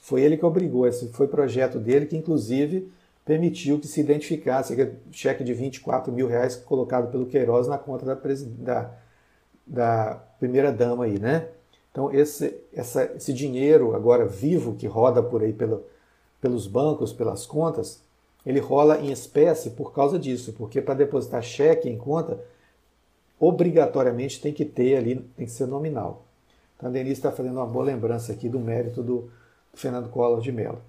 foi 0.00 0.22
ele 0.22 0.38
que 0.38 0.44
obrigou, 0.44 0.86
esse 0.86 1.08
foi 1.08 1.28
projeto 1.28 1.78
dele 1.78 2.06
que, 2.06 2.16
inclusive, 2.16 2.90
permitiu 3.26 3.78
que 3.78 3.86
se 3.86 4.00
identificasse 4.00 4.72
aquele 4.72 4.94
cheque 5.12 5.44
de 5.44 5.52
24 5.52 6.10
mil 6.10 6.26
reais 6.26 6.56
colocado 6.56 7.10
pelo 7.10 7.26
Queiroz 7.26 7.68
na 7.68 7.76
conta 7.76 8.06
da, 8.06 8.14
da, 8.14 8.90
da 9.66 10.14
primeira 10.38 10.72
dama 10.72 11.04
aí, 11.04 11.18
né? 11.18 11.48
Então 11.98 12.14
esse, 12.14 12.56
essa, 12.72 13.12
esse 13.16 13.32
dinheiro 13.32 13.92
agora 13.96 14.24
vivo 14.24 14.76
que 14.76 14.86
roda 14.86 15.20
por 15.20 15.42
aí 15.42 15.52
pelo, 15.52 15.82
pelos 16.40 16.68
bancos, 16.68 17.12
pelas 17.12 17.44
contas, 17.44 18.00
ele 18.46 18.60
rola 18.60 19.00
em 19.00 19.10
espécie 19.10 19.70
por 19.70 19.92
causa 19.92 20.16
disso, 20.16 20.52
porque 20.52 20.80
para 20.80 20.94
depositar 20.94 21.42
cheque 21.42 21.88
em 21.88 21.98
conta, 21.98 22.40
obrigatoriamente 23.36 24.40
tem 24.40 24.52
que 24.52 24.64
ter 24.64 24.96
ali, 24.96 25.16
tem 25.36 25.44
que 25.44 25.50
ser 25.50 25.66
nominal. 25.66 26.22
Então 26.76 26.88
a 26.88 26.92
Denise 26.92 27.14
está 27.14 27.32
fazendo 27.32 27.56
uma 27.56 27.66
boa 27.66 27.86
lembrança 27.86 28.30
aqui 28.30 28.48
do 28.48 28.60
mérito 28.60 29.02
do, 29.02 29.22
do 29.72 29.76
Fernando 29.76 30.08
Collor 30.08 30.40
de 30.40 30.52
Mello. 30.52 30.80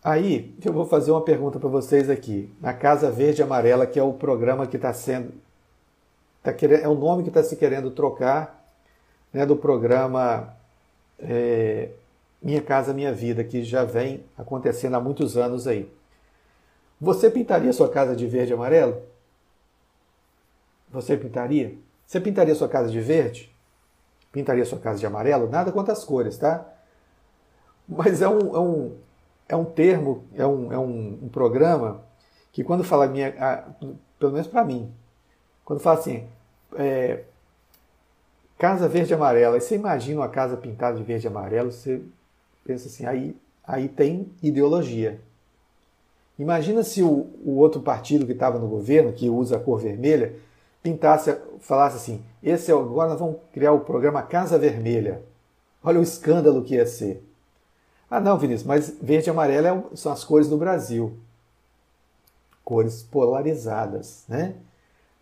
Aí 0.00 0.54
eu 0.64 0.72
vou 0.72 0.86
fazer 0.86 1.10
uma 1.10 1.22
pergunta 1.22 1.58
para 1.58 1.68
vocês 1.68 2.08
aqui. 2.08 2.48
Na 2.60 2.72
Casa 2.72 3.10
Verde 3.10 3.42
Amarela, 3.42 3.84
que 3.84 3.98
é 3.98 4.02
o 4.02 4.12
programa 4.12 4.64
que 4.64 4.76
está 4.76 4.92
sendo. 4.92 5.42
Tá 6.44 6.52
querendo, 6.52 6.84
é 6.84 6.88
o 6.88 6.94
nome 6.94 7.22
que 7.22 7.30
está 7.30 7.42
se 7.42 7.56
querendo 7.56 7.90
trocar 7.90 8.62
né, 9.32 9.46
do 9.46 9.56
programa 9.56 10.54
é, 11.18 11.88
Minha 12.42 12.60
Casa 12.60 12.92
Minha 12.92 13.14
Vida, 13.14 13.42
que 13.42 13.64
já 13.64 13.82
vem 13.82 14.22
acontecendo 14.36 14.94
há 14.94 15.00
muitos 15.00 15.38
anos 15.38 15.66
aí. 15.66 15.90
Você 17.00 17.30
pintaria 17.30 17.72
sua 17.72 17.88
casa 17.88 18.14
de 18.14 18.26
verde 18.26 18.52
e 18.52 18.54
amarelo? 18.54 19.00
Você 20.90 21.16
pintaria? 21.16 21.78
Você 22.06 22.20
pintaria 22.20 22.54
sua 22.54 22.68
casa 22.68 22.90
de 22.90 23.00
verde? 23.00 23.50
Pintaria 24.30 24.66
sua 24.66 24.78
casa 24.78 24.98
de 24.98 25.06
amarelo? 25.06 25.48
Nada 25.48 25.72
contra 25.72 25.94
as 25.94 26.04
cores, 26.04 26.36
tá? 26.36 26.70
Mas 27.88 28.20
é 28.20 28.28
um, 28.28 28.54
é 28.54 28.60
um, 28.60 28.96
é 29.48 29.56
um 29.56 29.64
termo, 29.64 30.24
é 30.34 30.46
um, 30.46 30.70
é 30.70 30.78
um, 30.78 31.20
um 31.22 31.28
programa 31.30 32.02
que 32.52 32.62
quando 32.62 32.84
fala 32.84 33.06
minha, 33.06 33.34
a, 33.38 33.64
pelo 34.18 34.32
menos 34.32 34.46
para 34.46 34.62
mim, 34.62 34.94
quando 35.64 35.80
fala 35.80 35.98
assim, 35.98 36.28
é, 36.76 37.24
casa 38.58 38.88
verde 38.88 39.12
e 39.12 39.14
amarela, 39.14 39.56
e 39.56 39.60
você 39.60 39.74
imagina 39.74 40.20
uma 40.20 40.28
casa 40.28 40.56
pintada 40.56 40.96
de 40.96 41.02
verde 41.02 41.26
e 41.26 41.28
amarelo, 41.28 41.72
você 41.72 42.00
pensa 42.64 42.88
assim, 42.88 43.04
aí, 43.06 43.36
aí 43.66 43.88
tem 43.88 44.30
ideologia. 44.42 45.20
Imagina 46.38 46.82
se 46.82 47.02
o, 47.02 47.28
o 47.44 47.56
outro 47.58 47.80
partido 47.80 48.26
que 48.26 48.32
estava 48.32 48.58
no 48.58 48.66
governo, 48.66 49.12
que 49.12 49.28
usa 49.28 49.56
a 49.56 49.60
cor 49.60 49.80
vermelha, 49.80 50.34
pintasse, 50.82 51.36
falasse 51.60 51.96
assim, 51.96 52.22
esse 52.42 52.70
é, 52.70 52.74
agora 52.74 53.10
nós 53.10 53.20
vamos 53.20 53.36
criar 53.52 53.72
o 53.72 53.80
programa 53.80 54.22
Casa 54.22 54.58
Vermelha. 54.58 55.22
Olha 55.82 56.00
o 56.00 56.02
escândalo 56.02 56.62
que 56.62 56.74
ia 56.74 56.86
ser. 56.86 57.22
Ah, 58.10 58.20
não, 58.20 58.38
Vinícius, 58.38 58.66
mas 58.66 58.94
verde 59.00 59.28
e 59.28 59.30
amarelo 59.30 59.66
é 59.66 59.96
são 59.96 60.12
as 60.12 60.24
cores 60.24 60.48
do 60.48 60.56
Brasil. 60.56 61.18
Cores 62.64 63.02
polarizadas, 63.02 64.24
né? 64.28 64.54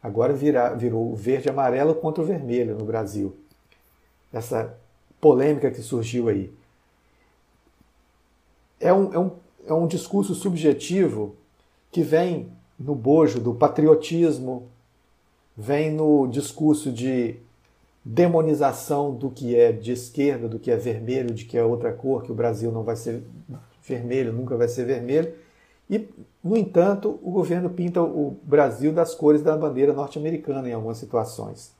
Agora 0.02 0.32
vira, 0.32 0.74
virou 0.74 1.14
verde 1.14 1.48
amarelo 1.48 1.94
contra 1.94 2.22
o 2.22 2.26
vermelho 2.26 2.76
no 2.76 2.84
Brasil. 2.84 3.36
Essa 4.32 4.76
polêmica 5.20 5.70
que 5.70 5.80
surgiu 5.80 6.28
aí. 6.28 6.52
É 8.80 8.92
um, 8.92 9.12
é 9.14 9.18
um, 9.18 9.30
é 9.68 9.72
um 9.72 9.86
discurso 9.86 10.34
subjetivo 10.34 11.36
que 11.92 12.02
vem 12.02 12.50
no 12.76 12.96
bojo 12.96 13.38
do 13.38 13.54
patriotismo, 13.54 14.68
vem 15.56 15.92
no 15.92 16.26
discurso 16.26 16.90
de 16.90 17.36
demonização 18.04 19.14
do 19.14 19.30
que 19.30 19.54
é 19.54 19.70
de 19.70 19.92
esquerda, 19.92 20.48
do 20.48 20.58
que 20.58 20.70
é 20.70 20.76
vermelho, 20.76 21.32
de 21.32 21.44
que 21.44 21.56
é 21.56 21.64
outra 21.64 21.92
cor, 21.92 22.24
que 22.24 22.32
o 22.32 22.34
Brasil 22.34 22.72
não 22.72 22.82
vai 22.82 22.96
ser 22.96 23.22
vermelho, 23.82 24.32
nunca 24.32 24.56
vai 24.56 24.66
ser 24.66 24.84
vermelho. 24.84 25.32
E, 25.92 26.08
no 26.42 26.56
entanto, 26.56 27.20
o 27.22 27.30
governo 27.30 27.68
pinta 27.68 28.02
o 28.02 28.38
Brasil 28.44 28.94
das 28.94 29.14
cores 29.14 29.42
da 29.42 29.54
bandeira 29.58 29.92
norte-americana 29.92 30.66
em 30.66 30.72
algumas 30.72 30.96
situações. 30.96 31.70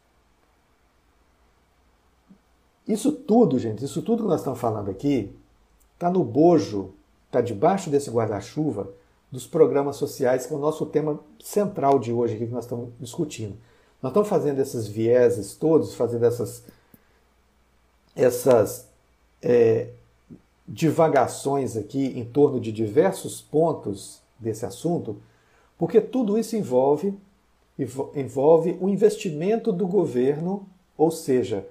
Isso 2.87 3.11
tudo, 3.11 3.59
gente, 3.59 3.83
isso 3.83 4.03
tudo 4.03 4.25
que 4.25 4.29
nós 4.29 4.41
estamos 4.41 4.61
falando 4.61 4.91
aqui, 4.91 5.35
está 5.95 6.11
no 6.11 6.23
bojo, 6.23 6.93
está 7.25 7.41
debaixo 7.41 7.89
desse 7.89 8.11
guarda-chuva 8.11 8.91
dos 9.31 9.47
programas 9.47 9.97
sociais, 9.97 10.45
que 10.45 10.53
é 10.53 10.57
o 10.57 10.61
nosso 10.61 10.85
tema 10.85 11.19
central 11.43 11.99
de 11.99 12.13
hoje 12.13 12.35
aqui 12.35 12.47
que 12.47 12.53
nós 12.53 12.65
estamos 12.65 12.91
discutindo. 13.01 13.57
Nós 14.03 14.11
estamos 14.11 14.29
fazendo 14.29 14.59
esses 14.59 14.87
vieses 14.87 15.57
todos, 15.57 15.95
fazendo 15.95 16.27
essas, 16.27 16.63
essas 18.15 18.91
é, 19.41 19.89
divagações 20.73 21.77
aqui 21.77 22.19
em 22.19 22.25
torno 22.25 22.59
de 22.59 22.73
diversos 22.73 23.43
pontos 23.43 24.23
desse 24.41 24.65
assunto, 24.65 25.21
porque 25.77 26.01
tudo 26.01 26.39
isso 26.39 26.57
envolve, 26.57 27.15
envolve 28.15 28.79
o 28.81 28.89
investimento 28.89 29.71
do 29.71 29.87
governo, 29.87 30.67
ou 30.97 31.11
seja, 31.11 31.69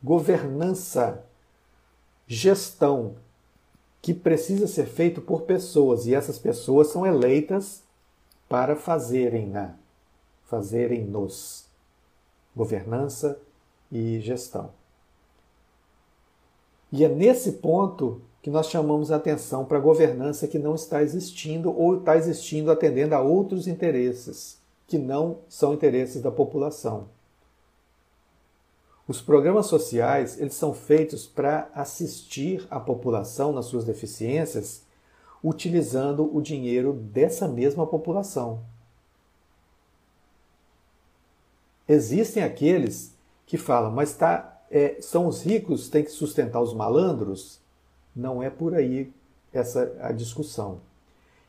governança, 0.00 1.24
gestão 2.24 3.16
que 4.00 4.14
precisa 4.14 4.68
ser 4.68 4.86
feito 4.86 5.20
por 5.20 5.42
pessoas 5.42 6.06
e 6.06 6.14
essas 6.14 6.38
pessoas 6.38 6.86
são 6.86 7.04
eleitas 7.04 7.82
para 8.48 8.76
fazerem 8.76 9.48
na 9.48 9.74
fazerem 10.46 11.04
nos 11.04 11.66
governança 12.56 13.40
e 13.90 14.18
gestão. 14.20 14.79
E 16.92 17.04
é 17.04 17.08
nesse 17.08 17.52
ponto 17.52 18.20
que 18.42 18.50
nós 18.50 18.68
chamamos 18.68 19.12
a 19.12 19.16
atenção 19.16 19.64
para 19.64 19.78
a 19.78 19.80
governança 19.80 20.48
que 20.48 20.58
não 20.58 20.74
está 20.74 21.02
existindo 21.02 21.70
ou 21.76 21.98
está 21.98 22.16
existindo 22.16 22.70
atendendo 22.70 23.14
a 23.14 23.20
outros 23.20 23.68
interesses 23.68 24.58
que 24.86 24.98
não 24.98 25.38
são 25.48 25.72
interesses 25.72 26.20
da 26.20 26.30
população. 26.30 27.08
Os 29.06 29.20
programas 29.20 29.66
sociais, 29.66 30.40
eles 30.40 30.54
são 30.54 30.72
feitos 30.72 31.26
para 31.26 31.68
assistir 31.74 32.66
a 32.70 32.78
população 32.78 33.52
nas 33.52 33.66
suas 33.66 33.84
deficiências, 33.84 34.84
utilizando 35.42 36.34
o 36.36 36.40
dinheiro 36.40 36.92
dessa 36.92 37.48
mesma 37.48 37.86
população. 37.86 38.60
Existem 41.88 42.42
aqueles 42.44 43.12
que 43.46 43.58
falam, 43.58 43.90
mas 43.90 44.14
tá, 44.14 44.49
é, 44.70 44.98
são 45.00 45.26
os 45.26 45.42
ricos 45.42 45.86
que 45.86 45.90
têm 45.90 46.04
que 46.04 46.10
sustentar 46.10 46.60
os 46.60 46.72
malandros? 46.72 47.60
Não 48.14 48.42
é 48.42 48.48
por 48.48 48.74
aí 48.74 49.12
essa 49.52 49.96
a 50.00 50.12
discussão. 50.12 50.80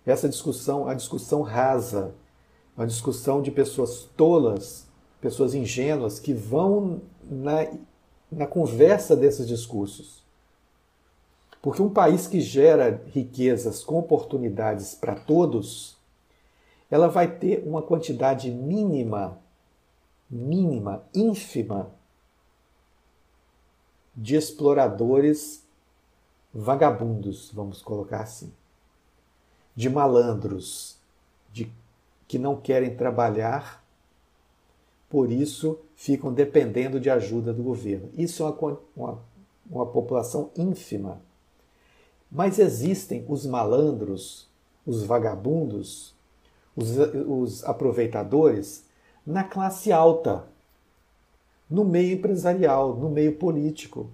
Essa 0.06 0.28
discussão, 0.28 0.88
a 0.88 0.94
discussão 0.94 1.42
rasa, 1.42 2.14
uma 2.76 2.88
discussão 2.88 3.42
de 3.42 3.52
pessoas 3.52 4.10
tolas, 4.18 4.88
pessoas 5.20 5.54
ingênuas 5.54 6.20
que 6.20 6.34
vão 6.34 7.02
na, 7.24 7.68
na 8.32 8.48
conversa 8.48 9.16
desses 9.16 9.48
discursos. 9.48 10.24
Porque 11.62 11.82
um 11.82 11.90
país 11.90 12.26
que 12.26 12.42
gera 12.42 13.04
riquezas 13.14 13.84
com 13.84 14.00
oportunidades 14.00 14.96
para 14.96 15.14
todos, 15.14 15.96
ela 16.90 17.08
vai 17.08 17.28
ter 17.38 17.64
uma 17.68 17.84
quantidade 17.84 18.50
mínima 18.50 19.40
mínima, 20.32 21.04
ínfima, 21.14 21.92
de 24.22 24.36
exploradores 24.36 25.66
vagabundos, 26.54 27.52
vamos 27.52 27.82
colocar 27.82 28.22
assim, 28.22 28.54
de 29.76 29.90
malandros, 29.90 30.98
de 31.52 31.72
que 32.28 32.38
não 32.38 32.56
querem 32.56 32.96
trabalhar, 32.96 33.84
por 35.10 35.32
isso 35.32 35.80
ficam 35.96 36.32
dependendo 36.32 37.00
de 37.00 37.10
ajuda 37.10 37.52
do 37.52 37.64
governo. 37.64 38.12
Isso 38.16 38.44
é 38.44 38.46
uma, 38.46 38.80
uma, 38.96 39.20
uma 39.68 39.86
população 39.88 40.52
ínfima. 40.56 41.20
Mas 42.32 42.60
existem 42.60 43.26
os 43.28 43.44
malandros, 43.48 44.48
os 44.86 45.04
vagabundos, 45.04 46.14
os, 46.76 46.96
os 47.28 47.64
aproveitadores 47.64 48.86
na 49.26 49.44
classe 49.44 49.92
alta, 49.92 50.48
no 51.72 51.86
meio 51.86 52.16
empresarial, 52.16 52.94
no 52.98 53.10
meio 53.10 53.38
político. 53.38 54.12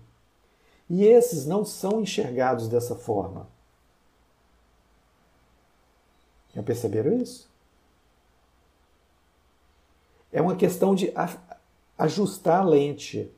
E 0.88 1.04
esses 1.04 1.48
não 1.48 1.66
são 1.66 2.00
enxergados 2.00 2.68
dessa 2.68 2.96
forma. 2.96 3.50
Já 6.54 6.62
perceberam 6.62 7.18
isso? 7.18 7.50
É 10.32 10.40
uma 10.40 10.56
questão 10.56 10.94
de 10.94 11.12
ajustar 11.98 12.62
a 12.62 12.64
lente. 12.64 13.32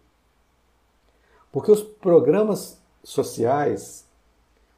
Porque 1.51 1.71
os 1.71 1.81
programas 1.81 2.77
sociais, 3.03 4.05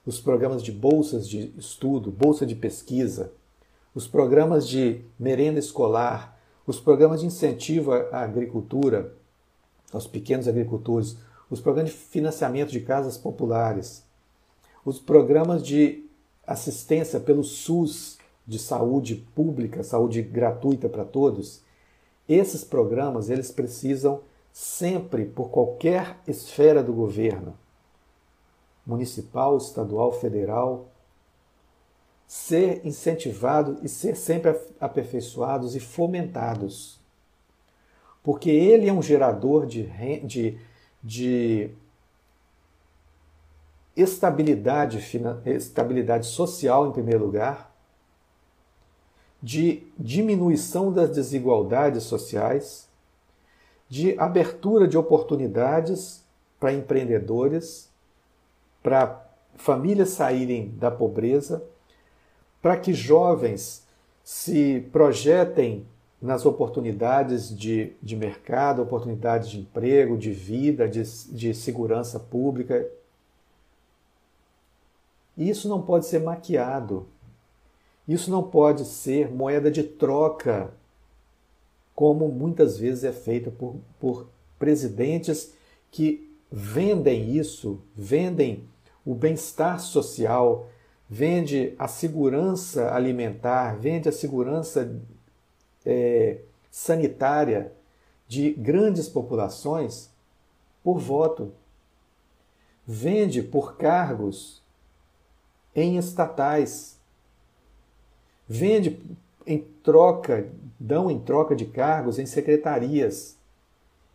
os 0.06 0.20
programas 0.20 0.62
de 0.62 0.72
bolsas 0.72 1.28
de 1.28 1.52
estudo, 1.58 2.12
bolsa 2.12 2.46
de 2.46 2.56
pesquisa, 2.56 3.34
os 3.94 4.08
programas 4.08 4.68
de 4.68 5.04
merenda 5.20 5.60
escolar, 5.60 6.40
os 6.66 6.80
programas 6.80 7.22
de 7.22 7.26
incentivo 7.26 7.92
à 7.92 8.22
agricultura, 8.22 9.20
aos 9.92 10.08
pequenos 10.08 10.48
agricultores, 10.48 11.18
os 11.50 11.60
programas 11.60 11.92
de 11.92 11.98
financiamento 11.98 12.72
de 12.72 12.80
casas 12.80 13.18
populares, 13.18 14.04
os 14.86 15.00
programas 15.00 15.62
de 15.62 16.06
assistência 16.46 17.20
pelo 17.20 17.44
SUS 17.44 18.18
de 18.48 18.58
saúde 18.58 19.16
pública, 19.36 19.84
saúde 19.84 20.22
gratuita 20.22 20.90
para 20.90 21.06
todos, 21.06 21.62
esses 22.28 22.64
programas 22.64 23.30
eles 23.30 23.52
precisam 23.52 24.22
sempre 24.52 25.26
por 25.26 25.50
qualquer 25.50 26.18
esfera 26.28 26.84
do 26.84 26.94
governo, 26.94 27.58
municipal, 28.86 29.58
estadual, 29.58 30.12
federal, 30.12 30.88
ser 32.28 32.86
incentivado 32.86 33.78
e 33.84 33.90
ser 33.90 34.16
sempre 34.16 34.58
aperfeiçoados 34.80 35.76
e 35.76 35.82
fomentados. 35.82 37.01
Porque 38.24 38.50
ele 38.50 38.88
é 38.88 38.94
um 38.94 39.02
gerador 39.02 39.66
de, 39.66 39.84
de, 40.24 40.58
de 41.04 41.70
estabilidade, 43.96 45.00
estabilidade 45.46 46.28
social, 46.28 46.88
em 46.88 46.92
primeiro 46.92 47.26
lugar, 47.26 47.72
de 49.42 49.84
diminuição 49.98 50.94
das 50.94 51.10
desigualdades 51.10 52.04
sociais, 52.04 52.88
de 53.90 54.18
abertura 54.20 54.88
de 54.88 54.98
oportunidades 54.98 56.24
para 56.60 56.72
empreendedores, 56.72 57.90
para 58.84 59.28
famílias 59.56 60.10
saírem 60.10 60.70
da 60.78 60.92
pobreza 60.92 61.64
para 62.62 62.78
que 62.78 62.94
jovens 62.94 63.86
se 64.24 64.88
projetem 64.92 65.86
nas 66.22 66.46
oportunidades 66.46 67.56
de, 67.56 67.94
de 68.02 68.16
mercado, 68.16 68.82
oportunidades 68.82 69.50
de 69.50 69.60
emprego, 69.60 70.18
de 70.18 70.32
vida, 70.32 70.88
de, 70.88 71.02
de 71.34 71.54
segurança 71.54 72.20
pública. 72.20 72.88
Isso 75.36 75.68
não 75.68 75.82
pode 75.82 76.06
ser 76.06 76.20
maquiado. 76.20 77.08
Isso 78.08 78.30
não 78.30 78.44
pode 78.44 78.86
ser 78.86 79.32
moeda 79.32 79.72
de 79.72 79.84
troca, 79.84 80.72
como 81.96 82.28
muitas 82.28 82.78
vezes 82.78 83.04
é 83.04 83.12
feita 83.12 83.50
por, 83.50 83.76
por 84.00 84.28
presidentes 84.60 85.54
que 85.90 86.32
vendem 86.52 87.36
isso, 87.36 87.80
vendem 87.96 88.68
o 89.06 89.16
bem-estar 89.16 89.80
social, 89.80 90.68
vende 91.10 91.74
a 91.80 91.88
segurança 91.88 92.94
alimentar, 92.94 93.76
vende 93.78 94.10
a 94.10 94.12
segurança 94.12 95.00
é, 95.86 96.40
sanitária 96.70 97.72
de 98.28 98.52
grandes 98.52 99.10
populações 99.10 100.10
por 100.84 101.00
voto. 101.00 101.52
Vende 102.86 103.42
por 103.42 103.78
cargos 103.78 104.62
em 105.76 105.98
estatais. 105.98 106.98
Vende 108.48 109.00
em 109.46 109.60
troca, 109.84 110.48
dão 110.80 111.10
em 111.10 111.20
troca 111.20 111.56
de 111.56 111.66
cargos 111.66 112.20
em 112.20 112.26
secretarias, 112.26 113.38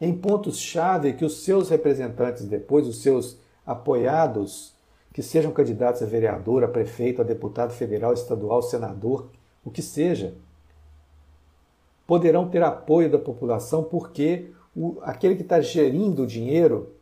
em 0.00 0.16
pontos-chave 0.16 1.14
que 1.14 1.24
os 1.24 1.42
seus 1.42 1.68
representantes 1.70 2.44
depois, 2.44 2.86
os 2.86 3.02
seus 3.02 3.38
apoiados, 3.66 4.74
que 5.12 5.22
sejam 5.22 5.52
candidatos 5.52 6.02
a 6.02 6.06
vereador, 6.06 6.62
a 6.62 6.68
prefeito, 6.68 7.22
a 7.22 7.24
deputado 7.24 7.72
federal, 7.72 8.12
estadual, 8.12 8.62
senador, 8.62 9.30
o 9.64 9.70
que 9.70 9.80
seja, 9.80 10.34
poderão 12.06 12.48
ter 12.48 12.62
apoio 12.62 13.10
da 13.10 13.18
população 13.18 13.82
porque 13.82 14.50
o, 14.74 14.98
aquele 15.02 15.36
que 15.36 15.42
está 15.42 15.60
gerindo 15.60 16.22
o 16.22 16.26
dinheiro 16.26 16.94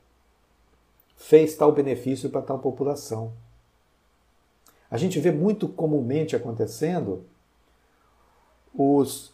fez 1.16 1.56
tal 1.56 1.72
benefício 1.72 2.30
para 2.30 2.42
tal 2.42 2.58
população. 2.58 3.32
A 4.90 4.96
gente 4.96 5.18
vê 5.18 5.32
muito 5.32 5.68
comumente 5.68 6.36
acontecendo 6.36 7.24
os 8.72 9.32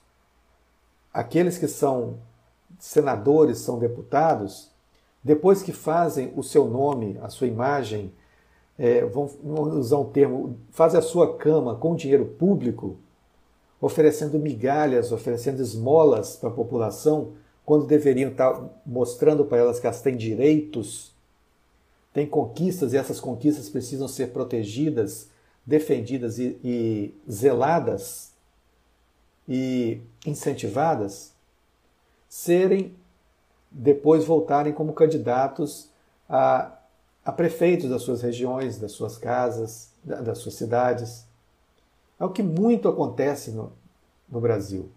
aqueles 1.13 1.59
que 1.59 1.67
são 1.67 2.19
senadores, 2.79 3.59
são 3.59 3.79
deputados, 3.79 4.71
depois 5.23 5.63
que 5.63 5.73
fazem 5.73 6.33
o 6.37 6.43
seu 6.43 6.67
nome, 6.67 7.19
a 7.23 7.29
sua 7.29 7.47
imagem 7.47 8.13
é, 8.79 9.05
vamos 9.05 9.37
usar 9.75 9.99
um 9.99 10.11
termo, 10.11 10.59
faz 10.71 10.95
a 10.95 11.03
sua 11.03 11.37
cama 11.37 11.75
com 11.75 11.95
dinheiro 11.95 12.25
público, 12.25 12.97
oferecendo 13.81 14.39
migalhas, 14.39 15.13
oferecendo 15.13 15.63
esmolas 15.63 16.37
para 16.37 16.49
a 16.49 16.53
população, 16.53 17.33
quando 17.65 17.87
deveriam 17.87 18.31
estar 18.31 18.63
mostrando 18.85 19.45
para 19.45 19.59
elas 19.59 19.79
que 19.79 19.87
elas 19.87 20.03
têm 20.03 20.17
direitos, 20.17 21.15
têm 22.13 22.27
conquistas 22.27 22.93
e 22.93 22.97
essas 22.97 23.21
conquistas 23.21 23.69
precisam 23.69 24.09
ser 24.09 24.29
protegidas, 24.29 25.29
defendidas 25.65 26.39
e, 26.39 26.59
e 26.65 27.15
zeladas 27.31 28.33
e 29.49 30.01
incentivadas, 30.27 31.33
serem 32.29 32.95
depois 33.71 34.25
voltarem 34.25 34.73
como 34.73 34.93
candidatos 34.93 35.89
a 36.29 36.77
a 37.25 37.33
prefeitos 37.33 37.89
das 37.89 38.03
suas 38.03 38.23
regiões, 38.23 38.79
das 38.79 38.93
suas 38.93 39.17
casas, 39.17 39.93
das 40.03 40.39
suas 40.39 40.55
cidades. 40.55 41.27
É 42.21 42.25
o 42.25 42.31
que 42.31 42.43
muito 42.43 42.87
acontece 42.87 43.51
no, 43.51 43.73
no 44.29 44.41
Brasil. 44.41 44.91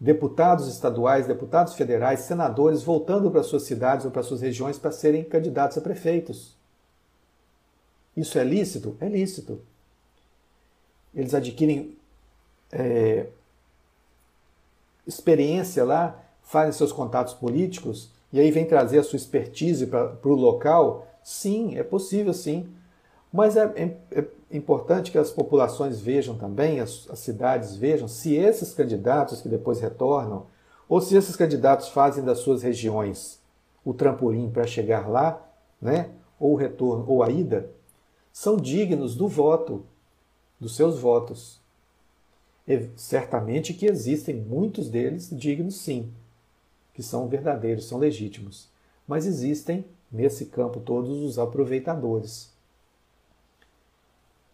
Deputados 0.00 0.68
estaduais, 0.68 1.26
deputados 1.26 1.74
federais, 1.74 2.20
senadores 2.20 2.84
voltando 2.84 3.28
para 3.32 3.42
suas 3.42 3.64
cidades 3.64 4.06
ou 4.06 4.12
para 4.12 4.22
suas 4.22 4.40
regiões 4.40 4.78
para 4.78 4.92
serem 4.92 5.24
candidatos 5.24 5.76
a 5.76 5.80
prefeitos. 5.80 6.56
Isso 8.16 8.38
é 8.38 8.44
lícito? 8.44 8.96
É 9.00 9.08
lícito. 9.08 9.60
Eles 11.12 11.34
adquirem 11.34 11.96
é, 12.70 13.26
experiência 15.04 15.84
lá, 15.84 16.22
fazem 16.44 16.72
seus 16.72 16.92
contatos 16.92 17.34
políticos 17.34 18.10
e 18.32 18.38
aí 18.38 18.52
vem 18.52 18.66
trazer 18.66 19.00
a 19.00 19.02
sua 19.02 19.16
expertise 19.16 19.86
para 19.86 20.16
o 20.22 20.34
local. 20.34 21.08
Sim, 21.24 21.76
é 21.76 21.82
possível 21.82 22.32
sim. 22.32 22.68
Mas 23.32 23.56
é, 23.56 23.64
é, 23.76 24.20
é, 24.20 24.26
importante 24.50 25.10
que 25.10 25.18
as 25.18 25.30
populações 25.30 26.00
vejam 26.00 26.36
também, 26.36 26.80
as, 26.80 27.08
as 27.10 27.18
cidades 27.18 27.76
vejam, 27.76 28.08
se 28.08 28.34
esses 28.34 28.72
candidatos 28.72 29.42
que 29.42 29.48
depois 29.48 29.80
retornam, 29.80 30.46
ou 30.88 31.00
se 31.00 31.14
esses 31.14 31.36
candidatos 31.36 31.88
fazem 31.88 32.24
das 32.24 32.38
suas 32.38 32.62
regiões 32.62 33.38
o 33.84 33.92
trampolim 33.92 34.50
para 34.50 34.66
chegar 34.66 35.08
lá, 35.08 35.42
né, 35.80 36.10
ou 36.38 36.52
o 36.52 36.56
retorno, 36.56 37.04
ou 37.06 37.22
a 37.22 37.30
ida, 37.30 37.70
são 38.32 38.56
dignos 38.56 39.14
do 39.14 39.28
voto, 39.28 39.84
dos 40.58 40.74
seus 40.76 40.98
votos. 40.98 41.60
E 42.66 42.88
certamente 42.96 43.72
que 43.74 43.86
existem 43.86 44.36
muitos 44.36 44.88
deles 44.88 45.30
dignos 45.32 45.76
sim, 45.76 46.10
que 46.94 47.02
são 47.02 47.28
verdadeiros, 47.28 47.86
são 47.86 47.98
legítimos. 47.98 48.68
Mas 49.06 49.26
existem, 49.26 49.84
nesse 50.10 50.46
campo, 50.46 50.80
todos 50.80 51.22
os 51.22 51.38
aproveitadores 51.38 52.52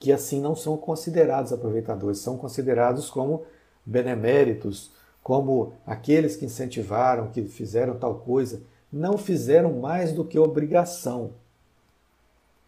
que 0.04 0.12
assim 0.12 0.38
não 0.38 0.54
são 0.54 0.76
considerados 0.76 1.50
aproveitadores, 1.50 2.18
são 2.18 2.36
considerados 2.36 3.08
como 3.08 3.46
beneméritos, 3.86 4.92
como 5.22 5.72
aqueles 5.86 6.36
que 6.36 6.44
incentivaram, 6.44 7.30
que 7.30 7.42
fizeram 7.44 7.98
tal 7.98 8.16
coisa, 8.16 8.60
não 8.92 9.16
fizeram 9.16 9.72
mais 9.72 10.12
do 10.12 10.22
que 10.22 10.38
obrigação. 10.38 11.30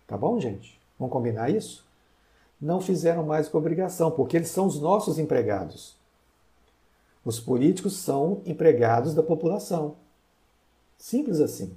Tá 0.07 0.17
bom, 0.17 0.41
gente? 0.41 0.81
Vamos 0.99 1.13
combinar 1.13 1.51
isso? 1.51 1.85
Não 2.59 2.81
fizeram 2.81 3.23
mais 3.23 3.49
do 3.49 3.51
que 3.51 3.57
obrigação, 3.59 4.11
porque 4.11 4.39
eles 4.39 4.49
são 4.49 4.67
os 4.67 4.81
nossos 4.81 5.19
empregados. 5.19 5.95
Os 7.23 7.39
políticos 7.39 7.99
são 7.99 8.41
empregados 8.47 9.15
da 9.15 9.23
população. 9.23 9.97
Simples 10.97 11.39
assim. 11.39 11.77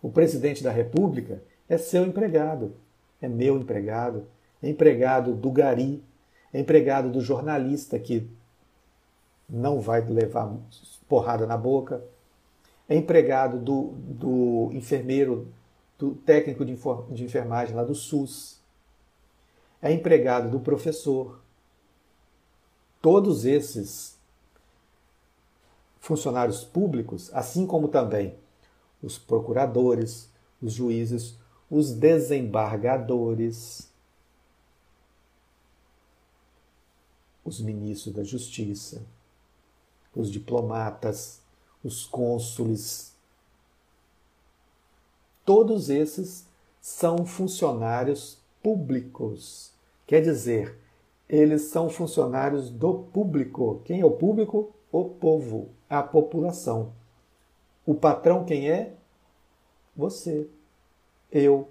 O 0.00 0.10
presidente 0.10 0.64
da 0.64 0.70
República 0.70 1.42
é 1.68 1.76
seu 1.76 2.06
empregado, 2.06 2.74
é 3.20 3.28
meu 3.28 3.58
empregado, 3.58 4.26
empregado 4.70 5.34
do 5.34 5.50
gari, 5.50 6.02
é 6.52 6.60
empregado 6.60 7.10
do 7.10 7.20
jornalista 7.20 7.98
que 7.98 8.28
não 9.48 9.80
vai 9.80 10.00
levar 10.00 10.56
porrada 11.08 11.46
na 11.46 11.56
boca, 11.56 12.02
é 12.88 12.96
empregado 12.96 13.58
do, 13.58 13.92
do 13.96 14.70
enfermeiro, 14.72 15.48
do 15.98 16.14
técnico 16.14 16.64
de, 16.64 16.76
de 17.10 17.24
enfermagem 17.24 17.74
lá 17.74 17.84
do 17.84 17.94
SUS, 17.94 18.60
é 19.80 19.92
empregado 19.92 20.50
do 20.50 20.60
professor. 20.60 21.40
Todos 23.00 23.44
esses 23.44 24.18
funcionários 26.00 26.64
públicos, 26.64 27.30
assim 27.32 27.66
como 27.66 27.88
também 27.88 28.34
os 29.02 29.18
procuradores, 29.18 30.30
os 30.60 30.72
juízes, 30.72 31.36
os 31.70 31.92
desembargadores, 31.92 33.91
os 37.44 37.60
ministros 37.60 38.14
da 38.14 38.22
Justiça, 38.22 39.04
os 40.14 40.30
diplomatas, 40.30 41.40
os 41.82 42.04
cônsules. 42.06 43.12
Todos 45.44 45.90
esses 45.90 46.46
são 46.80 47.24
funcionários 47.24 48.38
públicos. 48.62 49.72
Quer 50.06 50.22
dizer, 50.22 50.78
eles 51.28 51.62
são 51.62 51.88
funcionários 51.88 52.70
do 52.70 52.94
público. 52.94 53.80
Quem 53.84 54.00
é 54.00 54.04
o 54.04 54.10
público? 54.10 54.72
O 54.90 55.04
povo, 55.04 55.70
a 55.88 56.02
população. 56.02 56.92
O 57.84 57.94
patrão 57.94 58.44
quem 58.44 58.70
é? 58.70 58.94
Você, 59.96 60.48
eu, 61.30 61.68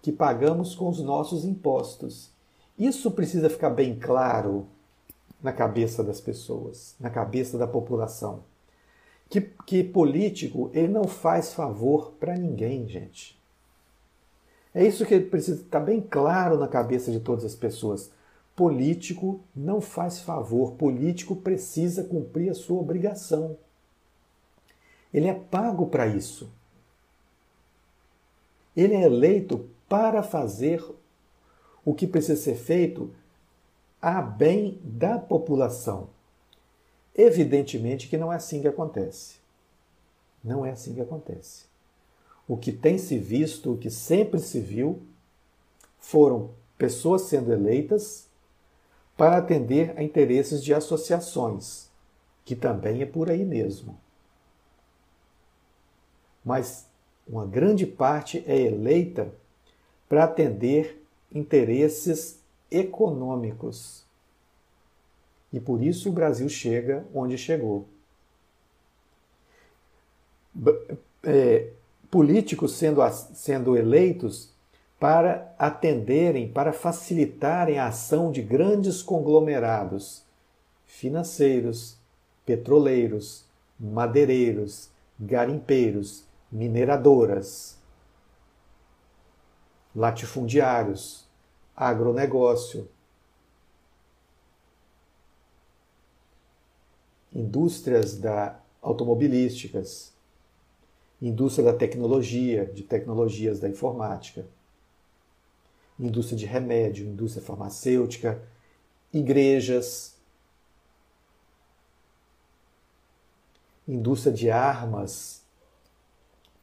que 0.00 0.12
pagamos 0.12 0.74
com 0.74 0.88
os 0.88 1.00
nossos 1.00 1.44
impostos. 1.44 2.30
Isso 2.78 3.10
precisa 3.10 3.50
ficar 3.50 3.70
bem 3.70 3.98
claro 3.98 4.66
na 5.42 5.52
cabeça 5.52 6.02
das 6.02 6.20
pessoas, 6.20 6.94
na 6.98 7.10
cabeça 7.10 7.56
da 7.56 7.66
população. 7.66 8.44
Que, 9.28 9.40
que 9.40 9.84
político 9.84 10.70
ele 10.72 10.88
não 10.88 11.04
faz 11.04 11.52
favor 11.52 12.12
para 12.18 12.36
ninguém, 12.36 12.88
gente. 12.88 13.38
É 14.74 14.86
isso 14.86 15.06
que 15.06 15.18
precisa 15.20 15.62
estar 15.62 15.80
bem 15.80 16.00
claro 16.00 16.58
na 16.58 16.68
cabeça 16.68 17.10
de 17.10 17.20
todas 17.20 17.44
as 17.44 17.54
pessoas. 17.54 18.10
Político 18.54 19.40
não 19.54 19.80
faz 19.80 20.20
favor, 20.20 20.72
político 20.72 21.36
precisa 21.36 22.04
cumprir 22.04 22.50
a 22.50 22.54
sua 22.54 22.80
obrigação. 22.80 23.56
Ele 25.12 25.28
é 25.28 25.34
pago 25.34 25.86
para 25.86 26.06
isso. 26.06 26.50
Ele 28.76 28.94
é 28.94 29.02
eleito 29.02 29.68
para 29.88 30.22
fazer 30.22 30.84
o 31.84 31.94
que 31.94 32.06
precisa 32.06 32.40
ser 32.40 32.54
feito 32.56 33.10
a 34.00 34.22
bem 34.22 34.80
da 34.82 35.18
população. 35.18 36.10
Evidentemente 37.14 38.08
que 38.08 38.16
não 38.16 38.32
é 38.32 38.36
assim 38.36 38.60
que 38.60 38.68
acontece. 38.68 39.36
Não 40.42 40.64
é 40.64 40.70
assim 40.70 40.94
que 40.94 41.00
acontece. 41.00 41.64
O 42.46 42.56
que 42.56 42.72
tem 42.72 42.96
se 42.96 43.18
visto, 43.18 43.72
o 43.72 43.78
que 43.78 43.90
sempre 43.90 44.40
se 44.40 44.60
viu, 44.60 45.02
foram 45.98 46.50
pessoas 46.78 47.22
sendo 47.22 47.52
eleitas 47.52 48.28
para 49.16 49.36
atender 49.36 49.92
a 49.98 50.02
interesses 50.02 50.62
de 50.62 50.72
associações, 50.72 51.90
que 52.44 52.54
também 52.54 53.02
é 53.02 53.06
por 53.06 53.28
aí 53.28 53.44
mesmo. 53.44 53.98
Mas 56.44 56.86
uma 57.26 57.44
grande 57.44 57.84
parte 57.84 58.42
é 58.46 58.56
eleita 58.56 59.30
para 60.08 60.24
atender 60.24 61.04
interesses 61.30 62.37
econômicos. 62.70 64.04
E 65.52 65.58
por 65.58 65.82
isso 65.82 66.08
o 66.08 66.12
Brasil 66.12 66.48
chega 66.48 67.06
onde 67.14 67.38
chegou. 67.38 67.86
É, 71.22 71.70
políticos 72.10 72.74
sendo, 72.74 73.00
sendo 73.34 73.76
eleitos 73.76 74.52
para 74.98 75.54
atenderem, 75.58 76.50
para 76.50 76.72
facilitarem 76.72 77.78
a 77.78 77.86
ação 77.86 78.32
de 78.32 78.42
grandes 78.42 79.02
conglomerados 79.02 80.24
financeiros, 80.84 81.96
petroleiros, 82.44 83.44
madeireiros, 83.78 84.90
garimpeiros, 85.20 86.24
mineradoras, 86.50 87.78
latifundiários, 89.94 91.27
agronegócio, 91.78 92.88
indústrias 97.32 98.18
da 98.18 98.60
automobilísticas, 98.82 100.12
indústria 101.22 101.66
da 101.66 101.78
tecnologia, 101.78 102.66
de 102.66 102.82
tecnologias 102.82 103.60
da 103.60 103.68
informática, 103.68 104.44
indústria 105.98 106.36
de 106.36 106.46
remédio, 106.46 107.06
indústria 107.06 107.44
farmacêutica, 107.44 108.42
igrejas, 109.12 110.16
indústria 113.86 114.32
de 114.32 114.50
armas, 114.50 115.44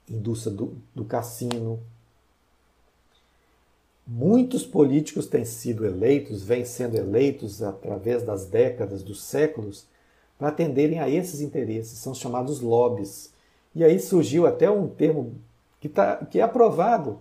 indústria 0.09 0.53
do, 0.53 0.77
do 0.93 1.05
cassino, 1.05 1.81
Muitos 4.07 4.63
políticos 4.63 5.25
têm 5.25 5.43
sido 5.43 5.83
eleitos, 5.83 6.43
vêm 6.43 6.63
sendo 6.63 6.95
eleitos 6.95 7.63
através 7.63 8.21
das 8.21 8.45
décadas, 8.45 9.01
dos 9.01 9.23
séculos, 9.23 9.87
para 10.37 10.49
atenderem 10.49 10.99
a 10.99 11.09
esses 11.09 11.41
interesses, 11.41 11.97
são 11.97 12.13
chamados 12.13 12.61
lobbies. 12.61 13.33
E 13.73 13.83
aí 13.83 13.99
surgiu 13.99 14.45
até 14.45 14.69
um 14.69 14.87
termo 14.87 15.41
que, 15.79 15.89
tá, 15.89 16.17
que 16.17 16.39
é 16.39 16.43
aprovado, 16.43 17.19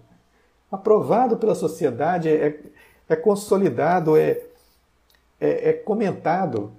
aprovado 0.70 1.39
pela 1.39 1.55
sociedade, 1.55 2.28
é, 2.28 2.61
é 3.09 3.16
consolidado, 3.16 4.16
é, 4.16 4.43
é, 5.41 5.70
é 5.70 5.72
comentado. 5.72 6.70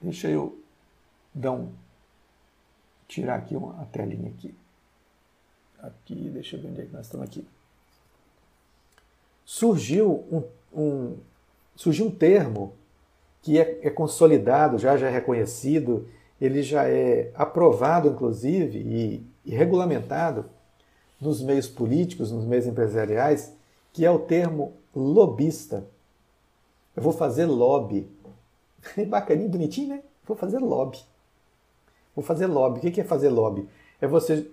Deixa 0.00 0.28
eu 0.28 0.58
dar 1.34 1.52
um, 1.52 1.70
tirar 3.06 3.36
aqui 3.36 3.54
uma, 3.54 3.80
a 3.82 3.84
telinha 3.84 4.30
aqui. 4.30 4.54
aqui, 5.80 6.30
deixa 6.30 6.56
eu 6.56 6.62
ver 6.62 6.68
onde 6.68 6.80
é 6.80 6.86
que 6.86 6.92
nós 6.92 7.06
estamos 7.06 7.26
aqui. 7.26 7.46
Surgiu 9.44 10.24
um, 10.30 10.42
um 10.80 11.16
surgiu 11.74 12.06
um 12.06 12.10
termo 12.10 12.74
que 13.42 13.58
é, 13.58 13.80
é, 13.82 13.90
consolidado, 13.90 14.78
já, 14.78 14.96
já 14.96 15.08
é 15.08 15.10
reconhecido, 15.10 16.08
ele 16.40 16.62
já 16.62 16.88
é 16.88 17.30
aprovado, 17.34 18.08
inclusive, 18.08 18.78
e, 18.78 19.26
e 19.44 19.54
regulamentado 19.54 20.44
nos 21.20 21.42
meios 21.42 21.68
políticos, 21.68 22.30
nos 22.30 22.44
meios 22.44 22.66
empresariais, 22.66 23.52
que 23.92 24.04
é 24.04 24.10
o 24.10 24.18
termo 24.18 24.74
lobista. 24.94 25.84
Eu 26.96 27.02
vou 27.02 27.12
fazer 27.12 27.46
lobby. 27.46 28.08
Bacaninho, 29.08 29.48
bonitinho, 29.48 29.88
né? 29.88 30.02
Vou 30.26 30.36
fazer 30.36 30.58
lobby. 30.58 30.98
Vou 32.14 32.24
fazer 32.24 32.46
lobby. 32.46 32.78
O 32.78 32.92
que 32.92 33.00
é 33.00 33.04
fazer 33.04 33.28
lobby? 33.28 33.68
É 34.00 34.06
você 34.06 34.46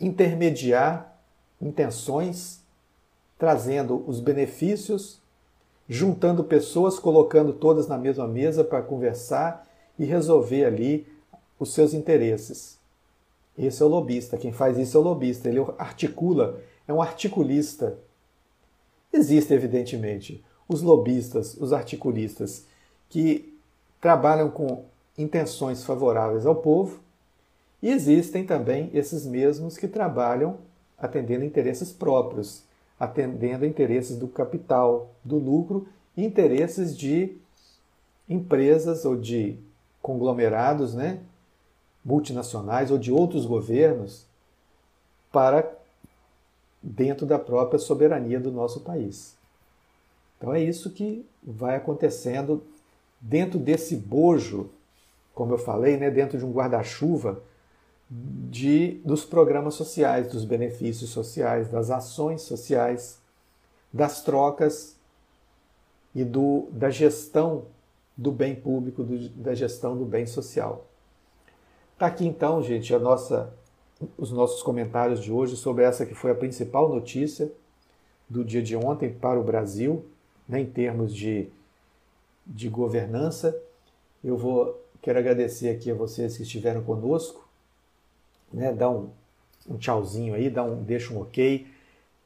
intermediar 0.00 1.16
intenções, 1.60 2.61
trazendo 3.42 4.04
os 4.06 4.20
benefícios, 4.20 5.20
juntando 5.88 6.44
pessoas, 6.44 6.96
colocando 6.96 7.52
todas 7.52 7.88
na 7.88 7.98
mesma 7.98 8.28
mesa 8.28 8.62
para 8.62 8.80
conversar 8.80 9.66
e 9.98 10.04
resolver 10.04 10.64
ali 10.64 11.08
os 11.58 11.74
seus 11.74 11.92
interesses. 11.92 12.78
Esse 13.58 13.82
é 13.82 13.84
o 13.84 13.88
lobista. 13.88 14.38
Quem 14.38 14.52
faz 14.52 14.78
isso 14.78 14.96
é 14.96 15.00
o 15.00 15.02
lobista. 15.02 15.48
Ele 15.48 15.58
articula, 15.76 16.60
é 16.86 16.92
um 16.92 17.02
articulista. 17.02 17.98
Existem, 19.12 19.56
evidentemente, 19.56 20.44
os 20.68 20.80
lobistas, 20.80 21.56
os 21.56 21.72
articulistas, 21.72 22.64
que 23.08 23.58
trabalham 24.00 24.52
com 24.52 24.84
intenções 25.18 25.82
favoráveis 25.82 26.46
ao 26.46 26.54
povo, 26.54 27.00
e 27.82 27.90
existem 27.90 28.46
também 28.46 28.88
esses 28.94 29.26
mesmos 29.26 29.76
que 29.76 29.88
trabalham 29.88 30.58
atendendo 30.96 31.44
interesses 31.44 31.92
próprios, 31.92 32.70
atendendo 33.02 33.66
interesses 33.66 34.16
do 34.16 34.28
capital, 34.28 35.10
do 35.24 35.36
lucro 35.36 35.88
interesses 36.16 36.96
de 36.96 37.36
empresas 38.28 39.04
ou 39.04 39.16
de 39.16 39.58
conglomerados, 40.00 40.94
né, 40.94 41.20
multinacionais 42.04 42.92
ou 42.92 42.98
de 42.98 43.10
outros 43.10 43.44
governos 43.44 44.24
para 45.32 45.68
dentro 46.80 47.26
da 47.26 47.40
própria 47.40 47.80
soberania 47.80 48.38
do 48.38 48.52
nosso 48.52 48.82
país. 48.82 49.36
Então 50.38 50.54
é 50.54 50.62
isso 50.62 50.88
que 50.92 51.26
vai 51.42 51.74
acontecendo 51.74 52.62
dentro 53.20 53.58
desse 53.58 53.96
bojo, 53.96 54.70
como 55.34 55.54
eu 55.54 55.58
falei, 55.58 55.96
né, 55.96 56.08
dentro 56.08 56.38
de 56.38 56.44
um 56.44 56.52
guarda-chuva 56.52 57.42
de 58.50 59.00
dos 59.04 59.24
programas 59.24 59.74
sociais, 59.74 60.30
dos 60.30 60.44
benefícios 60.44 61.10
sociais, 61.10 61.70
das 61.70 61.90
ações 61.90 62.42
sociais, 62.42 63.18
das 63.92 64.22
trocas 64.22 64.96
e 66.14 66.22
do, 66.24 66.68
da 66.70 66.90
gestão 66.90 67.64
do 68.16 68.30
bem 68.30 68.54
público, 68.54 69.02
do, 69.02 69.28
da 69.30 69.54
gestão 69.54 69.96
do 69.96 70.04
bem 70.04 70.26
social. 70.26 70.86
Está 71.94 72.06
aqui 72.06 72.26
então, 72.26 72.62
gente, 72.62 72.94
a 72.94 72.98
nossa, 72.98 73.54
os 74.18 74.30
nossos 74.30 74.62
comentários 74.62 75.20
de 75.20 75.32
hoje 75.32 75.56
sobre 75.56 75.84
essa 75.84 76.04
que 76.04 76.14
foi 76.14 76.32
a 76.32 76.34
principal 76.34 76.88
notícia 76.90 77.50
do 78.28 78.44
dia 78.44 78.62
de 78.62 78.76
ontem 78.76 79.10
para 79.10 79.40
o 79.40 79.44
Brasil, 79.44 80.04
né, 80.46 80.60
em 80.60 80.66
termos 80.66 81.14
de, 81.14 81.48
de 82.46 82.68
governança. 82.68 83.58
Eu 84.22 84.36
vou 84.36 84.80
quero 85.00 85.18
agradecer 85.18 85.68
aqui 85.68 85.90
a 85.90 85.94
vocês 85.94 86.36
que 86.36 86.44
estiveram 86.44 86.82
conosco, 86.82 87.48
né, 88.52 88.72
dá 88.72 88.90
um, 88.90 89.10
um 89.68 89.76
tchauzinho 89.76 90.34
aí, 90.34 90.50
dá 90.50 90.62
um, 90.62 90.82
deixa 90.82 91.12
um 91.12 91.20
ok, 91.20 91.66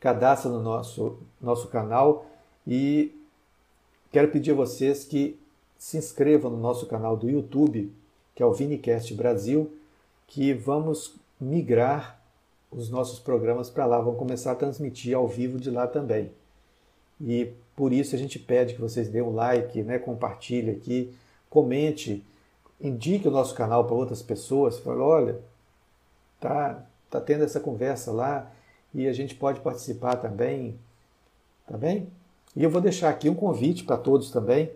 cadastra 0.00 0.50
no 0.50 0.62
nosso, 0.62 1.18
nosso 1.40 1.68
canal. 1.68 2.26
E 2.66 3.14
quero 4.10 4.28
pedir 4.28 4.52
a 4.52 4.54
vocês 4.54 5.04
que 5.04 5.38
se 5.78 5.96
inscrevam 5.96 6.50
no 6.50 6.56
nosso 6.56 6.86
canal 6.86 7.16
do 7.16 7.28
YouTube, 7.28 7.92
que 8.34 8.42
é 8.42 8.46
o 8.46 8.52
Vinicast 8.52 9.12
Brasil, 9.14 9.72
que 10.26 10.52
vamos 10.52 11.14
migrar 11.40 12.20
os 12.70 12.90
nossos 12.90 13.18
programas 13.18 13.70
para 13.70 13.86
lá, 13.86 14.00
vamos 14.00 14.18
começar 14.18 14.52
a 14.52 14.56
transmitir 14.56 15.16
ao 15.16 15.28
vivo 15.28 15.58
de 15.58 15.70
lá 15.70 15.86
também. 15.86 16.30
E 17.20 17.52
por 17.74 17.92
isso 17.92 18.14
a 18.14 18.18
gente 18.18 18.38
pede 18.38 18.74
que 18.74 18.80
vocês 18.80 19.08
dêem 19.08 19.24
um 19.24 19.34
like, 19.34 19.82
né, 19.82 19.98
compartilhe 19.98 20.70
aqui, 20.70 21.14
comente, 21.48 22.24
indique 22.80 23.28
o 23.28 23.30
nosso 23.30 23.54
canal 23.54 23.84
para 23.84 23.94
outras 23.94 24.22
pessoas, 24.22 24.78
fale, 24.78 25.00
olha, 25.00 25.40
tá, 26.40 26.84
tá 27.10 27.20
tendo 27.20 27.44
essa 27.44 27.60
conversa 27.60 28.12
lá 28.12 28.50
e 28.94 29.06
a 29.06 29.12
gente 29.12 29.34
pode 29.34 29.60
participar 29.60 30.16
também, 30.16 30.78
tá 31.66 31.76
bem? 31.76 32.08
E 32.54 32.62
eu 32.62 32.70
vou 32.70 32.80
deixar 32.80 33.10
aqui 33.10 33.28
um 33.28 33.34
convite 33.34 33.84
para 33.84 33.96
todos 33.96 34.30
também, 34.30 34.70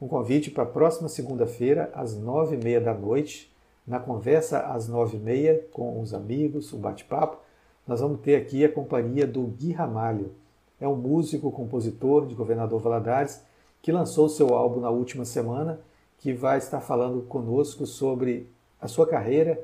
um 0.00 0.08
convite 0.08 0.50
para 0.50 0.64
a 0.64 0.66
próxima 0.66 1.08
segunda-feira, 1.08 1.90
às 1.94 2.16
nove 2.16 2.56
e 2.56 2.58
meia 2.58 2.80
da 2.80 2.92
noite, 2.92 3.52
na 3.86 4.00
conversa 4.00 4.60
às 4.60 4.88
nove 4.88 5.16
e 5.16 5.20
meia 5.20 5.64
com 5.72 6.00
os 6.00 6.12
amigos, 6.12 6.72
o 6.72 6.76
bate-papo, 6.76 7.38
nós 7.86 8.00
vamos 8.00 8.20
ter 8.20 8.36
aqui 8.36 8.64
a 8.64 8.72
companhia 8.72 9.26
do 9.26 9.42
Gui 9.42 9.72
Ramalho. 9.72 10.32
É 10.80 10.88
um 10.88 10.96
músico, 10.96 11.52
compositor 11.52 12.26
de 12.26 12.34
Governador 12.34 12.80
Valadares, 12.80 13.42
que 13.82 13.92
lançou 13.92 14.28
seu 14.28 14.54
álbum 14.54 14.80
na 14.80 14.90
última 14.90 15.24
semana, 15.24 15.78
que 16.18 16.32
vai 16.32 16.56
estar 16.56 16.80
falando 16.80 17.22
conosco 17.22 17.86
sobre 17.86 18.48
a 18.80 18.88
sua 18.88 19.06
carreira. 19.06 19.62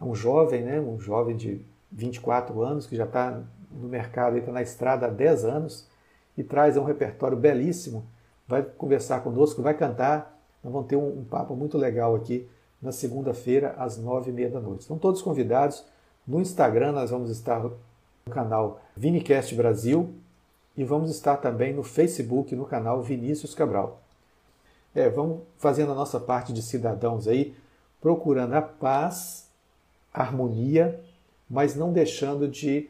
É 0.00 0.04
um 0.04 0.14
jovem, 0.14 0.62
né? 0.62 0.80
um 0.80 0.98
jovem 0.98 1.36
de 1.36 1.60
24 1.90 2.62
anos, 2.62 2.86
que 2.86 2.96
já 2.96 3.04
está 3.04 3.42
no 3.70 3.88
mercado, 3.88 4.36
está 4.36 4.52
na 4.52 4.62
estrada 4.62 5.06
há 5.06 5.10
10 5.10 5.44
anos, 5.44 5.88
e 6.36 6.44
traz 6.44 6.76
um 6.76 6.84
repertório 6.84 7.36
belíssimo 7.36 8.04
vai 8.46 8.62
conversar 8.62 9.20
conosco, 9.20 9.62
vai 9.62 9.74
cantar. 9.74 10.38
Nós 10.62 10.72
vamos 10.72 10.88
ter 10.88 10.96
um, 10.96 11.20
um 11.20 11.24
papo 11.24 11.54
muito 11.54 11.76
legal 11.76 12.14
aqui 12.14 12.48
na 12.80 12.92
segunda-feira, 12.92 13.74
às 13.78 13.96
nove 13.96 14.30
e 14.30 14.32
meia 14.32 14.50
da 14.50 14.60
noite. 14.60 14.82
Estão 14.82 14.98
todos 14.98 15.22
convidados. 15.22 15.84
No 16.26 16.40
Instagram 16.40 16.92
nós 16.92 17.10
vamos 17.10 17.30
estar 17.30 17.60
no 17.60 17.76
canal 18.30 18.80
Vinicast 18.96 19.54
Brasil 19.54 20.14
e 20.76 20.84
vamos 20.84 21.10
estar 21.10 21.36
também 21.36 21.72
no 21.72 21.82
Facebook, 21.82 22.54
no 22.54 22.66
canal 22.66 23.02
Vinícius 23.02 23.54
Cabral. 23.54 24.00
É, 24.94 25.08
vamos 25.08 25.40
fazendo 25.58 25.92
a 25.92 25.94
nossa 25.94 26.18
parte 26.18 26.52
de 26.52 26.62
cidadãos 26.62 27.28
aí, 27.28 27.54
procurando 28.00 28.54
a 28.54 28.62
paz, 28.62 29.45
harmonia, 30.22 31.00
mas 31.48 31.74
não 31.74 31.92
deixando 31.92 32.48
de 32.48 32.88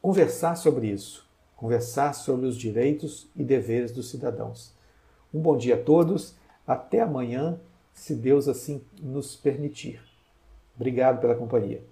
conversar 0.00 0.56
sobre 0.56 0.88
isso 0.88 1.28
conversar 1.60 2.14
sobre 2.14 2.46
os 2.46 2.56
direitos 2.56 3.28
e 3.36 3.44
deveres 3.44 3.92
dos 3.92 4.08
cidadãos. 4.08 4.72
Um 5.32 5.38
bom 5.42 5.58
dia 5.58 5.74
a 5.74 5.78
todos, 5.78 6.34
até 6.66 7.02
amanhã, 7.02 7.60
se 7.92 8.14
Deus 8.14 8.48
assim 8.48 8.80
nos 8.98 9.36
permitir. 9.36 10.00
Obrigado 10.74 11.20
pela 11.20 11.34
companhia. 11.34 11.84